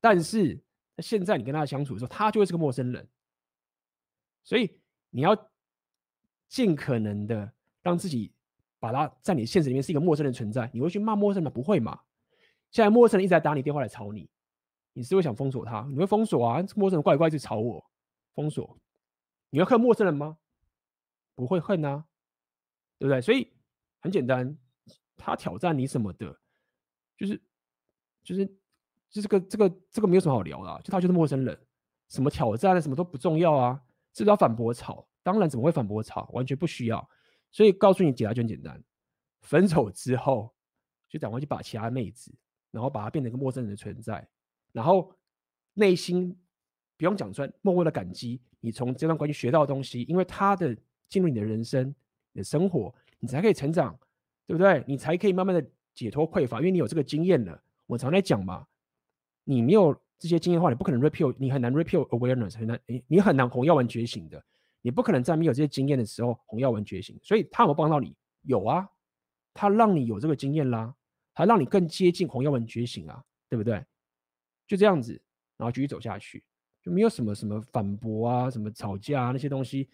[0.00, 0.62] 但是
[0.98, 3.04] 现在你跟他相处的时候，他就会是个陌生人。
[4.44, 4.78] 所以
[5.10, 5.36] 你要
[6.48, 7.52] 尽可能的
[7.82, 8.32] 让自己
[8.78, 10.70] 把他在你现实里面是一个陌生人存在。
[10.72, 11.50] 你会去骂陌生人吗？
[11.52, 11.98] 不会嘛？
[12.70, 14.30] 现在陌生人一直在打你电话来吵你。
[14.94, 15.86] 你是会想封锁他？
[15.90, 16.64] 你会封锁啊？
[16.74, 17.84] 陌生人怪怪去吵我，
[18.32, 18.78] 封锁。
[19.50, 20.38] 你会恨陌生人吗？
[21.34, 22.06] 不会恨啊，
[22.98, 23.20] 对不对？
[23.20, 23.52] 所以
[24.00, 24.56] 很简单，
[25.16, 26.38] 他挑战你什么的，
[27.16, 27.42] 就是
[28.22, 28.46] 就是
[29.10, 31.58] 就这个这个这个没有什么好聊的啊，就他就是陌生人，
[32.08, 35.06] 什么挑战什么都不重要啊，是不要反驳吵？
[35.22, 36.28] 当然怎么会反驳吵？
[36.32, 37.08] 完全不需要。
[37.50, 38.82] 所以告诉你解答就很简单，
[39.42, 40.54] 分手之后
[41.08, 42.32] 就赶快去把其他妹子，
[42.70, 44.28] 然后把她变成一个陌生人的存在。
[44.74, 45.10] 然后
[45.74, 46.36] 内心
[46.98, 50.76] 不用讲出来，默默的感激你从这段关系学到的东西，因为他的
[51.08, 51.86] 进入你的人生、
[52.32, 53.96] 你的生活，你才可以成长，
[54.46, 54.82] 对不对？
[54.86, 55.64] 你才可以慢慢的
[55.94, 57.62] 解脱匮乏，因为你有这个经验了。
[57.86, 58.66] 我常在讲嘛，
[59.44, 64.42] 你没有这些经验的话，你不可能 repeal，你很难 repeal awareness，很难，你很难红药丸觉醒的。
[64.82, 67.18] 你不可能在没有这些经验的时候红药丸觉醒。
[67.22, 68.14] 所以他有没有帮到你？
[68.42, 68.88] 有啊，
[69.54, 70.94] 他让你有这个经验啦，
[71.32, 73.84] 还让你更接近红药丸觉醒啊，对不对？
[74.66, 75.12] 就这样子，
[75.56, 76.42] 然后继续走下去，
[76.82, 79.88] 就没有什么什么反驳啊，什么吵架啊，那些东西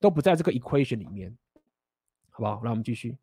[0.00, 1.36] 都不在这个 equation 里面，
[2.30, 2.60] 好不好？
[2.64, 3.16] 那我们继续。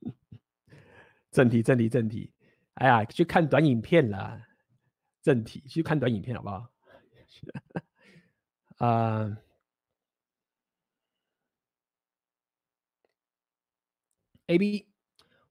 [1.30, 2.32] 正题，正题，正题。
[2.74, 4.48] 哎呀，去看短影片啦。
[5.22, 6.68] 正题，去看短影片，好不好？
[8.78, 9.38] 啊、，
[14.48, 14.91] A B。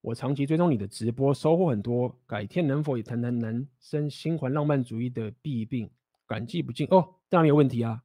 [0.02, 2.14] 我长期追踪你的直播，收获很多。
[2.26, 5.90] 改天能否也谈谈男生心怀浪漫主义的弊病？
[6.26, 8.02] 感激不尽哦，当然没有问题啊。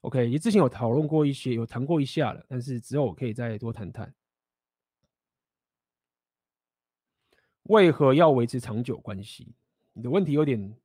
[0.00, 4.12] OK，也之前有讨论过一些，有谈过一下了，但是之后我可以再多谈谈。
[7.64, 9.54] 为何要维持长久关系？
[9.92, 10.76] 你的问题有点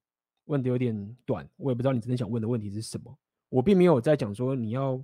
[0.46, 3.18] 问的有点短，我也不知道你真正想问的问题是什么。
[3.50, 5.04] 我并没有在讲说你要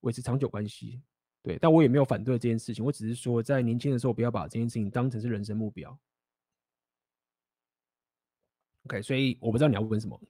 [0.00, 1.02] 维持长久关系。
[1.42, 5.98] 对，但我也没有反对这件事情，我只是说，在年轻的时候不要把这件事情当成是人生目标。
[8.84, 10.20] OK，所以我不知道你要问什么。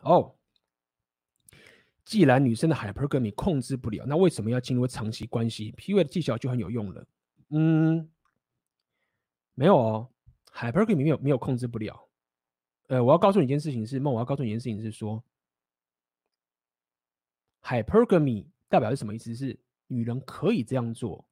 [0.00, 0.34] 哦，
[2.04, 7.06] 既然女生的 hypergamy 控制不了，那为什么要进入长期关系？PUA 的技巧就很有用了。
[7.48, 8.10] 嗯，
[9.54, 10.10] 没有哦
[10.52, 12.06] ，hypergamy 没有没有控制不了，
[12.88, 15.24] 呃，我要告诉你一件事情是，梦，我要告诉你一件事情是说
[17.64, 19.34] ，hypergamy 代表是什么意思？
[19.34, 19.58] 是
[19.88, 21.26] 女人可以这样做，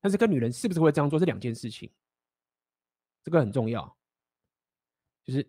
[0.00, 1.90] 但是跟女人是不是会这样做是两件事情，
[3.22, 3.96] 这个很重要。
[5.22, 5.48] 就是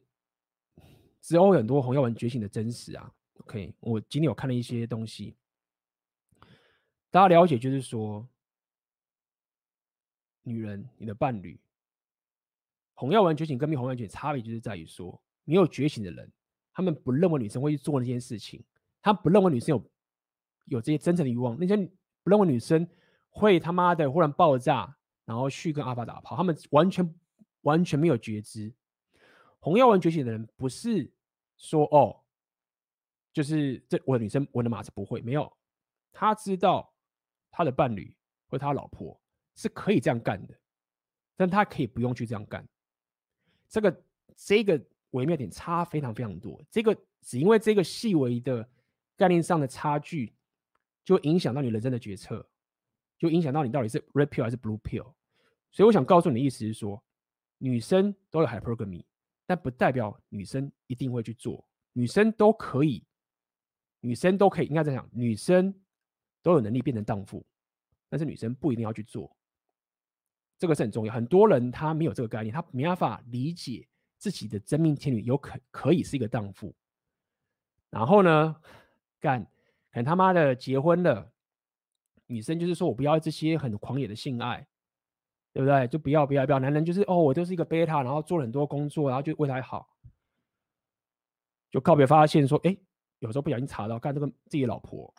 [1.21, 3.13] 之后有很多红药丸觉醒的真实啊。
[3.39, 5.35] OK，我今天有看了一些东西，
[7.11, 8.25] 大家了解就是说，
[10.43, 11.59] 女人，你的伴侣。
[12.93, 16.31] 红药丸觉醒跟没红药丸觉醒差别就是在于说，没有觉醒的人，
[16.71, 18.63] 他们不认为女生会去做那件事情，
[19.05, 19.91] 他不认为女生有
[20.65, 21.77] 有这些真诚的欲望，那些
[22.23, 22.89] 不认为女生
[23.29, 27.15] 会他妈的忽然爆炸，然后去跟阿法打炮，他们完全
[27.61, 28.73] 完全没有觉知。
[29.59, 31.07] 红药丸觉醒的人不是
[31.55, 32.19] 说哦，
[33.31, 35.55] 就是这我的女生我的马子不会没有，
[36.11, 36.91] 他知道
[37.51, 38.11] 他的伴侣
[38.49, 39.21] 或他老婆
[39.53, 40.59] 是可以这样干的，
[41.37, 42.67] 但他可以不用去这样干。
[43.69, 44.03] 这个
[44.35, 48.67] 这个微妙点差非常非常多，这个只因为这个细微的
[49.17, 50.35] 概念上的差距，
[51.03, 52.47] 就影响到你人生的决策，
[53.17, 55.13] 就影响到你到底是 red pill 还是 blue pill。
[55.71, 57.03] 所以我想告诉你的意思是说，
[57.57, 59.03] 女生都有 hypergamy，
[59.45, 63.05] 但不代表女生一定会去做，女生都可以，
[63.99, 65.73] 女生都可以，应该这样讲，女生
[66.41, 67.45] 都有能力变成荡妇，
[68.09, 69.35] 但是女生不一定要去做。
[70.57, 73.85] 这个是很重要，很多人他没有这个概念，他没办法理解
[74.17, 76.73] 自己的真命天女有可可以是一个荡妇。
[77.89, 78.55] 然后呢，
[79.25, 79.43] 干，
[79.91, 81.31] 可能他妈的结婚了，
[82.27, 84.67] 女生就是说我不要这些很狂野的性爱，
[85.51, 85.87] 对不对？
[85.87, 89.89] 就不要不要不要，男人就是哦，我就是一个贝塔，然后做了很多工作，然后就为他好，
[91.71, 92.77] 就告别发现说，哎，
[93.19, 95.11] 有时候不小心查到，干这个自己老婆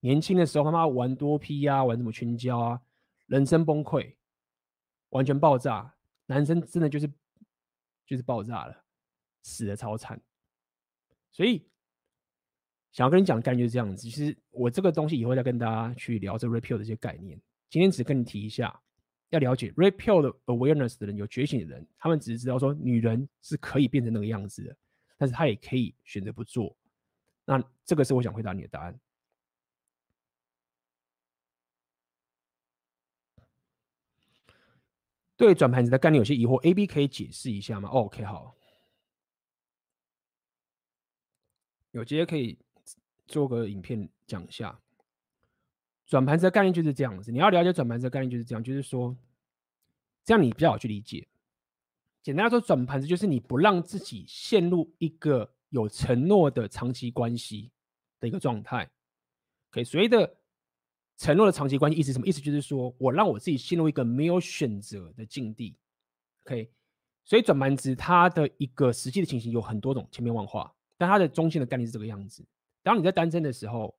[0.00, 2.80] 年轻的时候他妈玩多 P 啊，玩什么群交啊，
[3.26, 4.16] 人生崩溃。
[5.10, 5.94] 完全爆炸，
[6.24, 7.06] 男生真的就是
[8.06, 8.84] 就是爆炸了，
[9.42, 10.18] 死的超惨。
[11.30, 11.70] 所以
[12.92, 13.96] 想要跟你讲的概念就是这样子。
[13.96, 17.40] 其实我这个东西以后再跟大家去聊这 repeal 的一些概念。
[17.70, 18.78] 今天只跟你提一下，
[19.30, 24.76] 要了解 repeal 的 awareness 的人，有觉醒的人，他们只是知道说女人是可以变成那个样子的，
[25.16, 26.76] 但是他也可以选择不做。
[27.46, 29.00] 那这个是我想回答你的答案。
[35.34, 38.54] 对转盘子的概念有些疑惑，A、B 可以解释一下吗？OK，好，
[41.90, 42.56] 有直接可以
[43.32, 44.78] 做个影片讲一下。
[46.06, 49.16] 转盘子的概念就是这样子，你要了解转盘子的概念就是这样，就是说，
[50.24, 51.26] 这样你比较好去理解。
[52.22, 57.72] 简单来说，转盘子就是你不让自己陷入一个有承诺的长期关系
[58.20, 58.88] 的一个状态。
[59.70, 60.36] OK，所谓的。
[61.18, 62.26] 承诺的长期关系意思什么？
[62.26, 65.76] 意思就是说我让我自己陷入一个没有选择的境地。
[66.42, 66.68] OK，
[67.22, 70.74] 所以转盘子它的一个实际的情形有很多种，千变万化。
[70.98, 72.44] 但它的中心的概念是这个样子：
[72.82, 73.96] 当你在单身的时候，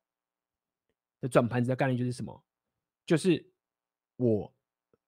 [1.20, 2.44] 的转盘子的概念就是什么？
[3.06, 3.50] 就是
[4.16, 4.54] 我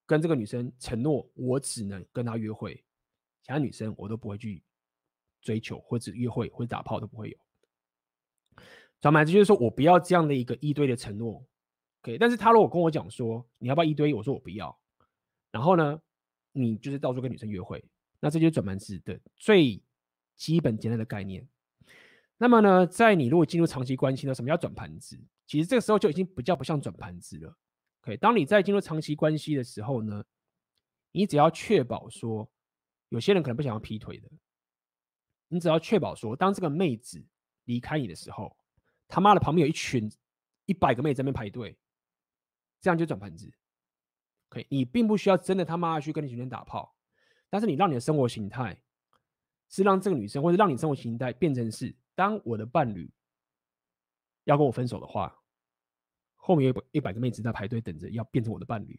[0.06, 2.74] 跟这个女生承诺，我只能跟她约会，
[3.42, 4.62] 其他女生我都不会去
[5.40, 7.38] 追求，或者约会或者打炮都不会有。
[9.00, 11.46] 转盘子就是说我不要这样的一个一堆的承诺。
[12.00, 14.14] OK，但是他如果跟我讲说，你要不要一堆？
[14.14, 14.76] 我说我不要。
[15.50, 16.00] 然后呢，
[16.52, 17.84] 你就是到处跟女生约会，
[18.20, 19.82] 那这就是转盘子的最
[20.36, 21.46] 基本简单的概念。
[22.38, 25.18] 那么呢，在你如果进入长期关系呢，什么叫转盘子？
[25.46, 27.56] 其实这个时候就已经比较不像转盘子了。
[28.02, 30.24] OK，当你在进入长期关系的时候呢，
[31.12, 32.50] 你只要确保说，
[33.08, 34.28] 有些人可能不想要劈腿的，
[35.48, 37.24] 你只要确保说，当这个妹子
[37.64, 38.56] 离开你的时候，
[39.08, 40.10] 他妈的旁边有一群
[40.66, 41.78] 一百个妹子在那边排队。
[42.78, 43.50] 这样就转盘子
[44.50, 46.94] ，OK，你并不需要真的他妈去跟你女生打炮，
[47.48, 48.80] 但是你让你的生活形态
[49.68, 53.08] 是让这个女生，或者让你生活形态变成是，当我的伴侣
[54.42, 55.32] 要跟我分手的话，
[56.34, 58.98] 后面有一百个妹子在排队等着要变成我的伴侣，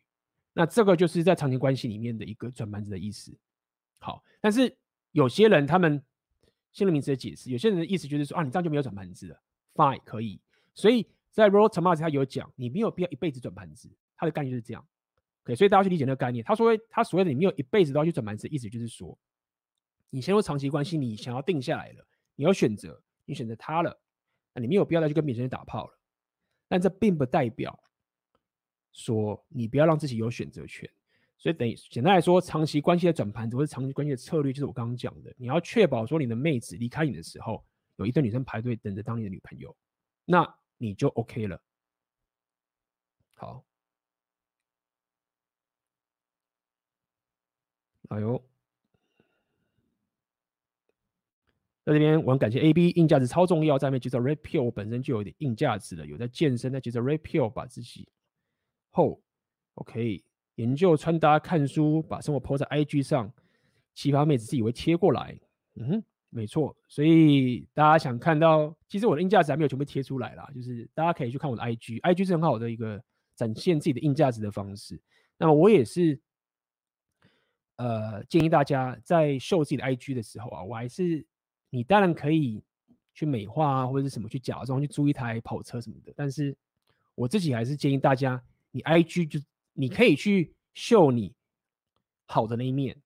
[0.53, 3.37] 那这个就是在长期关系里面的一个转盘子的意思。
[3.99, 4.73] 好，但是
[5.11, 6.01] 有些人他们
[6.71, 9.41] 新的名词的解释，有些人的意思就是说啊，你这样就没有转盘子了
[9.73, 10.39] ，Fine，可以，
[10.73, 11.05] 所以。
[11.29, 14.83] 在 Rollo Tomassi 他有讲，你没有必要一辈子转盘子，他的概念就是这样。
[15.43, 16.43] OK，所以大家去理解那个概念。
[16.43, 19.15] 他说他所谓的你没有一辈子都要去转盘子，意思就是说，
[20.09, 22.03] 你陷入长期关系，你想要定下来了，
[22.33, 24.01] 你要选择，你选择他了，
[24.53, 25.99] 那你没有必要再去跟别人打炮了。
[26.67, 27.79] 但这并不代表
[28.91, 30.89] 说你不要让自己有选择权。
[31.37, 37.63] 所以等于简单来说，长期关系的转盘或者长期关系的策略，就是我刚刚讲的，你要确保说你的妹子离开你的时候，
[37.97, 39.75] 有一堆女生排队等着当你的女朋友。
[40.25, 41.61] 那你就 OK 了。
[43.35, 43.63] 好，
[48.09, 48.43] 哎呦，
[51.87, 58.09] 在这边我很感谢 AB 硬价值超重要，在面接着 Red Pill 我本身就有点硬价值了，有在健身，在接着 Red Pill 把自己
[58.89, 59.21] 后
[59.75, 60.21] OK
[60.55, 63.31] 研究穿搭看书，把生活 po 在 IG 上，
[63.93, 65.39] 奇葩妹子自以为贴过来，
[65.75, 73.01] 嗯，没错，所以大家想看到，其实我的硬价值还没有全部贴出来啦，就是大家可以去看我的 IG，IG 是很好的一个
[73.33, 75.01] 展现自己的硬价值的方式。
[75.37, 76.19] 那么我也是，
[77.77, 81.25] 呃，建议大家在秀自己的 IG 的时候啊，我还是。
[81.69, 82.63] 你当然可以
[83.13, 86.55] 去美化啊，或者是什么去假装去租一台跑车什么的，但是
[87.15, 89.39] 我自己还是建议大家，你 IG 就
[89.73, 91.33] 你可以去秀你
[92.25, 93.01] 好的那一面，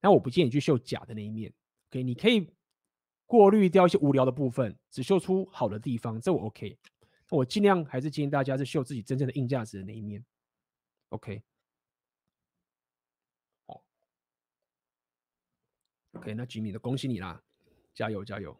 [0.00, 1.52] 但我不建议你去秀假的那一面。
[1.90, 2.50] OK，你可以
[3.26, 6.78] 过滤掉一些无聊的部分，只秀出好的地方，这我 OK。
[7.30, 10.24] 我尽量还是建议大家是秀自己真正的硬价值的那一面。
[11.10, 11.42] OK，
[13.66, 13.82] 好
[16.12, 17.42] ，OK，那吉米的恭喜你啦！
[17.98, 18.56] 加油加油！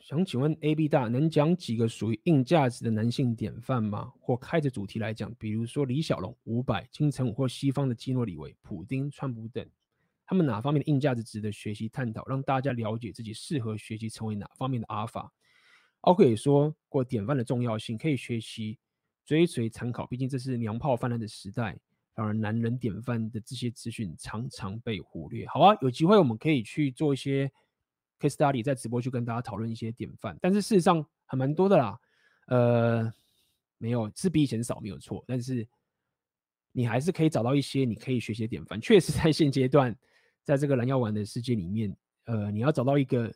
[0.00, 4.10] 想请问 AB 大能讲几个属于硬价值的男性典范吗？
[4.18, 9.68] 或开着主题来讲，比如说李小龙、伍佰、金城武或西方的基诺里维、普丁、川普等，
[10.24, 15.30] 他们哪方面的硬价值值得学习探讨，让大家了解自己适合学习成为哪方面的阿尔法。
[16.00, 18.78] 奥克也说过典范的重要性，可以学习。
[19.30, 21.78] 追随参考，毕竟这是娘炮泛滥的时代，
[22.14, 25.46] 反而男人典范的这些资讯常常被忽略。
[25.46, 27.48] 好啊，有机会我们可以去做一些
[28.18, 30.36] case study，在直播去跟大家讨论一些典范。
[30.42, 31.96] 但是事实上还蛮多的啦，
[32.48, 33.14] 呃，
[33.78, 35.64] 没有是比以前少没有错，但是
[36.72, 38.80] 你还是可以找到一些你可以学习的典范。
[38.80, 39.96] 确实，在现阶段，
[40.42, 43.32] 在这个蓝药丸的世界里面，呃，你要找到一个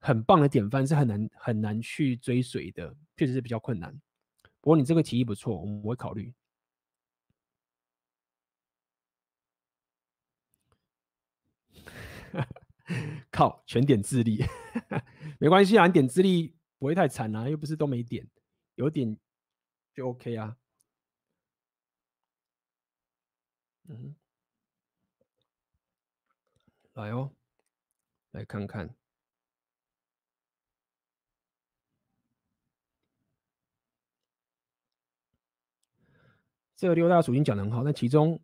[0.00, 3.98] 很棒的典范是很难很难去追随的，确实是比较困难。
[4.64, 6.32] 不过你这个提议不错，我们会考虑。
[13.30, 14.42] 靠，全点智力，
[15.38, 18.26] 没关系啊，你点智力不会太惨啊，又不是都没点，
[18.76, 19.18] 有点
[19.92, 20.56] 就 OK 啊。
[23.86, 24.16] 嗯，
[26.94, 27.30] 来哦，
[28.30, 28.96] 来看看。
[36.76, 38.38] 这六大属性讲得很好，但其中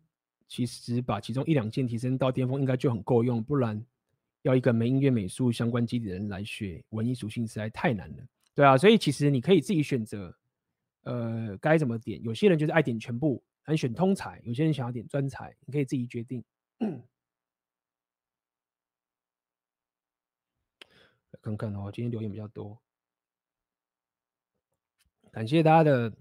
[0.47, 3.85] 其实把其中一两件提升到巅峰应该就很够用，不然
[4.43, 8.23] 要一个没音乐美术相关基底的人来学文艺属性实在太难了。
[8.55, 10.33] 对啊，所以其实你可以自己选择，
[11.03, 12.23] 呃，该怎么点。
[12.23, 16.43] 有些人就是爱点全部，很选通才；有些人想要点专才，你可以自己决定。
[16.79, 16.89] 来
[21.43, 22.77] 看看哦，今天留言比较多，
[25.31, 26.13] 感谢大家的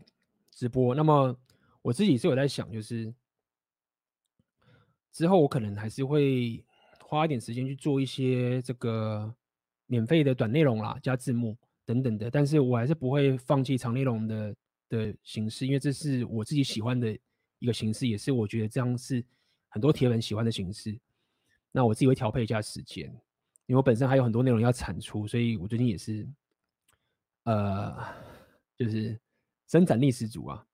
[0.51, 0.93] 直播。
[0.93, 1.39] 那么。
[1.83, 3.13] 我自己是有在想，就是
[5.13, 6.65] 之后我可能还是会
[7.01, 9.35] 花一点时间去做一些这个
[9.87, 14.57] 免费的短内容啦，加字幕等等的，但是我还是不会放弃长内容的
[14.89, 17.19] 的形式，因为这是我自己喜欢的
[17.59, 19.25] 一个形式，也是我觉得这样是
[19.69, 20.99] 很多铁粉喜欢的形式。
[21.73, 23.07] 那我自己会调配一下时间，
[23.67, 26.29] 因为我本身还有很多内容要产出，所以我最近也是
[27.45, 27.97] 呃，
[28.77, 29.19] 就是
[29.67, 30.67] 生产力十足啊。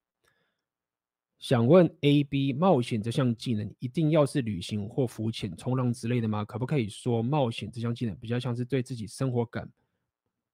[1.39, 6.43] 想问 A、B 冒险这项技能一定要是旅行或浮潜、冲浪之类的吗？
[6.45, 9.71] 可不可以说冒险这项技能比较像是对自己生活感，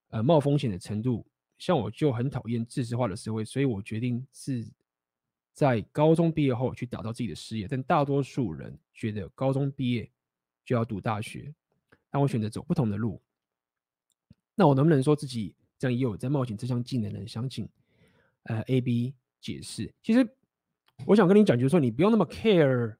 [0.08, 1.24] 呃，冒风险的程度？
[1.56, 4.66] 像我就很讨厌知识化的社会，所以我决定是
[5.54, 7.68] 在高中毕业后去打造自己的事业。
[7.68, 10.10] 但大多数人觉得高中毕业
[10.64, 11.54] 就要读大学，
[12.10, 13.22] 但我选择走不同的路。
[14.56, 17.24] 那我能不能说自己这样也有在冒险这项技能呢？
[17.24, 17.68] 想请
[18.42, 19.94] 呃 A、B 解释。
[20.02, 20.28] 其实。
[21.06, 22.96] 我想跟你讲，就是说你不用那么 care，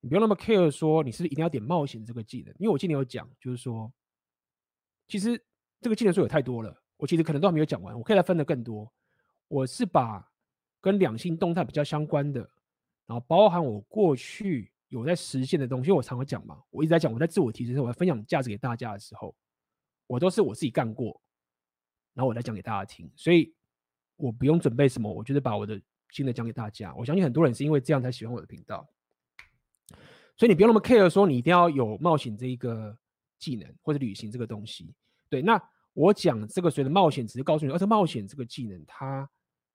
[0.00, 3.92] 你不用那么 care 说你是不是一定要点冒险这个技能，因为我今天有讲，就是说，
[5.08, 5.42] 其实
[5.80, 8.90] 这个技能数有太多了，我其实可能都还没有讲完，我可以来分得更多。
[9.48, 10.26] 我是把
[10.80, 12.40] 跟两性动态比较相关的，
[13.06, 19.34] 然后包含我过去有在实现的东西，我常会讲嘛，我一直在讲我在自我提升，我在分享价值给大家的时候，
[20.06, 21.20] 我都是我自己干过，
[22.14, 23.54] 然后我来讲给大家听，所以
[24.16, 25.80] 我不用准备什么，我就是把我的。
[26.10, 28.86] 新的讲给大家，我相信很多人是因为这样才喜欢我的频道，
[30.36, 32.96] 所以你不用那么 care 说你一定要有冒险这一个
[33.38, 34.94] 技能或者旅行这个东西。
[35.28, 35.60] 对，那
[35.92, 39.28] 我讲这个所谓的冒险，只是告诉你，而且冒险这个技能它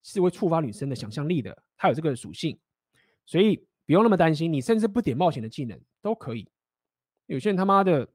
[0.03, 2.57] 是会触发女生的想象力的，它有这个属性，
[3.25, 4.51] 所以不用那么担心。
[4.51, 6.49] 你甚至不点冒险的技能都可以。
[7.27, 8.07] 有些人他妈的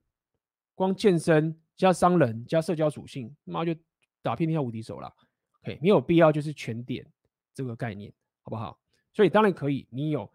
[0.74, 3.74] 光健身加商人加社交属性，妈就
[4.22, 5.12] 打遍天下无敌手了。
[5.62, 7.06] OK，没有必要就是全点。
[7.54, 8.12] 这个概念
[8.42, 8.78] 好不好？
[9.12, 10.30] 所以当然可以，你有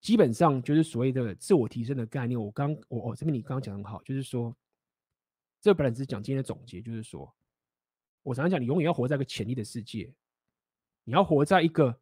[0.00, 2.40] 基本上就是所谓的自我提升的概念。
[2.40, 4.54] 我刚我我这边你刚刚讲很好，就是说，
[5.60, 7.32] 这本来只是讲今天的总结，就是说，
[8.22, 10.12] 我常常讲，你永远要活在一个潜力的世界，
[11.04, 11.96] 你要活在一个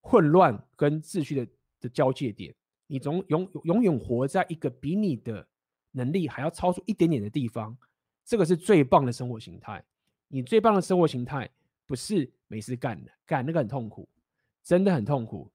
[0.00, 1.46] 混乱跟秩序的
[1.80, 2.52] 的交界点，
[2.88, 5.46] 你总永永远活在一个比你的
[5.92, 7.76] 能力还要超出一点点的地方，
[8.24, 9.84] 这个是最棒的生活形态。
[10.26, 11.48] 你最棒的生活形态
[11.86, 14.06] 不是没事干的，干那个很痛苦。
[14.62, 15.50] 真的很痛苦，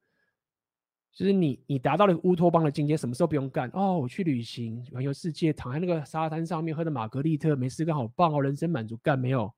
[1.14, 4.00] 就是你你达到了乌托邦的境界，什么时候不用干哦？
[4.00, 9.54] 我去旅行，环游世界，躺在那个沙滩上面，喝的玛格丽特，没事干，好棒哦，人生满足，干没有？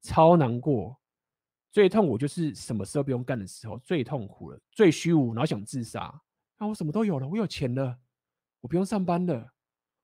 [0.00, 0.98] 超难过，
[1.70, 6.04] 最痛苦就是什么时候不用干的时候，最痛苦了，最虚无，然后想自杀。
[6.56, 7.98] 啊，我什么都有了，我有钱了，
[8.62, 9.52] 我不用上班了，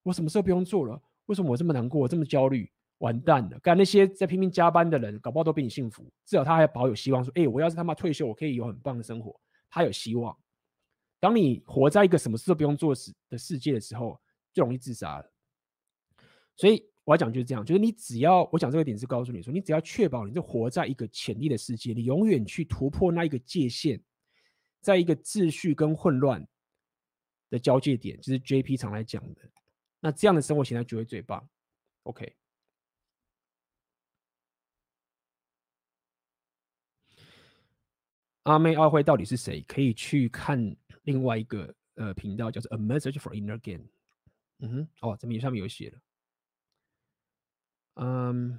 [0.02, 1.00] 我什么时候不用做了？
[1.24, 2.70] 为什么我这么难过，这么焦虑？
[2.98, 3.58] 完蛋了！
[3.60, 6.02] 干那些在拼命加班的人，搞不好都比你幸福。
[6.24, 9.38] 至少他还保有希望，说：“哎、我要是他妈退休，我可以有很棒的生活。”
[9.70, 10.36] 他有希望。
[11.20, 12.94] 当你活在一个什么事都不用做
[13.28, 14.20] 的世界的时候，
[14.52, 15.32] 就容易自杀了。
[16.56, 24.00] 所以我要讲就是这样，就是你只要我讲这个点是告诉你说，你只要确保你是活在一个潜力的世界，你永远去突破那一个界限，
[24.80, 26.46] 在一个秩序跟混乱
[27.50, 29.42] 的交界点，就是 JP 常来讲的，
[30.00, 31.48] 那这样的生活形态就会最棒。
[32.04, 32.37] OK。
[38.48, 39.60] 阿妹奥会到底是谁？
[39.68, 43.84] 可以去看另外一个呃频道，叫做 A Message for Inner Game。
[44.60, 46.00] 嗯哼，哦，这边上面有写了。
[47.96, 48.58] 嗯，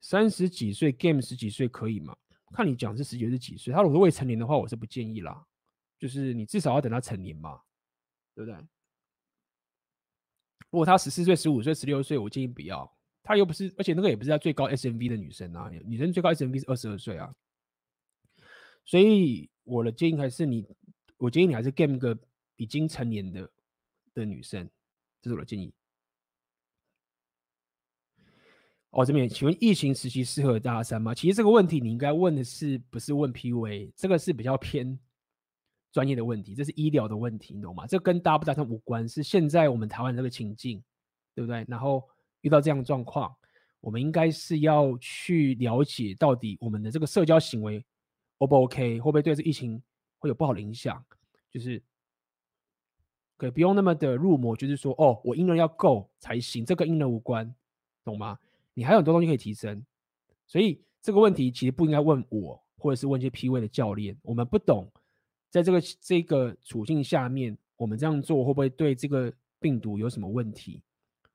[0.00, 2.16] 三十几岁 Game 十几岁可以吗？
[2.52, 3.74] 看你讲是十几是几岁？
[3.74, 5.44] 他如果未成年的话，我是不建议啦。
[5.98, 7.60] 就是你至少要等他成年嘛，
[8.36, 8.56] 对不对？
[10.70, 12.88] 如果他十四岁、十五岁、十六岁，我建议不要。
[13.24, 17.34] 他又不是，而且那个也不是在最高 SMV 的女生啊，女生最高 SMV 是二十二岁啊。
[18.86, 20.64] 所以我的建议还是你，
[21.18, 22.16] 我建议你还是 game 个
[22.54, 23.50] 已经成年的
[24.14, 24.70] 的女生，
[25.20, 25.74] 这是我的建议。
[28.90, 31.12] 哦，这边请问疫情时期适合大三吗？
[31.12, 33.92] 其实这个问题你应该问的是不是问 PUA？
[33.96, 34.98] 这个是比较偏
[35.92, 37.88] 专业的问题，这是医疗的问题，你懂吗？
[37.88, 40.80] 这跟大不大三无关，是现在我们台湾这个情境，
[41.34, 41.66] 对不对？
[41.68, 42.08] 然后
[42.42, 43.34] 遇到这样的状况，
[43.80, 47.84] 我们应该是要去了解到底我们的这个社交行为。
[48.38, 49.00] O 不 OK？
[49.00, 49.82] 会不会对这疫情
[50.18, 51.04] 会有不好的影响？
[51.50, 51.82] 就是
[53.36, 57.54] 可以不用那么的入魔，就是说，哦，我英文要够才行，这跟英文无关，
[58.04, 58.38] 懂吗？
[58.74, 59.84] 你还有很多东西可以提升，
[60.46, 64.18] 所以这个问题其实不应该问我，或者是问一些 P V 的教练。
[64.22, 64.90] 我们不懂，
[65.48, 70.82] 在这个这个处境下面，我们这样做会不会对这个病毒有什么问题？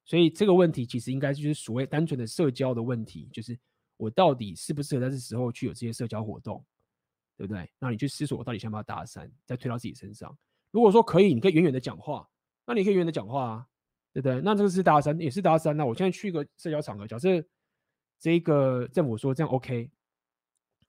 [0.06, 3.58] 所以这个问题其实应该就是所谓单纯的社交的问题，就是
[3.98, 6.64] 我到底适不适合在这时候去有这些社交活动？
[7.42, 7.68] 对不对？
[7.80, 10.38] 那你去思索，我到底想不想搭讪，再推到自己身上。
[10.70, 12.30] 如果说可以，你可以远远的讲话，
[12.68, 13.68] 那你可以远远的讲话啊，
[14.14, 14.40] 对不对？
[14.42, 15.74] 那这个是搭讪，也是搭讪。
[15.74, 17.44] 那我现在去一个社交场合，假设
[18.20, 19.90] 这个政府说这样 OK，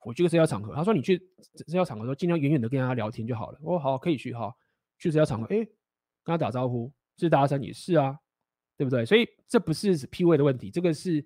[0.05, 1.17] 我去个社交场合，他说你去
[1.55, 3.59] 社交场合的时候，尽量远远的跟他聊天就好了。
[3.63, 4.55] 哦，好，可以去，哈，
[4.99, 5.57] 去社交场合，哎，
[6.23, 8.19] 跟他打招呼，是搭讪也是啊，
[8.77, 9.07] 对不对？
[9.07, 11.25] 所以这不是 PUA 的问题，这个是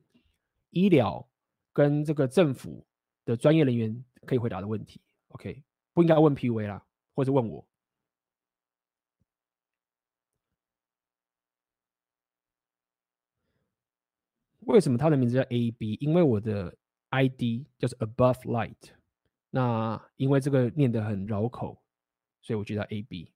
[0.70, 1.28] 医疗
[1.72, 2.86] 跟这个政府
[3.24, 5.00] 的专业人员可以回答的问题。
[5.36, 6.82] OK，不应该问 PUA 啦，
[7.14, 7.68] 或者问我。
[14.60, 15.98] 为什么他的名字叫 AB？
[16.00, 16.74] 因为我的
[17.10, 18.94] ID 叫做 Above Light。
[19.50, 21.82] 那因为这个念得很绕口，
[22.40, 23.30] 所以我觉得 AB。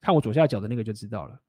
[0.00, 1.42] 看我左下角的那个就知道了。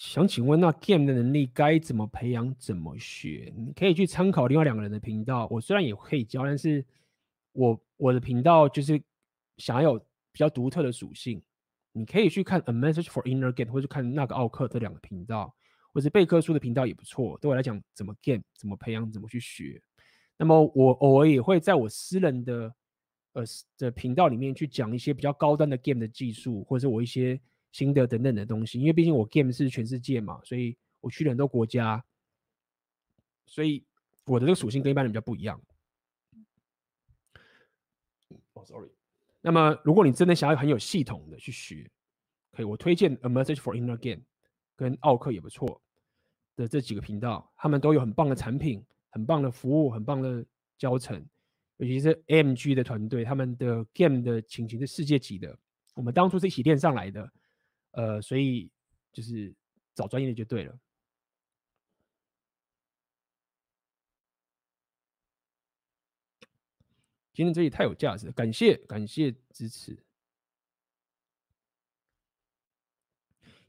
[0.00, 2.54] 想请问，那 game 的能力该怎么培养？
[2.58, 3.52] 怎么学？
[3.54, 5.46] 你可以去参考另外两个人的频道。
[5.50, 6.82] 我虽然也可以教，但是
[7.52, 8.98] 我我的频道就是
[9.58, 11.42] 想要有比较独特的属性。
[11.92, 15.54] 你可以去看 A Message for Inner Game，或者看那个奥克这两个频道，
[15.92, 17.36] 或者贝克书的频道也不错。
[17.38, 19.82] 对我来讲，怎么 game，怎么培养，怎么去学。
[20.38, 22.74] 那么我偶尔也会在我私人的
[23.34, 23.44] 呃
[23.76, 27.38] 的频道里面去讲一些比较高端的 game 的技术，或者是我一些。
[27.72, 32.04] 心得等等的东西，因为毕竟我 game 是全世界嘛，所以我去了很多国家，
[33.46, 33.84] 所以
[34.24, 35.60] 我的这个属性跟一般人比较不一样。
[38.54, 38.90] 哦，sorry。
[39.40, 41.90] 那么，如果你真的想要很有系统的去学，
[42.52, 44.22] 可以，我推荐 A Message for Inner Game
[44.76, 45.80] 跟奥克也不错
[46.56, 50.44] 的这几个频道，他们都有很棒的产品、很棒的服务、很棒的
[50.76, 51.24] 教程，
[51.78, 55.58] 尤其是 AMG 的团队，他们的 game 的情形是世界级的，
[55.94, 57.32] 我们当初是一起练上来的。
[57.92, 58.70] 呃，所以
[59.12, 59.54] 就是
[59.94, 60.78] 找专业的就对了。
[67.32, 69.98] 今天这里太有价值了，感谢感谢支持。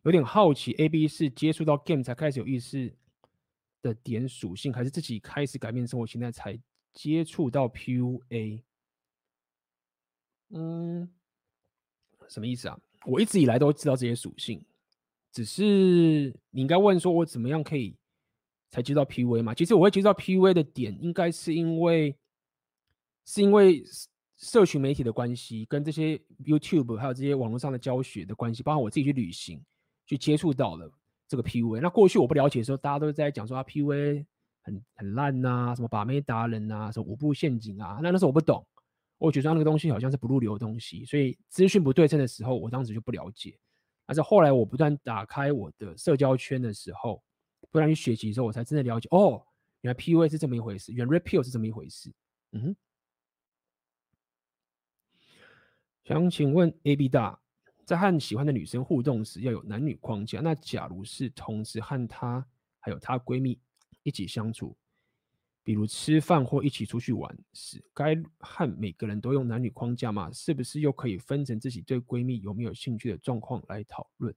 [0.03, 2.93] 有点好奇，A B 是接触到 game 才开始有意识
[3.81, 6.59] 的点属性，还是自己开始改变生活形态才
[6.91, 8.63] 接触到 P U A？
[10.49, 11.13] 嗯，
[12.27, 12.77] 什么意思啊？
[13.05, 14.63] 我一直以来都知道这些属性，
[15.31, 17.95] 只是你应该问说，我怎么样可以
[18.69, 19.53] 才接触到 PUA 嘛？
[19.53, 22.15] 其实我会接触到 PUA 的点，应该是因为
[23.25, 23.83] 是因为
[24.37, 29.61] 社群媒体的关系，跟这些 YouTube 还有这些网络上的教学的关系，包括我自己去旅行。
[30.07, 30.91] 去接触到了
[31.25, 34.25] 这个 PUA，那过去我不了解的时候，大家都在讲说啊 PUA
[34.61, 38.65] 很很烂呐、什么把妹达人呐、啊，什么五步陷阱啊，那那时候我不懂，
[39.21, 43.55] 我觉得那个东西好像是不入流的东西，所以资讯不对称的时候，我当时就不了解。
[44.07, 47.23] 但是后来我不断打开我的社交圈的时候，
[47.69, 49.45] 不断去学习的时候，我才真的了解哦，
[49.81, 52.11] 原来 PUA 是这么一回事，原来 Red Pill 是这么一回事。
[52.53, 52.75] 嗯哼，
[56.03, 57.39] 想请问 AB 大。
[57.85, 60.39] 在和喜欢的女生互动时，要有男女框架。
[60.39, 62.45] 那假如是同时和她
[62.79, 63.59] 还有她闺蜜
[64.03, 64.75] 一起相处，
[65.63, 70.31] 比如吃饭或一起出去玩时，该和每个人都用男女框架吗？
[70.31, 74.33] 是不是又可以分成自己对闺蜜有没有兴趣的状况来讨论？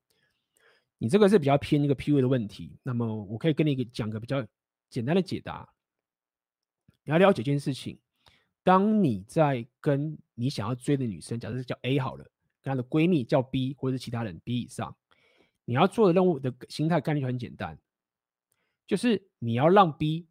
[0.99, 2.79] 你这个是比较偏一个 PUA 的问题。
[2.83, 4.47] 那么我可以跟你讲个比较
[4.91, 5.69] 简单的解答。
[7.05, 7.99] 你要了解一件事情：
[8.63, 12.25] 当你在跟你想要追的女生，假设是叫 A 好了。
[12.63, 14.97] 跟她的闺蜜叫 B，或者是其他人 B 以上，
[15.67, 17.79] 你要做的任务的心态概念就很简单，
[18.87, 20.27] 就是你要让 B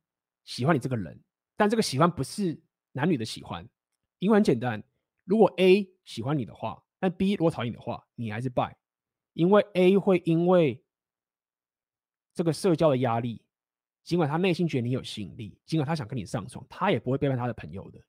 [0.45, 1.21] 喜欢你这个人，
[1.55, 2.61] 但这个喜欢不是
[2.91, 3.67] 男女的喜欢，
[4.19, 4.83] 因为很简单，
[5.23, 8.77] 如果 A 喜欢你的话，那 B 如果讨厌你的话，你还是败，
[9.33, 10.83] 因为 A 会因为
[12.33, 13.41] 这个社交的压力，
[14.03, 17.99] 尽管他内心觉得你有吸引力，尽管他想跟你上床，他也不会背叛他的朋友的，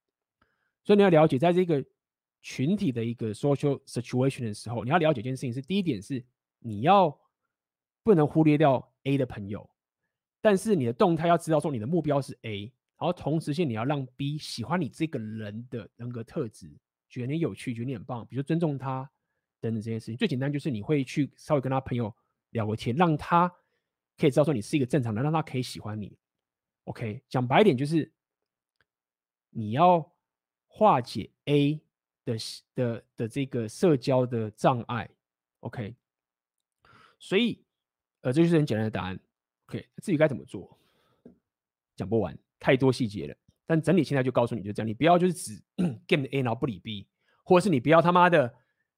[0.82, 1.84] 所以你要了解，在这个。
[2.46, 6.22] 群体的一个 social situation 的时候，你要了解一件事情是：第一点是
[6.58, 7.18] 你要
[8.02, 9.66] 不能忽略掉 A 的朋友，
[10.44, 12.64] 但是你的动态要知道说你的目标是 A，
[12.98, 16.70] 然后同时性你要让 B 喜欢你这个人的人格特质，
[17.08, 19.10] 觉得你有趣，觉得你很棒，比如尊重他
[19.58, 20.16] 等等这些事情。
[20.18, 22.14] 最简单就是你会去稍微跟他朋友
[22.50, 23.48] 聊个天，让他
[24.18, 26.14] 可以知道说你是一个正常人，让他可以喜欢你。
[26.84, 28.12] OK，讲白一点就是
[29.48, 30.12] 你要
[30.66, 31.80] 化解 A。
[32.26, 32.38] 的
[32.74, 35.06] 的的这个社交的障碍
[35.60, 35.94] ，OK，
[37.18, 37.62] 所以
[38.22, 39.20] 呃，这就是很简单的答案
[39.66, 40.78] ，OK，至于该怎么做，
[41.96, 43.36] 讲不完，太多细节了。
[43.66, 45.62] 但整体现在就告诉你就这样，你不要就是只
[46.06, 47.08] game A 然后不理 B，
[47.42, 48.54] 或者是你不要他妈的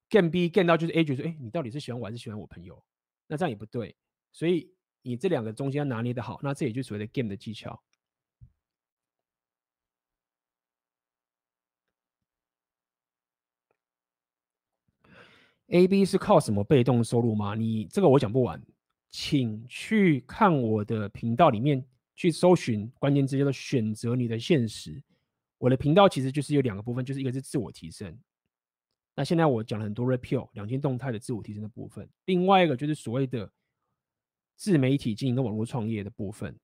[0.09, 2.83] game B game 到就是 A 觉得说，哎，你到底是喜欢我还是喜欢我朋友？
[3.29, 3.97] 那这样也不对。
[4.33, 4.73] 所以
[5.03, 7.81] 你这两个中间要拿捏的好，那这也就是所谓的 game 的技巧。
[15.69, 17.55] A B 是靠什么被动收入吗？
[17.55, 18.61] 你这个我讲不完，
[19.19, 21.83] 请去看我的频道里面
[22.15, 25.03] 去搜寻关键字，叫做选择你的现实。
[25.57, 28.15] 我的频道其实就是有两个部分，就是一个是自我提升。
[29.15, 33.51] 那现在我讲了很多 Red Pill 两性动态的自我提升的部分，另外一个就是所谓的
[34.55, 36.55] 自媒体经营跟网络创业的部分。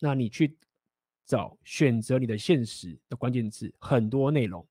[0.00, 0.58] 那你去
[1.24, 4.66] 找选择你的现实的关键字，很多内容。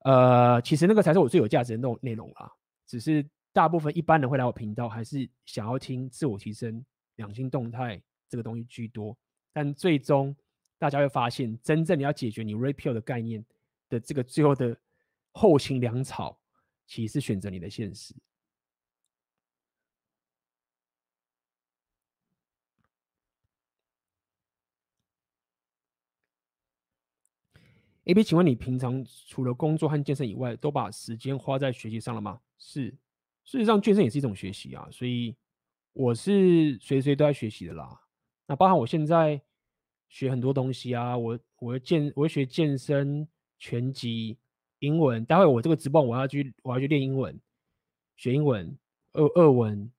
[0.00, 2.52] 呃，其实那个才是我最有价值的内内容啦。
[2.86, 6.84] 只是大部分一般人会来我频道，还是想要听自我提升、
[7.16, 9.16] 两性动态这个东西居多。
[9.52, 10.34] 但最终
[10.78, 13.44] 大家会发现，真正你要解决你 Red Pill 的概念
[13.88, 14.76] 的这个最后的
[15.32, 16.38] 后勤粮草，
[16.86, 18.14] 其实是选择你的现实。
[28.04, 32.40] AB，请问你平常除了工作和健身以外，都把时间花在学习上了吗？
[32.58, 32.96] 是，
[33.50, 35.34] 事实上健身也是一种学习啊，所以
[35.92, 38.00] 我是随时都在学习的啦。
[38.46, 39.42] 那包含我现在
[40.08, 43.26] 学很多东西啊，我我健我会学健身、
[43.58, 44.38] 拳击、
[44.78, 45.24] 英文。
[45.24, 47.36] 待会我这个直播我要去我要去练英文，
[48.14, 48.78] 学英文、
[49.14, 49.90] 二二文，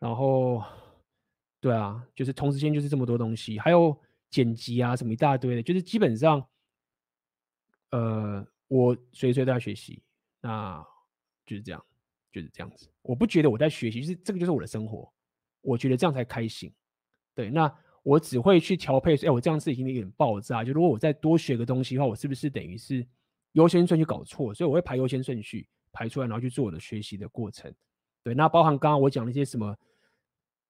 [0.00, 0.64] 然后
[1.60, 3.96] 对啊，就是同时间就是这么多东西，还有
[4.28, 6.44] 剪辑啊什么一大堆的，就是基本上，
[7.92, 10.02] 呃，我随时都在学习。
[10.40, 10.84] 那
[11.46, 11.84] 就是这样，
[12.32, 12.88] 就是这样子。
[13.02, 15.12] 我不觉得我在学习，就是这个就是我的生活。
[15.60, 16.72] 我觉得这样才开心。
[17.34, 17.72] 对，那
[18.02, 20.64] 我只会去调配说，哎，我这样子已经有点爆炸。
[20.64, 23.06] 就如果我再多学个东西的话，我是不是等于是
[23.52, 24.52] 优先顺序搞错？
[24.52, 27.72] 所以我会排优先顺序排出来，然后去做我的学习的过程。
[28.24, 29.76] 对，那包含刚刚我讲的一些什么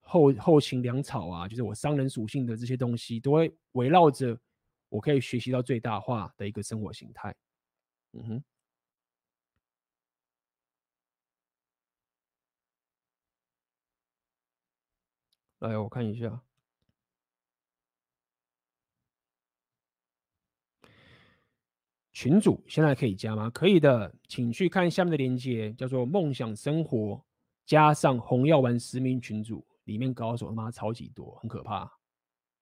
[0.01, 4.39] 后后勤粮草啊，就是我商人属性的这些东西，都会围绕着
[4.89, 7.35] 我可以学习到最大化的一个生活形态。
[8.13, 8.45] 嗯哼，
[15.69, 16.41] 来，我看一下。
[22.13, 23.49] 群主现在可以加吗？
[23.51, 27.25] 可以的，请去看下面的链接，叫做“梦想生活”
[27.65, 31.91] 加上红药丸实名群组，里面高手他妈超级多，很可怕，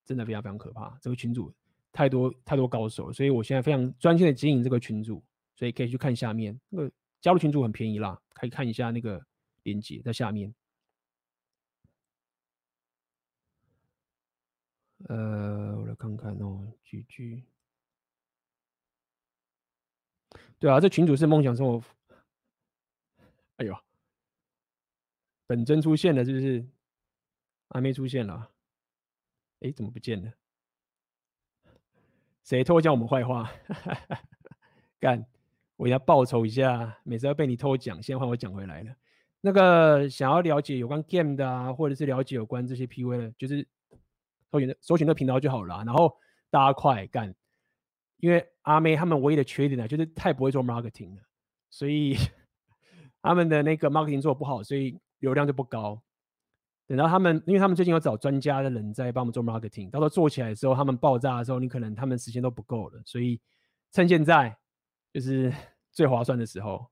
[0.05, 0.95] 真的非常非常可怕。
[1.01, 1.51] 这个群组
[1.91, 5.23] 太多太多高手，所以我现在非常专心的经营这个群组，
[5.55, 9.23] 所以可以去看下面那个加入群组很便宜啦，可以看一下那个
[9.63, 10.53] 链接在下面。
[15.07, 17.43] 呃，我来看看哦，GG。
[20.59, 21.83] 对啊，这群主是梦想生活。
[23.57, 23.75] 哎呦，
[25.47, 26.65] 本尊出现了，是不是？
[27.69, 28.51] 还没出现了。
[29.61, 30.33] 哎，怎么不见了？
[32.43, 33.51] 谁偷讲我们坏话？
[34.99, 35.25] 干！
[35.77, 38.95] 我要报仇一下，每次要被你偷讲，现在换我讲回来了。
[39.41, 43.67] 那个想要了解有关 game 的啊，或者是了解有关这些 PV 的，就是
[44.51, 45.83] 搜寻搜寻那频道就好了。
[45.85, 46.15] 然后
[46.49, 47.33] 大家快干！
[48.17, 51.23] 因为阿妹他们唯一的缺点呢，就是太不会做 marketing 了，
[51.71, 52.15] 所以
[53.23, 55.99] 他们的那个 marketing 做得不好，所以流量就不高。
[56.85, 63.39] 等到他们，因为他们最近有找专家的人在帮我们做 marketing，到时候做起来的时候，他们爆炸的时候，你可能他们时间都不够了，所以
[63.91, 64.55] 趁现在
[65.13, 65.51] 就是
[65.91, 66.90] 最划算的时候。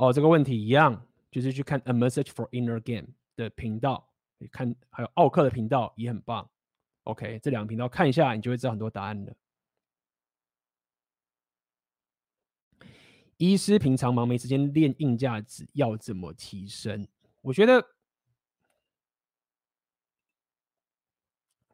[0.00, 4.10] 哦，这个问题一样，就是去看 A Message for Inner Game 的频道。
[4.50, 6.48] 看，还有奥克的频道也很棒。
[7.02, 9.34] OK，这两个频道看一下，你就会知道很多答案了。
[13.36, 17.06] 医师平常忙没时间练硬架子，要怎么提升？
[17.42, 17.86] 我觉得，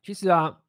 [0.03, 0.65] 其实啊，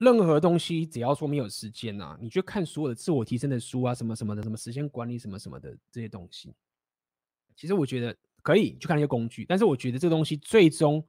[0.00, 6.52] 任何东西只要说没有时间啊，你去看所有的自我提升的书啊，什么什么的，什么时间管理，什么什么的这些东西。
[7.54, 8.14] 其实我觉得。
[8.42, 11.06] 可以去看一些工具，但是我觉得这个东西最终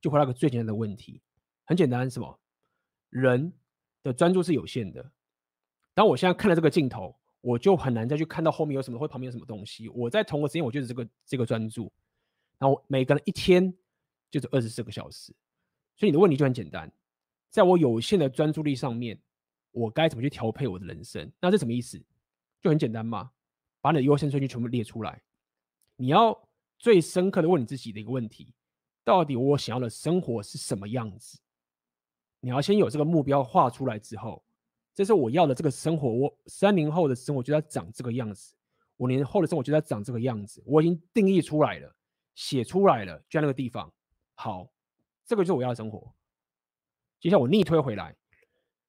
[0.00, 1.20] 就回到个最简单的问题，
[1.66, 2.40] 很简单，什么？
[3.10, 3.52] 人
[4.02, 5.12] 的专注是有限的。
[5.92, 9.90] 当我现在看了这个镜头，我就很难再去看到后面有什么或旁边有什么东西。
[9.90, 11.92] 我在同个时间，我就是这个这个专注。
[12.58, 13.70] 然后每个人一天
[14.30, 15.34] 就是二十四个小时，
[15.98, 16.90] 所以你的问题就很简单，
[17.50, 19.20] 在我有限的专注力上面，
[19.72, 21.30] 我该怎么去调配我的人生？
[21.40, 22.02] 那这什么意思？
[22.62, 23.30] 就很简单嘛，
[23.82, 25.22] 把你的优先顺序全部列出来，
[25.96, 26.48] 你要。
[26.82, 28.54] 最深刻的问你自己的一个问题：
[29.04, 31.38] 到底我想要的生活是什么样子？
[32.40, 34.42] 你要先有这个目标画出来之后，
[34.94, 36.08] 这是我要的这个生活。
[36.10, 38.54] 我三年后的生活就要长这个样子，
[38.96, 40.62] 五年后的生活就要长这个样子。
[40.64, 41.94] 我已经定义出来了，
[42.34, 43.92] 写出来了，就在那个地方。
[44.36, 44.66] 好，
[45.26, 46.10] 这个就是我要的生活。
[47.20, 48.16] 接下来我逆推回来，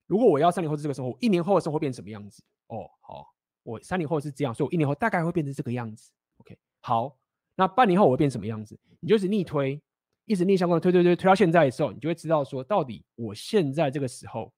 [0.08, 2.42] 如果我要三年后的这个生活，一年后的生活变什么样子？
[2.68, 3.28] 哦，好，
[3.64, 6.12] 我三年后是这样，所以我一年后大概会变成这个样子。
[6.38, 7.18] OK，好。
[7.56, 8.80] 那半年后我会变什么样子？
[9.02, 9.80] 你就是逆推，
[10.26, 14.52] 一直逆相关的推推推推到现在的时候，你就会知道说，到底我现在这个时候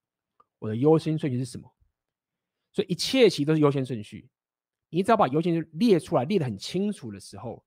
[0.60, 1.70] 我的优先顺序是什么？
[2.72, 4.30] 所以一切其实都是优先顺序。
[4.90, 7.66] 你只要把优先列出来，列得很清楚的时候，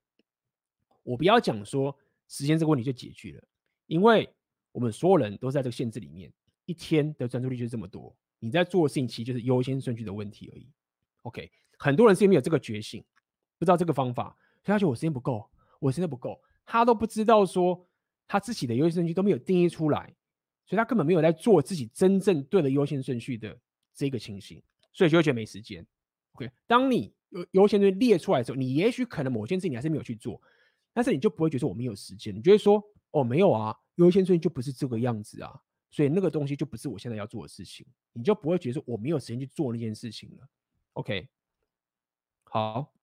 [1.03, 1.95] 我不要讲说
[2.29, 3.43] 时间这个问题就解决了，
[3.85, 4.33] 因为
[4.77, 6.31] 我们所有人都在这个限制里面，
[6.65, 8.15] 一天的专注力就是这么多。
[8.37, 10.69] 你在做的事情其实就是优先顺序的问题而已。
[11.23, 13.03] OK，很多人是因为有这个觉醒，
[13.57, 14.37] 不知道这个方法。
[14.63, 15.49] 所以他觉得我时间不够，
[15.79, 17.83] 我时间不够，他都不知道说
[18.27, 20.13] 他自己的优先顺序都没有定义出来，
[20.67, 23.59] 所以他根本没有在做自己真正对的优先顺序的
[23.95, 24.61] 这个情形，
[24.93, 25.83] 所以就会觉得没时间。
[26.33, 30.39] OK，当你优优先顺序列出来的时候，你也许可能某件事情你还是没有去做，
[30.93, 35.61] 但是你就不会觉得我没有时间，你就会说哦，没有啊，优先顺序就不是这个样子啊，
[35.91, 40.47] 所以那个东西就不是我现在要做的事情，你就不会觉得说我没有时间去做那件事情了。
[40.93, 41.27] OK，
[42.43, 42.93] 好。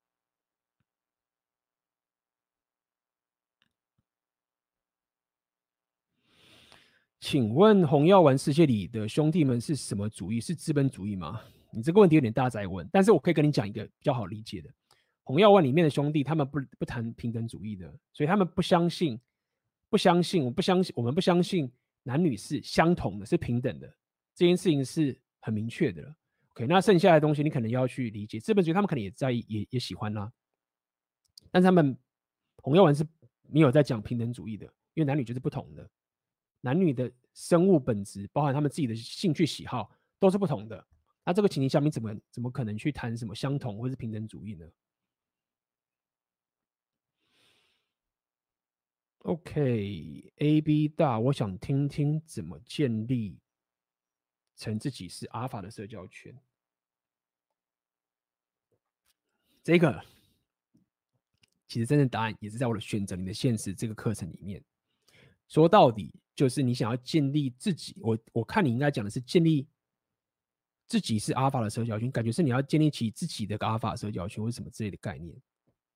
[7.20, 10.38] 请问红药丸世界里的兄弟们是什么主义？
[10.38, 11.40] 是资本主义吗？
[11.70, 14.68] 你这个问题有点大在问，但是我可以跟你讲一个比较好理解的。
[15.22, 19.18] 红药丸里面的兄弟，他们不不谈平等主义的，所以他们不相信，
[19.94, 21.70] 不相信，我不相信，我们不相信
[22.02, 23.86] 男女是相同的，是平等的，
[24.34, 26.16] 这件事情是很明确的了。
[26.48, 30.32] OK，那剩下的东西你可能要去理解，资本主义他们可能也在意，也也喜欢啦、
[31.52, 31.96] 但他们
[32.56, 33.06] 红药丸是
[33.42, 35.88] 没有在讲平等主义的，因为男女就是不同的。
[36.60, 39.88] 男女的生物本质，包含他们自己的兴趣喜好，
[40.18, 40.84] 都是不同的。
[41.24, 44.66] 那这个情形下面，怎么怎么可能去谈什么相同或是平等主义呢？
[49.24, 53.38] OK，A B 大，我想听听怎么建立
[54.54, 56.38] 成自己是阿法的社交圈。
[59.62, 60.04] 这个
[61.66, 64.62] 其实真正答案也是在我的选择你的现实这个课程里面。
[65.48, 69.66] 说到底，就是你想要建立自己，我我看你应该讲的是建立
[70.86, 75.34] 自己是阿法的社交圈，感觉是你要建立起自己的 Alpha 社交圈或什么之类的概念。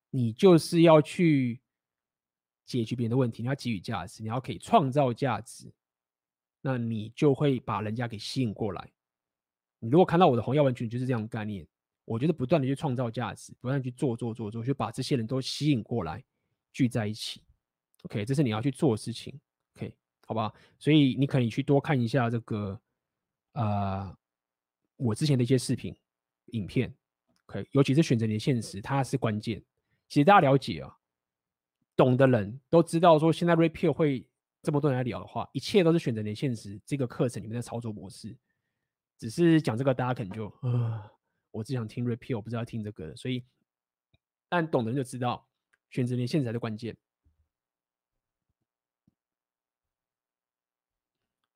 [0.08, 1.60] 你就是要去。
[2.68, 5.72] 解决别人的问题，你要给予价值，你要可以创造价值，
[6.60, 8.92] 那你就会把人家给吸引过来。
[9.78, 11.66] 你如果看到我的红药文群就是这样的概念，
[12.04, 16.22] 我觉得不断的去创造价值，不断去做做做做，去把这些人都吸引过来，
[16.72, 17.42] 聚在一起。
[18.02, 19.40] OK，这是你要去做的事情。
[19.76, 19.94] OK，
[20.26, 20.52] 好吧？
[20.78, 22.78] 所以你可以去多看一下这个，
[23.52, 24.14] 呃，
[24.96, 25.96] 我之前的一些视频、
[26.48, 26.94] 影片。
[27.46, 29.64] OK，尤其是选择你的现实，它是关键。
[30.08, 30.97] 其实大家了解啊。
[31.98, 34.24] 懂的人都知道，说现在 Red Pill 会
[34.62, 38.38] 这么多人来聊的话，一切都是选择你的现实这个课程里面的操作模式。
[39.18, 41.10] 只是讲这个，大家可能就啊，
[41.50, 43.16] 我只想听 Red Pill，我不知道听这个。
[43.16, 43.44] 所以，
[44.48, 45.48] 但懂的人就知道，
[45.90, 46.96] 选择你的现实才是关键。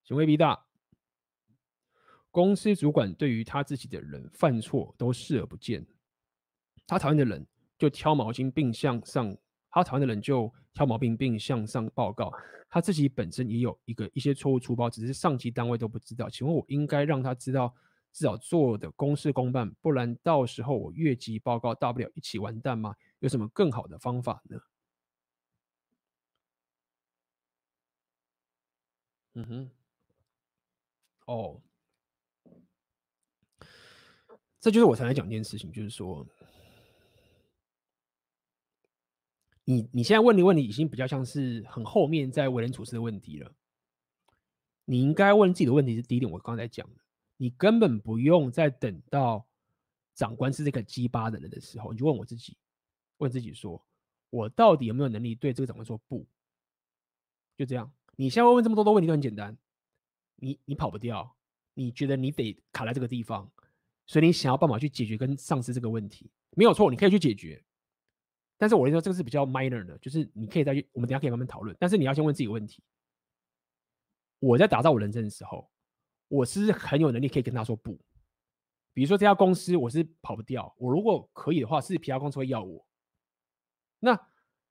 [0.02, 0.66] 行为 B 大，
[2.32, 5.86] 公司主管对于他自己的人犯错都视而不见，
[6.84, 7.46] 他讨厌的人
[7.78, 9.36] 就挑毛巾并向上。
[9.72, 12.30] 他讨厌的人就挑毛病并向上报告，
[12.68, 16.28] 他自己本身也有一个一些错误出包，只是上级单位都不知道。
[16.28, 17.74] 请问我应该让他知道，
[18.12, 22.94] 至少做的公事公办，不然到时候我越级报告，大不了一起完蛋吗？
[23.20, 24.60] 有什么更好的方法呢？
[29.34, 29.70] 嗯哼，
[31.24, 31.62] 哦，
[34.60, 36.26] 这就是我才来讲一件事情，就是说。
[39.64, 43.52] 你你现在问的问题已经比较像是很后面在为人处事的问题了。
[44.84, 47.00] 你应该问自己的问题是第一点，我刚才讲的，
[47.36, 49.46] 你根本不用再等到
[50.14, 52.56] 长官是这个鸡巴的人的时候，你就问我自己，
[53.18, 53.80] 问自己说，
[54.30, 56.26] 我到底有没有能力对这个长官说不？
[57.56, 57.92] 就这样。
[58.16, 59.56] 你现在问这么多的问题都很简单，
[60.36, 61.36] 你你跑不掉，
[61.74, 63.50] 你觉得你得卡在这个地方，
[64.06, 67.64] 所以你想要办法去解决跟上司这个问题，没有错，你可以去解决。
[68.62, 71.76] 但是我跟你说，这个是比较 minor 的，就是你可以再去，我们等下可以慢慢讨论。
[71.80, 72.80] 但是你要先问自己问题：
[74.38, 75.68] 我在打造我人生的时候，
[76.28, 77.98] 我是很有能力可以跟他说不。
[78.92, 82.86] 比如说这家公司我是跑不掉，我如果可以的话，是其他公司会要我。
[83.98, 84.16] 那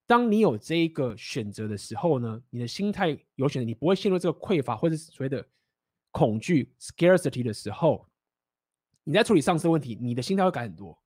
[0.05, 5.45] 当你有这一个选择的时候呢，你的心态有选择，你不会陷入这个匮乏或者所谓的
[6.11, 8.07] 恐惧 scarcity 的时候，
[9.03, 10.97] 你在处理上司问题，你的心态会改很多。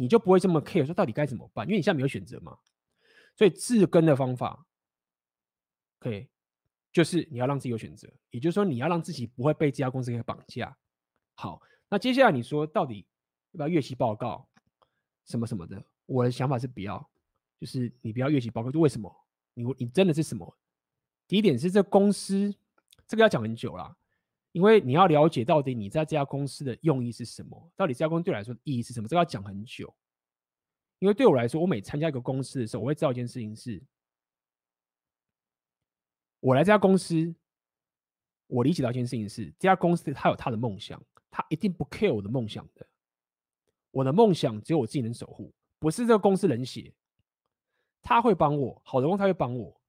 [0.00, 2.56] 你就不会这么 care 说到底该怎么办，因为你现在没有选择嘛。
[3.36, 4.64] 所以治根的方法，
[5.98, 6.26] 可以
[6.90, 10.74] 就是你要让自己有选择，也就是说你要让自己不会被这家公司给绑架。
[11.34, 11.60] 好，
[11.90, 13.06] 那接下来你说到底
[13.52, 14.48] 要不要越级报告
[15.26, 15.84] 什么什么的？
[16.06, 17.10] 我的想法是不要，
[17.60, 18.70] 就是你不要越级报告。
[18.70, 19.14] 就为什么？
[19.52, 20.56] 你你真的是什么？
[21.28, 22.54] 第一点是这公司
[23.06, 23.94] 这个要讲很久啦。
[24.52, 29.94] 因为你要了解到底你在这家公司的用意是什么，到底这家公司对我来说的意义是什么，这个要讲很久。
[30.98, 33.82] 因为对我来说，我每参加一个公司的时候，我会知道一件事情是：
[36.40, 37.34] 我来这家公司，
[38.48, 42.86] 我理解到一件事情是，这家公司它有它的梦想，它一定不 care 我的梦想的。
[43.92, 46.92] 我的梦想只有我自己能守护，不是这个公司冷血，
[48.02, 49.80] 他会帮我，好的公司他会帮我。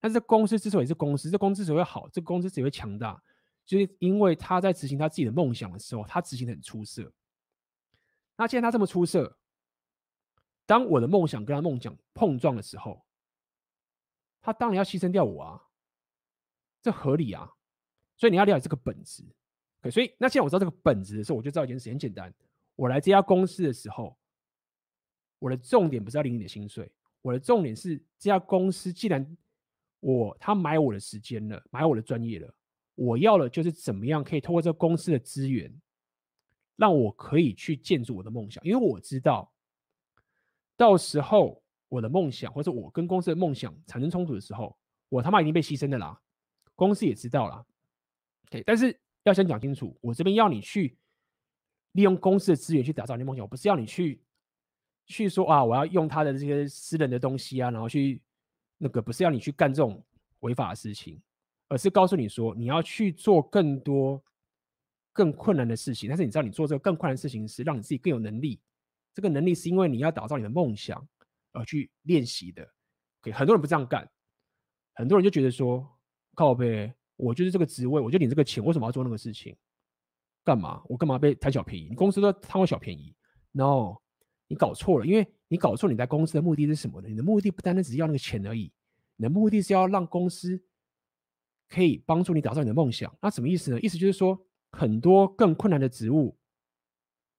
[0.00, 3.22] 但是公司之所以是公司，这公司只会好，这公司只会强大。
[3.68, 7.12] 就是因为他在执行他自己的梦想的时候，他执行的很出色。
[8.34, 9.38] 那既然他这么出色，
[10.64, 13.04] 当我的梦想跟他梦想碰撞的时候，
[14.40, 15.68] 他当然要牺牲掉我啊，
[16.80, 17.52] 这合理啊。
[18.16, 19.22] 所以你要了解这个本质。
[19.92, 22.32] 所以那既然我知道这个本质的时候，我就知道一件事很简单：
[22.74, 24.18] 我来这家公司的时候，
[25.38, 26.90] 我的重点不是要领你的薪水，
[27.20, 29.36] 我的重点是这家公司既然
[30.00, 32.54] 我他买我的时间了，买我的专业了。
[32.98, 35.72] 我要的就是怎么样可以透过这个公司的资源，
[36.74, 38.62] 让我可以去建筑我的梦想。
[38.64, 39.52] 因为我知道，
[40.76, 44.76] 到时候我的梦想或者我跟公司的梦想产生冲突的时候，
[45.08, 46.20] 我他妈已经被牺牲的啦。
[46.74, 47.64] 公司也知道啦。
[48.50, 50.98] 对，但是要先讲清楚，我这边要你去
[51.92, 54.20] 利用公司的资源去打造你的梦想，我不是要你去
[55.06, 58.20] 去说啊，我要用他的这些私人的东西啊，然后去
[58.76, 60.04] 那个不是要你去干这种
[60.40, 61.22] 违法的事情。
[61.68, 64.22] 而是告诉你说，你要去做更多
[65.12, 68.60] 更困难的事情，但是你知道，你做这个更困难的事情是让你自己更有能力。
[69.14, 71.06] 这个能力是因为你要打造你的梦想
[71.52, 72.62] 而去练习的。
[73.20, 74.08] OK，很多人不这样干，
[74.94, 75.84] 很多人就觉得说，
[76.34, 79.56] 靠呗，我就是这个职位，我就领这个钱，为什么要做那个事情？
[80.44, 80.80] 干嘛？
[80.86, 81.88] 我干嘛被贪小便宜？
[81.90, 83.12] 你公司都贪我小便宜
[83.52, 83.96] ？No，
[84.46, 87.08] 你搞错了，因为你搞错，你在公司的目的是什么呢？
[87.08, 88.72] 你的目的不单单只是要那个钱而已，
[89.16, 90.62] 你的目的是要让公司
[91.68, 93.14] 可以帮助你打造你的梦想。
[93.20, 93.80] 那什么意思呢？
[93.80, 94.38] 意思就是说，
[94.72, 96.36] 很多更困难的职务，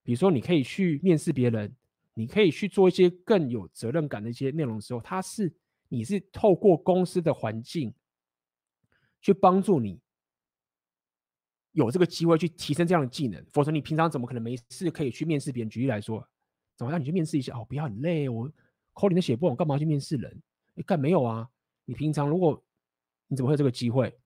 [0.03, 1.75] 比如说你可以去面试别人，
[2.13, 5.53] 你可以去做一些更有责任感的一些内容的时候，它是
[5.87, 7.93] 你是透过公司的环境
[9.21, 9.99] 去帮助你。
[11.73, 15.69] 有这个机会去提升这样的技能，否则你平常怎么可能没事可以去面试别人？
[15.69, 16.27] 举例来说，
[16.75, 17.55] 怎么让你去面试一下？
[17.55, 18.51] 哦，不要很累，我
[18.93, 20.41] coding 都写不完，干嘛去面试人？
[20.73, 21.47] 你干没有啊？
[21.85, 22.61] 你平常如果
[23.27, 24.18] 你怎么会有这个机会？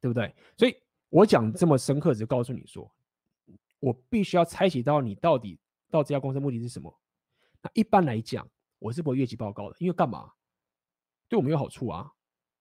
[0.00, 0.34] 对不对？
[0.56, 0.76] 所以
[1.08, 2.90] 我讲这么深刻，只告诉你说，
[3.78, 5.58] 我必须要拆解到你到底
[5.90, 6.92] 到这家公司目的是什么。
[7.62, 8.48] 那一般来讲，
[8.78, 10.32] 我是不会越级报告的，因为干嘛？
[11.28, 12.10] 对我没有好处啊。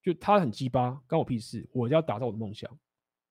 [0.01, 1.67] 就他很鸡巴，关我屁事。
[1.73, 2.69] 我要达到我的梦想。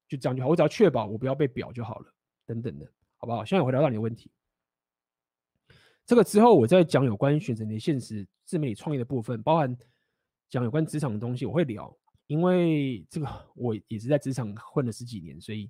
[0.06, 2.14] 就这样就好，我只要确保我不要被表就好了，
[2.47, 3.44] 等等的，好不好？
[3.44, 4.30] 现在我回答到你的问题。
[6.06, 9.76] 这个之后，我再讲有关选择你的现实自媒体创业的部分，包含
[10.48, 11.94] 讲有关职场的东西，我会聊。
[12.28, 15.68] 因为这个我也是在职场混了十几年，所以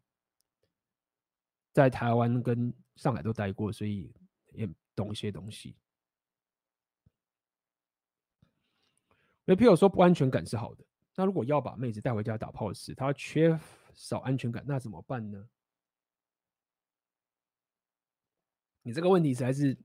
[1.73, 4.13] 在台湾跟上海都待过，所以
[4.53, 5.75] 也懂一些东西。
[9.47, 10.85] 所以，譬如说不安全感是好的，
[11.17, 13.59] 那如果要把妹子带回家打炮时，他缺。
[13.95, 15.49] 少安全感，那怎么办呢？
[18.83, 19.77] 你这个问题实在是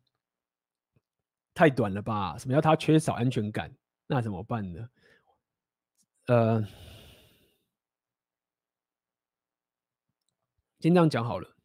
[1.51, 2.37] 太短了吧？
[2.37, 3.75] 什么叫他缺少安全感？
[4.05, 4.87] 那怎么办呢？
[6.25, 6.61] 呃，
[10.79, 11.55] 先这样讲好了。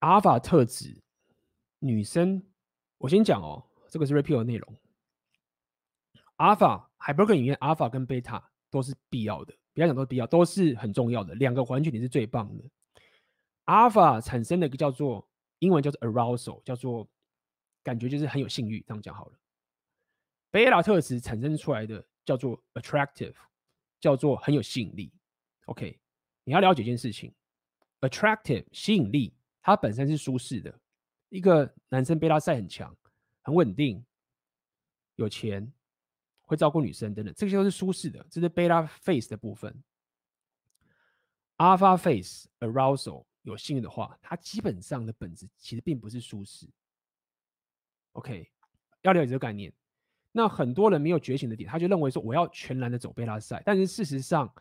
[0.00, 1.02] 阿尔法特质，
[1.78, 2.42] 女生，
[2.98, 4.76] 我先讲哦，这个是 repeal 的内容。
[6.36, 6.88] 阿尔法。
[7.04, 11.34] 海伯格里面，阿尔法跟贝塔都是必要的，不要讲都是必要，都是很重要的。
[11.34, 12.64] 两个环境你是最棒的。
[13.64, 17.08] 阿尔法产生的一个叫做英文叫做 arousal，叫做
[17.82, 19.41] 感觉就是很有性欲，这样讲好了。
[20.52, 23.34] 贝塔特质产生出来的叫做 attractive，
[23.98, 25.12] 叫做很有吸引力。
[25.64, 25.98] OK，
[26.44, 27.34] 你要了解一件事情
[28.02, 30.78] ，attractive 吸引力，它本身是舒适的。
[31.30, 32.96] 一个男生贝塔赛很强，
[33.40, 34.04] 很稳定，
[35.16, 35.72] 有钱。
[36.44, 39.82] 会照顾女生等等，这些都是舒适的，这是贝拉 face 的部分。
[41.56, 46.68] Alpha face arousal 有性的话，它基本上的本质其实并不是舒适。
[48.12, 48.52] OK，
[49.00, 49.72] 要了解这个概念。
[50.32, 54.52] 那很多人没有觉醒的点，他就认为说我要全然的走贝拉赛但是事实上，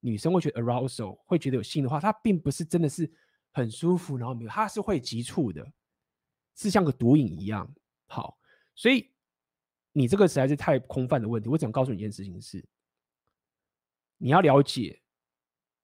[0.00, 3.10] 女生会觉得 arousal 会觉得有性的话，她并不是真的是
[3.50, 5.66] 很舒服，然后没有，她是会急促的，
[6.54, 7.68] 是像个毒瘾一样。
[8.06, 8.38] 好，
[8.74, 9.10] 所以。
[9.92, 11.48] 你这个实在是太空泛的问题。
[11.48, 12.64] 我只想告诉你一件事情是，
[14.16, 15.00] 你要了解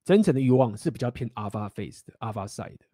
[0.05, 2.85] 真诚的欲望是比较偏 alpha phase 的 alpha side 的。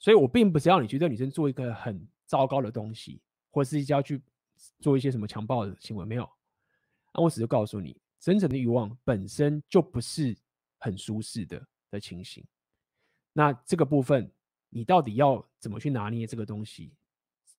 [0.00, 3.20] 所以我并不是要你去对女生做一个很糟糕的东西，
[3.52, 4.20] 或者是要去
[4.78, 6.28] 做一些什么强暴的行为，没有。
[7.14, 10.36] 那我只是告诉你，真诚的欲望本身就不是
[10.78, 12.44] 很舒适的的情形。
[13.32, 14.30] 那这个部分，
[14.68, 16.92] 你到底要怎么去拿捏这个东西？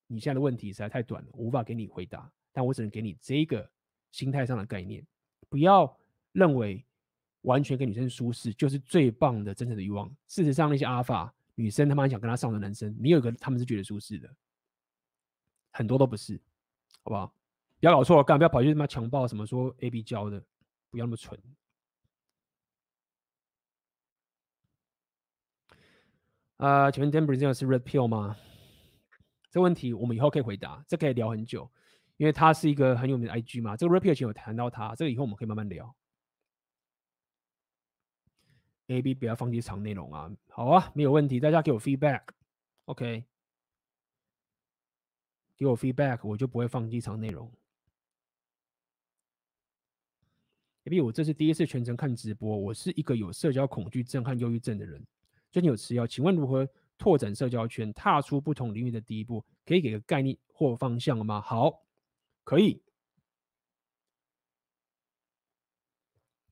[0.08, 2.32] 你现在的问题实在太短了，无法给你回答。
[2.52, 3.70] 但我只能给你这个
[4.12, 5.06] 心态上的概念，
[5.50, 5.98] 不要
[6.32, 6.84] 认为
[7.42, 10.10] 完全给女生舒适就是最棒的真正的欲望。
[10.28, 14.36] 事实上，那些阿尔法女生他妈想跟他上的男生，没有一个他们是觉得舒适的，
[15.72, 16.42] 很多都不是，
[17.10, 17.34] 好不好？
[17.80, 20.44] 不要搞错了，干不要跑去他妈强暴什么说 A B 教的，
[20.92, 21.40] 不要那么蠢。
[26.58, 28.38] 啊、呃，请问 Denver 这个是 Red Pill 吗？
[29.50, 31.72] 这问题我们以后可以回答，这可以聊很久。
[32.18, 35.96] 因为他是一个很有名的 IG 嘛，这个 Red Pill 前有谈到他，这个以后我们可以慢慢聊。
[38.88, 43.24] AB 不要放弃长内容啊，好啊，没有问题，大家给我 feedback，OK，、
[45.60, 47.52] 给我 feedback，我就不会放弃长内容。
[50.86, 55.06] AB，我这是第一次全程看直播，我是一个有社交恐惧症和忧郁症的人，
[55.52, 56.66] 最近有吃药，请问如何
[56.98, 61.42] 拓展社交圈，踏出不同领域的第一步，可以给个概念或方向吗？
[61.42, 61.84] 好。
[62.46, 62.82] 可以，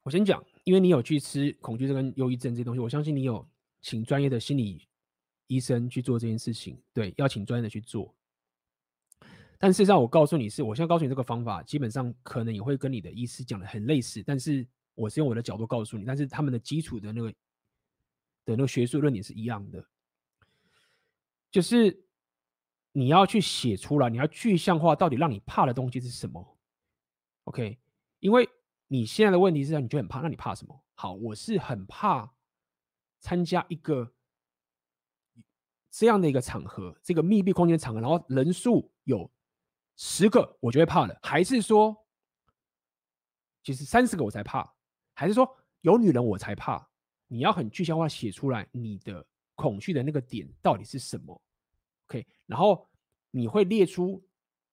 [0.04, 3.48] 我先讲，因为你有去吃恐惧症跟忧郁症这些东西，我相信你有
[3.82, 4.88] 请专业的心理
[5.48, 6.80] 医生去做这件事情。
[6.94, 8.14] 对，要请专业的去做。
[9.58, 19.86] 但事实上，我告诉你是，我现在告诉你这个方法，基本上可能也会跟你的医师讲的很类似，但是我是用我的角度告诉你，但是他们的基础的那个的那个学术论点是一样的，
[21.52, 22.04] 就是。
[22.94, 26.58] 你要去写出来，你要具象化到底让你怕的东西是什么
[27.44, 27.78] ？OK，
[28.22, 28.50] 因为
[28.88, 30.84] 你现在的问题是，你就很怕，那你怕什么？
[30.96, 32.34] 好，我是很怕
[33.20, 34.16] 参加一个
[35.92, 39.30] 这样的一个场合，这个密闭空间场合，然后人数有
[39.98, 41.20] 十个，我就会怕了。
[41.24, 42.06] 还是说，
[43.64, 44.72] 其实三十个我才怕？
[45.16, 46.88] 还是说有女人我才怕？
[47.28, 51.42] 你要很具象化写出来，你的恐惧的那个点到底是什么
[52.08, 52.88] ？OK，然后
[53.32, 54.24] 你会列出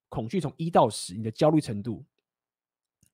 [0.08, 2.04] 恐惧从一到十，你的焦虑程度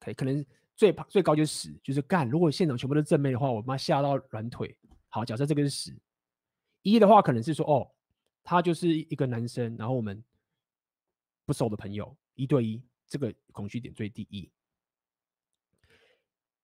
[0.00, 0.44] ，OK，可能
[0.76, 2.28] 最怕最高就是十，就是干。
[2.28, 4.76] 如果现场全部都是正面的话，我妈吓到软腿。
[5.08, 5.96] 好，假设这个是十，
[6.82, 7.90] 一的话可能是说，哦，
[8.42, 10.22] 他就是一个男生，然后我们
[11.50, 14.48] 不熟的朋友，一对一，这个恐惧点最低一。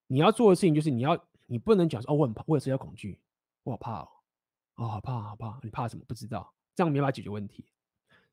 [0.06, 1.28] 你要做的事情就是你要。
[1.48, 3.20] 你不能讲说哦，我很怕，我有社交恐惧，
[3.62, 4.08] 我好怕哦，
[4.74, 6.04] 哦，好怕，好怕，你怕什么？
[6.04, 7.64] 不知道，这样没办法解决问题。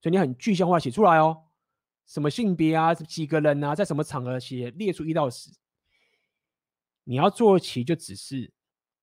[0.02, 1.44] 所以你很具象化写出来哦，
[2.08, 5.52] 什么性别啊，几个人啊，在什么场合写，列出一到十。
[7.04, 8.52] 你要做起就只是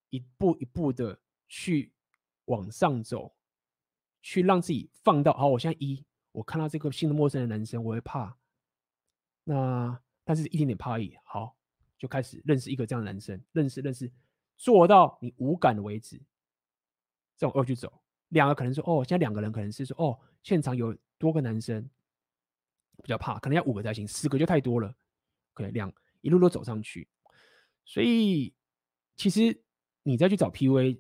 [0.08, 1.92] 一步一步的去
[2.46, 3.36] 往上走，
[4.20, 5.46] 去让自己放到好。
[5.46, 8.36] 我现在一，我看到这个新的陌生的男生，我会怕。
[9.44, 11.56] 那但是一点点怕而已，好。
[11.98, 14.10] 就开始认识一个这样的男生，认识认识，
[14.56, 16.16] 做到你无感为止。
[17.36, 21.82] 这种二去走，两个可能说哦，现在两个人可能是说哦，现场有多个男生，
[23.02, 24.94] 比较怕，可能要五个才行，四个就太多了。
[25.52, 25.92] OK，两
[26.22, 27.06] 一路都走上去，
[27.84, 28.54] 所以
[29.14, 29.62] 其实
[30.02, 30.98] 你再去找 PUA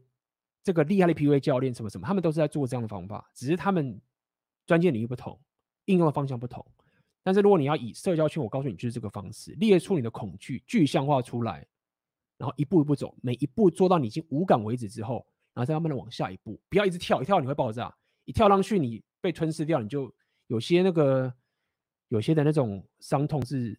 [0.62, 3.98] 这个厉害的 PUA 教练什么什么，他们都是在做这样的方法，只是他们
[4.70, 5.36] 专业领域不同，
[5.86, 6.64] 应用的方向不同。
[7.24, 11.66] 但是如果你要以社交圈，我告诉你就是这个方式，列出你的恐惧，具象化出来，
[12.38, 17.92] 然后一步一步走，每一步做到你已经无感为止之后，然后再慢慢的往下一步，不要一直跳，一跳你会爆炸，
[18.26, 20.14] 一跳上去你被吞噬掉，你就
[20.46, 21.34] 有些那个
[22.10, 23.76] 有些的那种伤痛是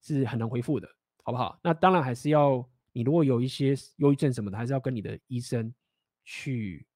[0.00, 0.88] 是很难恢复的，
[1.24, 1.58] 好不好？
[1.64, 5.74] 那当然还是要你如果有一些忧郁症什么的，还是要跟你的医生
[6.24, 6.86] 去，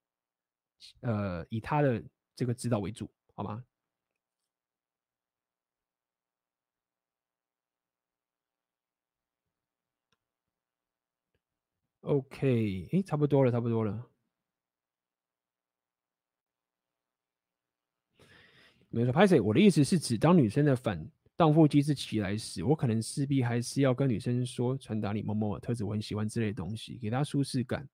[1.00, 2.00] 呃，以他的
[2.40, 3.62] 这个指导为主，好吗
[12.00, 14.10] ？OK，哎，差不多了，差不多了。
[18.88, 19.38] 没错，拍谢。
[19.38, 27.86] 我的意思是指，当女生的反荡妇机制起来时，我可能势必还是要跟女生说，传达你某某特质，我很喜欢之类的东西，给她舒适感。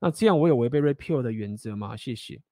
[0.00, 1.96] 那这样我有违背 repeal 的原则吗？
[1.96, 2.42] 谢谢。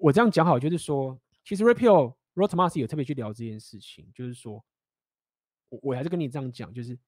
[0.00, 4.64] 我这样讲好，就是说，其实 Red Pill，Rod Thomas 有特别去聊这件事情，就是说，
[5.68, 6.98] 我我还是跟你这样讲，就是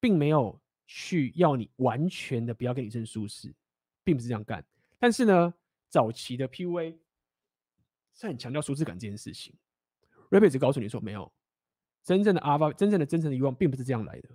[0.00, 0.60] 并没有。
[0.90, 3.54] 去要你完全的不要跟女生舒适，
[4.02, 4.64] 并不是这样干。
[4.98, 5.52] 但是呢，
[5.90, 6.96] 早期的 PUA
[8.14, 9.54] 是很强调舒适感这件事情。
[10.30, 11.30] Red Pill 只告诉你说，没有
[12.02, 14.30] 真正的 Alpha，真正的真诚的欲望并不是这样来的。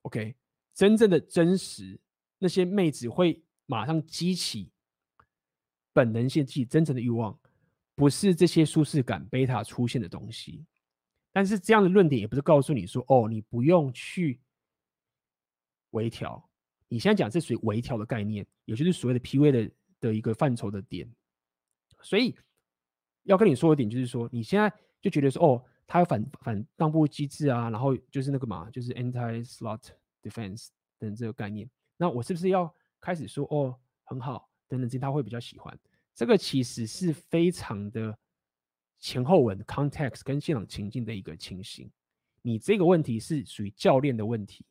[0.00, 0.34] OK，
[0.74, 2.00] 真正的真实，
[2.38, 4.71] 那些妹子会马上激起
[5.92, 7.38] 本能性，自己真诚的欲望，
[7.94, 10.64] 不是这些舒适感贝塔出现的东西。
[11.32, 14.40] 但是这样的论点也不是告诉你说，哦，你不用去。
[15.92, 16.42] 微调，
[16.88, 21.06] 你现在讲是属于微调的概念，也就是所谓的 PUA 的的一个范畴的点。
[22.00, 22.34] 所以
[23.24, 24.72] 要跟你说的点就是说，你现在
[25.02, 29.82] 就觉得说，哦，他有反反荡妇机制啊，然后就是那个嘛，就是 anti slot
[30.22, 31.68] defense 等这个概念。
[31.98, 35.78] 那我是不是要开始说，哦，很好，等等这他会比较喜欢？
[36.14, 38.18] 这个其实是非常的
[38.98, 41.90] 前后文 context 跟现场情境的一个情形。
[42.40, 44.64] 你这个问题是属于教练的问题。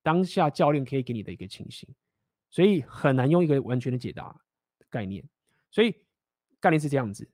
[0.00, 1.92] 当下教练可以给你的一个情形，
[2.50, 4.40] 所以很难用一个完全的解答
[4.88, 5.28] 概念。
[5.72, 5.92] 所以
[6.60, 7.28] 概念是这样子，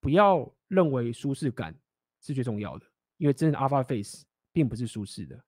[0.00, 1.78] 不要认为舒适感
[2.22, 2.86] 是最重要的，
[3.18, 5.44] 因为真正的 Alpha Face 并不是舒适的。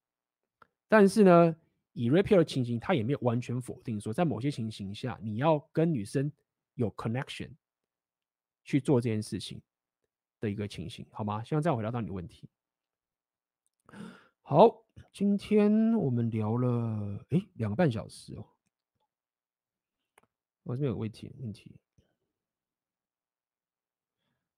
[0.86, 1.56] 但是呢，
[1.94, 6.30] 以 Red Pill 的情形，他也没有完全否定说，在某些情形下，你要跟女生
[6.74, 7.50] 有 connection
[8.64, 9.62] 去做这件事情
[10.40, 11.42] 的一个情形，好吗？
[11.42, 12.48] 希望这样回答到你的问题。
[14.42, 18.44] 好，今天我们聊了诶两个半小时哦。
[20.64, 21.76] 我这边有问题问题。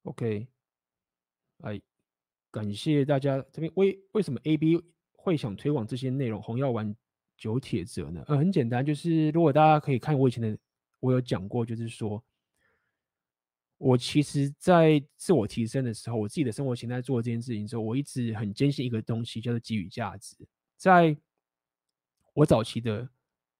[0.04, 0.48] OK，
[1.58, 1.82] 哎，
[2.50, 4.82] 感谢大家这边为为什么 AB
[5.12, 6.40] 会想推广这些内容？
[6.40, 6.96] 红药丸
[7.36, 8.24] 九铁则呢？
[8.26, 10.58] 呃，很简单，就是如果大家可以看我以前的，
[11.00, 12.22] 我有讲过，就是说。
[13.78, 20.34] 我其实，在自我提升的时候，我自己的生活形态做这件事情的时候，我一直很坚信一个东西，叫做给予价值。
[20.78, 21.14] 在
[22.32, 23.06] 我早期的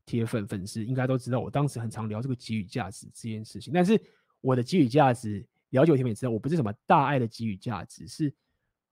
[0.07, 3.75] 铁粉粉丝应该都知道，我当时很常聊这个给予价值这件事情。
[3.75, 4.01] 但是
[4.41, 8.35] 我的给予价值了解我甜美之后，我不是什么大爱的给予价值，是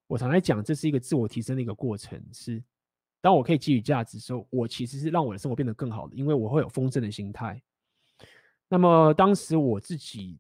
[0.07, 2.23] 我常来讲，这是一个自我提升的一个过程。
[2.35, 2.63] 是
[3.25, 7.59] 当我可以给予价值的时候，我其实是让我的生活变得更好的，因为我会有丰盛的心态。
[8.69, 10.39] 那么当时我自己，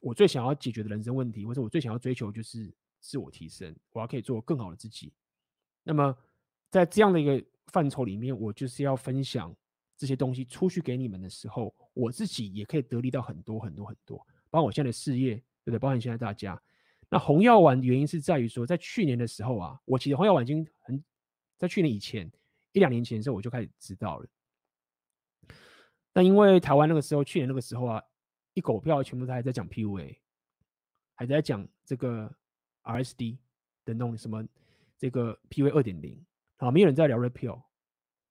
[0.00, 5.12] 我最想要解决的人生问题，或者我最想要追求就是自我提升，我要可以做更好的自己。
[5.84, 6.12] 那么
[6.68, 9.54] 在这样的一个范畴里面，我就是要分享
[9.96, 14.18] 这些东西出去给你们的时候，我自己也可以得利到很多很多很多。
[14.50, 15.78] 包括我现在的事业，对不对？
[15.78, 16.60] 包括现在大家，
[17.08, 21.00] 那红药丸原因是在于说，在去年的时候啊，我其实红药丸已经很
[21.64, 22.30] 在去年以前
[22.72, 24.26] 一两年前的时候我就开始知道了。
[26.12, 28.02] 那因为台湾那个时候，去年那个时候啊，
[28.52, 30.16] 一狗票全部都还在讲 PUA，
[31.14, 32.32] 还在讲这个
[32.82, 33.38] RSD
[33.84, 34.46] 的那种什么
[34.96, 36.24] 这个 PUA 二点零，
[36.58, 37.62] 啊，没有人在聊 Repeal，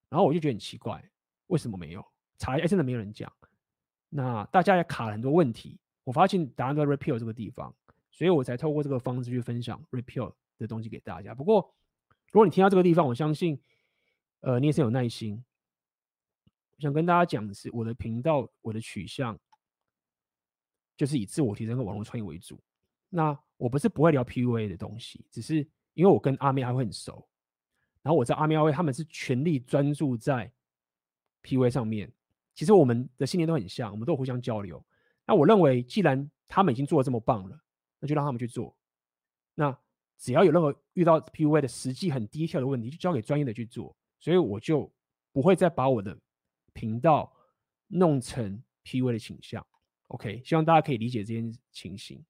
[0.09, 1.03] 然后我就觉得很奇怪，
[1.47, 2.05] 为什么没有？
[2.37, 3.31] 查一下真的没有人讲，
[4.09, 5.79] 那大家也卡了很多问题。
[6.03, 7.73] 我发现答案都在 repeal 这个地方，
[8.11, 11.33] 所以我才透过这个方式去分享 repeal 的东西给大家。
[11.33, 11.73] 不过，
[12.33, 13.61] 如果你听到这个地方，我相信，
[14.41, 15.45] 呃，你也是有耐心。
[16.75, 19.39] 我想跟大家讲的是，我的频道，我的取向，
[20.97, 22.59] 就是以自我提升和网络创业为主。
[23.09, 25.57] 那我不是不会聊 PUA 的东西，只是
[25.93, 27.23] 因为我跟阿妹还会很熟，
[28.01, 30.51] 然后我知道阿妹阿威他们是全力专注在
[31.43, 32.11] PUA 上面。
[32.55, 34.83] 其实我们的信念都很像，我们都互相交流。
[35.27, 37.59] 那我认为，既然他们已经做得这么棒了，
[37.99, 38.75] 那就让他们去做。
[39.53, 39.77] 那
[40.17, 43.95] 只要有任何遇到 PUA 的实际很低效的问题，就交给专业的去做。
[44.19, 44.91] 所以我就
[45.31, 46.17] 不会再把我的
[46.73, 47.31] 频道
[47.87, 49.65] 弄成 PUA 的倾向。
[50.07, 52.23] OK，希望大家可以理解这件情形。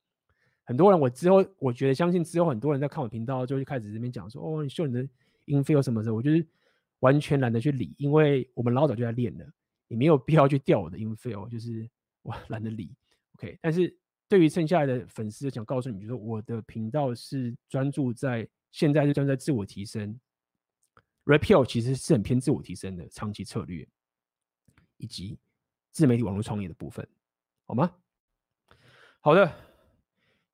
[0.63, 5.07] 很多人，我之后我觉得相信之后很多人在看我频道，就会开始这边讲说：“哦，你秀你的
[5.45, 6.45] 音飞有什么的？”我就是
[6.99, 9.45] 完全懒得去理，因为我们老早就在练了，
[9.87, 11.89] 你没有必要去调我的音飞哦，就是。
[12.25, 12.89] 我懒得理
[13.33, 13.59] ，OK。
[13.61, 13.93] 但是
[14.27, 20.19] 对于剩下的粉丝，想告诉你，就是我的频道是专注在现在是专注在自我提升
[21.25, 23.87] ，Repeal 其实是很偏自我提升的长期策略，
[24.97, 25.37] 以及
[25.91, 27.07] 自媒体网络创业的部分，
[27.65, 27.93] 好吗？
[29.21, 29.53] 好的，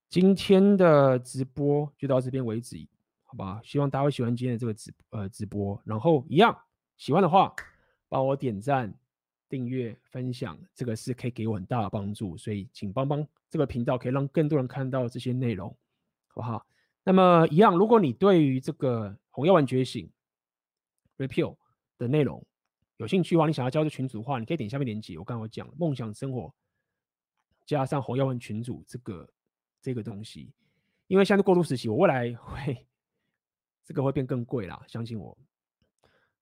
[0.10, 2.78] 今天的直播就到这边为止，
[3.24, 3.62] 好吧？
[3.64, 6.58] 希望大家会喜欢今天的这个直呃直播，然后一样
[6.98, 7.56] 喜欢的话，
[8.10, 8.94] 帮我点赞。
[9.48, 15.70] 订阅、分享，这个是可以给我很大的帮助，所以请帮帮这个频道，可以让更多人看到这些内容，
[16.28, 16.66] 好不好？
[17.04, 20.12] 那么一样，如果你对于这个红药丸觉醒
[21.18, 21.58] Repeal
[21.98, 22.46] 的内容
[22.98, 25.18] 有兴趣的话，你想要加入群组的话，你可以点下面链接。
[25.18, 26.54] 我刚刚讲梦想生活
[27.66, 29.30] 加上红药丸群组这个
[29.82, 30.52] 这个东西，
[31.08, 32.86] 因为现在过渡时期，我未来会
[33.84, 35.38] 这个会变更贵啦，相信我。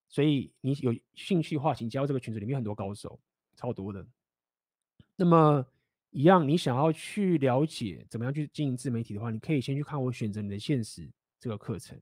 [0.08, 3.18] 所以你有兴趣的话，请加入这个群组，里面很多高手，
[3.54, 4.06] 超多的。
[5.16, 5.64] 那么
[6.10, 12.00] 一样，你想要去了解怎么样去经营自媒体的话，你可以先去看我选择你的现实这个课程。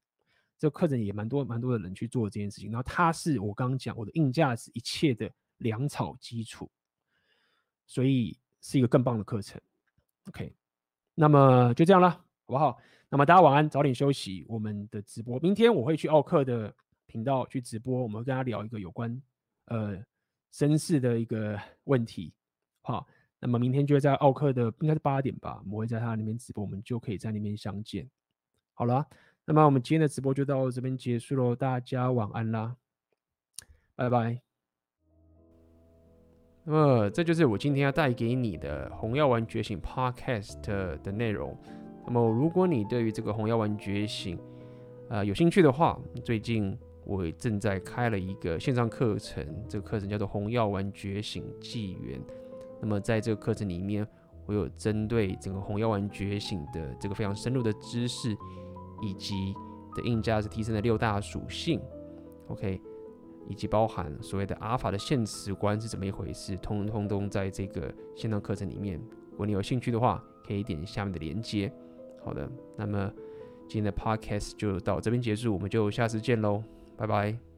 [0.58, 2.70] 这个课程也蛮多蛮多的人去做这件事情。
[2.70, 6.70] 然后它是我刚刚讲我的硬价值一切的粮草基础，
[7.86, 9.60] 所以是一个更棒的课程。
[10.28, 10.54] OK，
[11.14, 12.78] 那么就这样了，好不好？
[13.08, 14.44] 那么大家晚安，早点休息。
[14.48, 16.74] 我们的直播明天我会去奥克的。
[17.08, 19.22] 频道去直播，我们跟他聊一个有关
[19.66, 19.96] 呃
[20.52, 22.34] 绅士的一个问题，
[22.82, 23.06] 好，
[23.40, 28.08] 那么明天就会在奥克的应该是八点吧，我们会在他那边直播，我们就可以在那边相见。
[28.74, 29.06] 好了，
[29.44, 32.76] 那么我们今天的直播就到这边结束喽，大家晚安啦，
[33.94, 34.40] 拜拜。
[36.64, 40.60] 那么这就是我今天要带给你的红药丸觉醒 Podcast
[41.02, 41.56] 的内容。
[42.06, 44.38] 那么如果你对于这个红药丸觉醒
[45.08, 46.78] 呃有兴趣的话，最近。
[47.08, 52.20] 我正在开了一个线上课程，这个课程叫做《红药丸觉醒纪元》。
[52.80, 54.06] 那么在这个课程里面，
[54.46, 58.36] 我有针对整个红药丸觉醒的这个非常深入的知识，
[59.02, 59.54] 以及
[59.94, 61.80] 的硬价值提升的六大属性
[62.48, 62.80] ，OK，
[63.48, 69.00] 以及包含所谓的阿尔法的现实观是怎么一回事，通通都在这个线上课程里面。
[69.30, 71.72] 如果你有兴趣的话，可以点下面的链接。
[72.22, 73.12] 好的，那么
[73.68, 76.62] 今天的 Podcast 就到这边结束，我们就下次见喽。
[76.96, 77.55] 拜拜。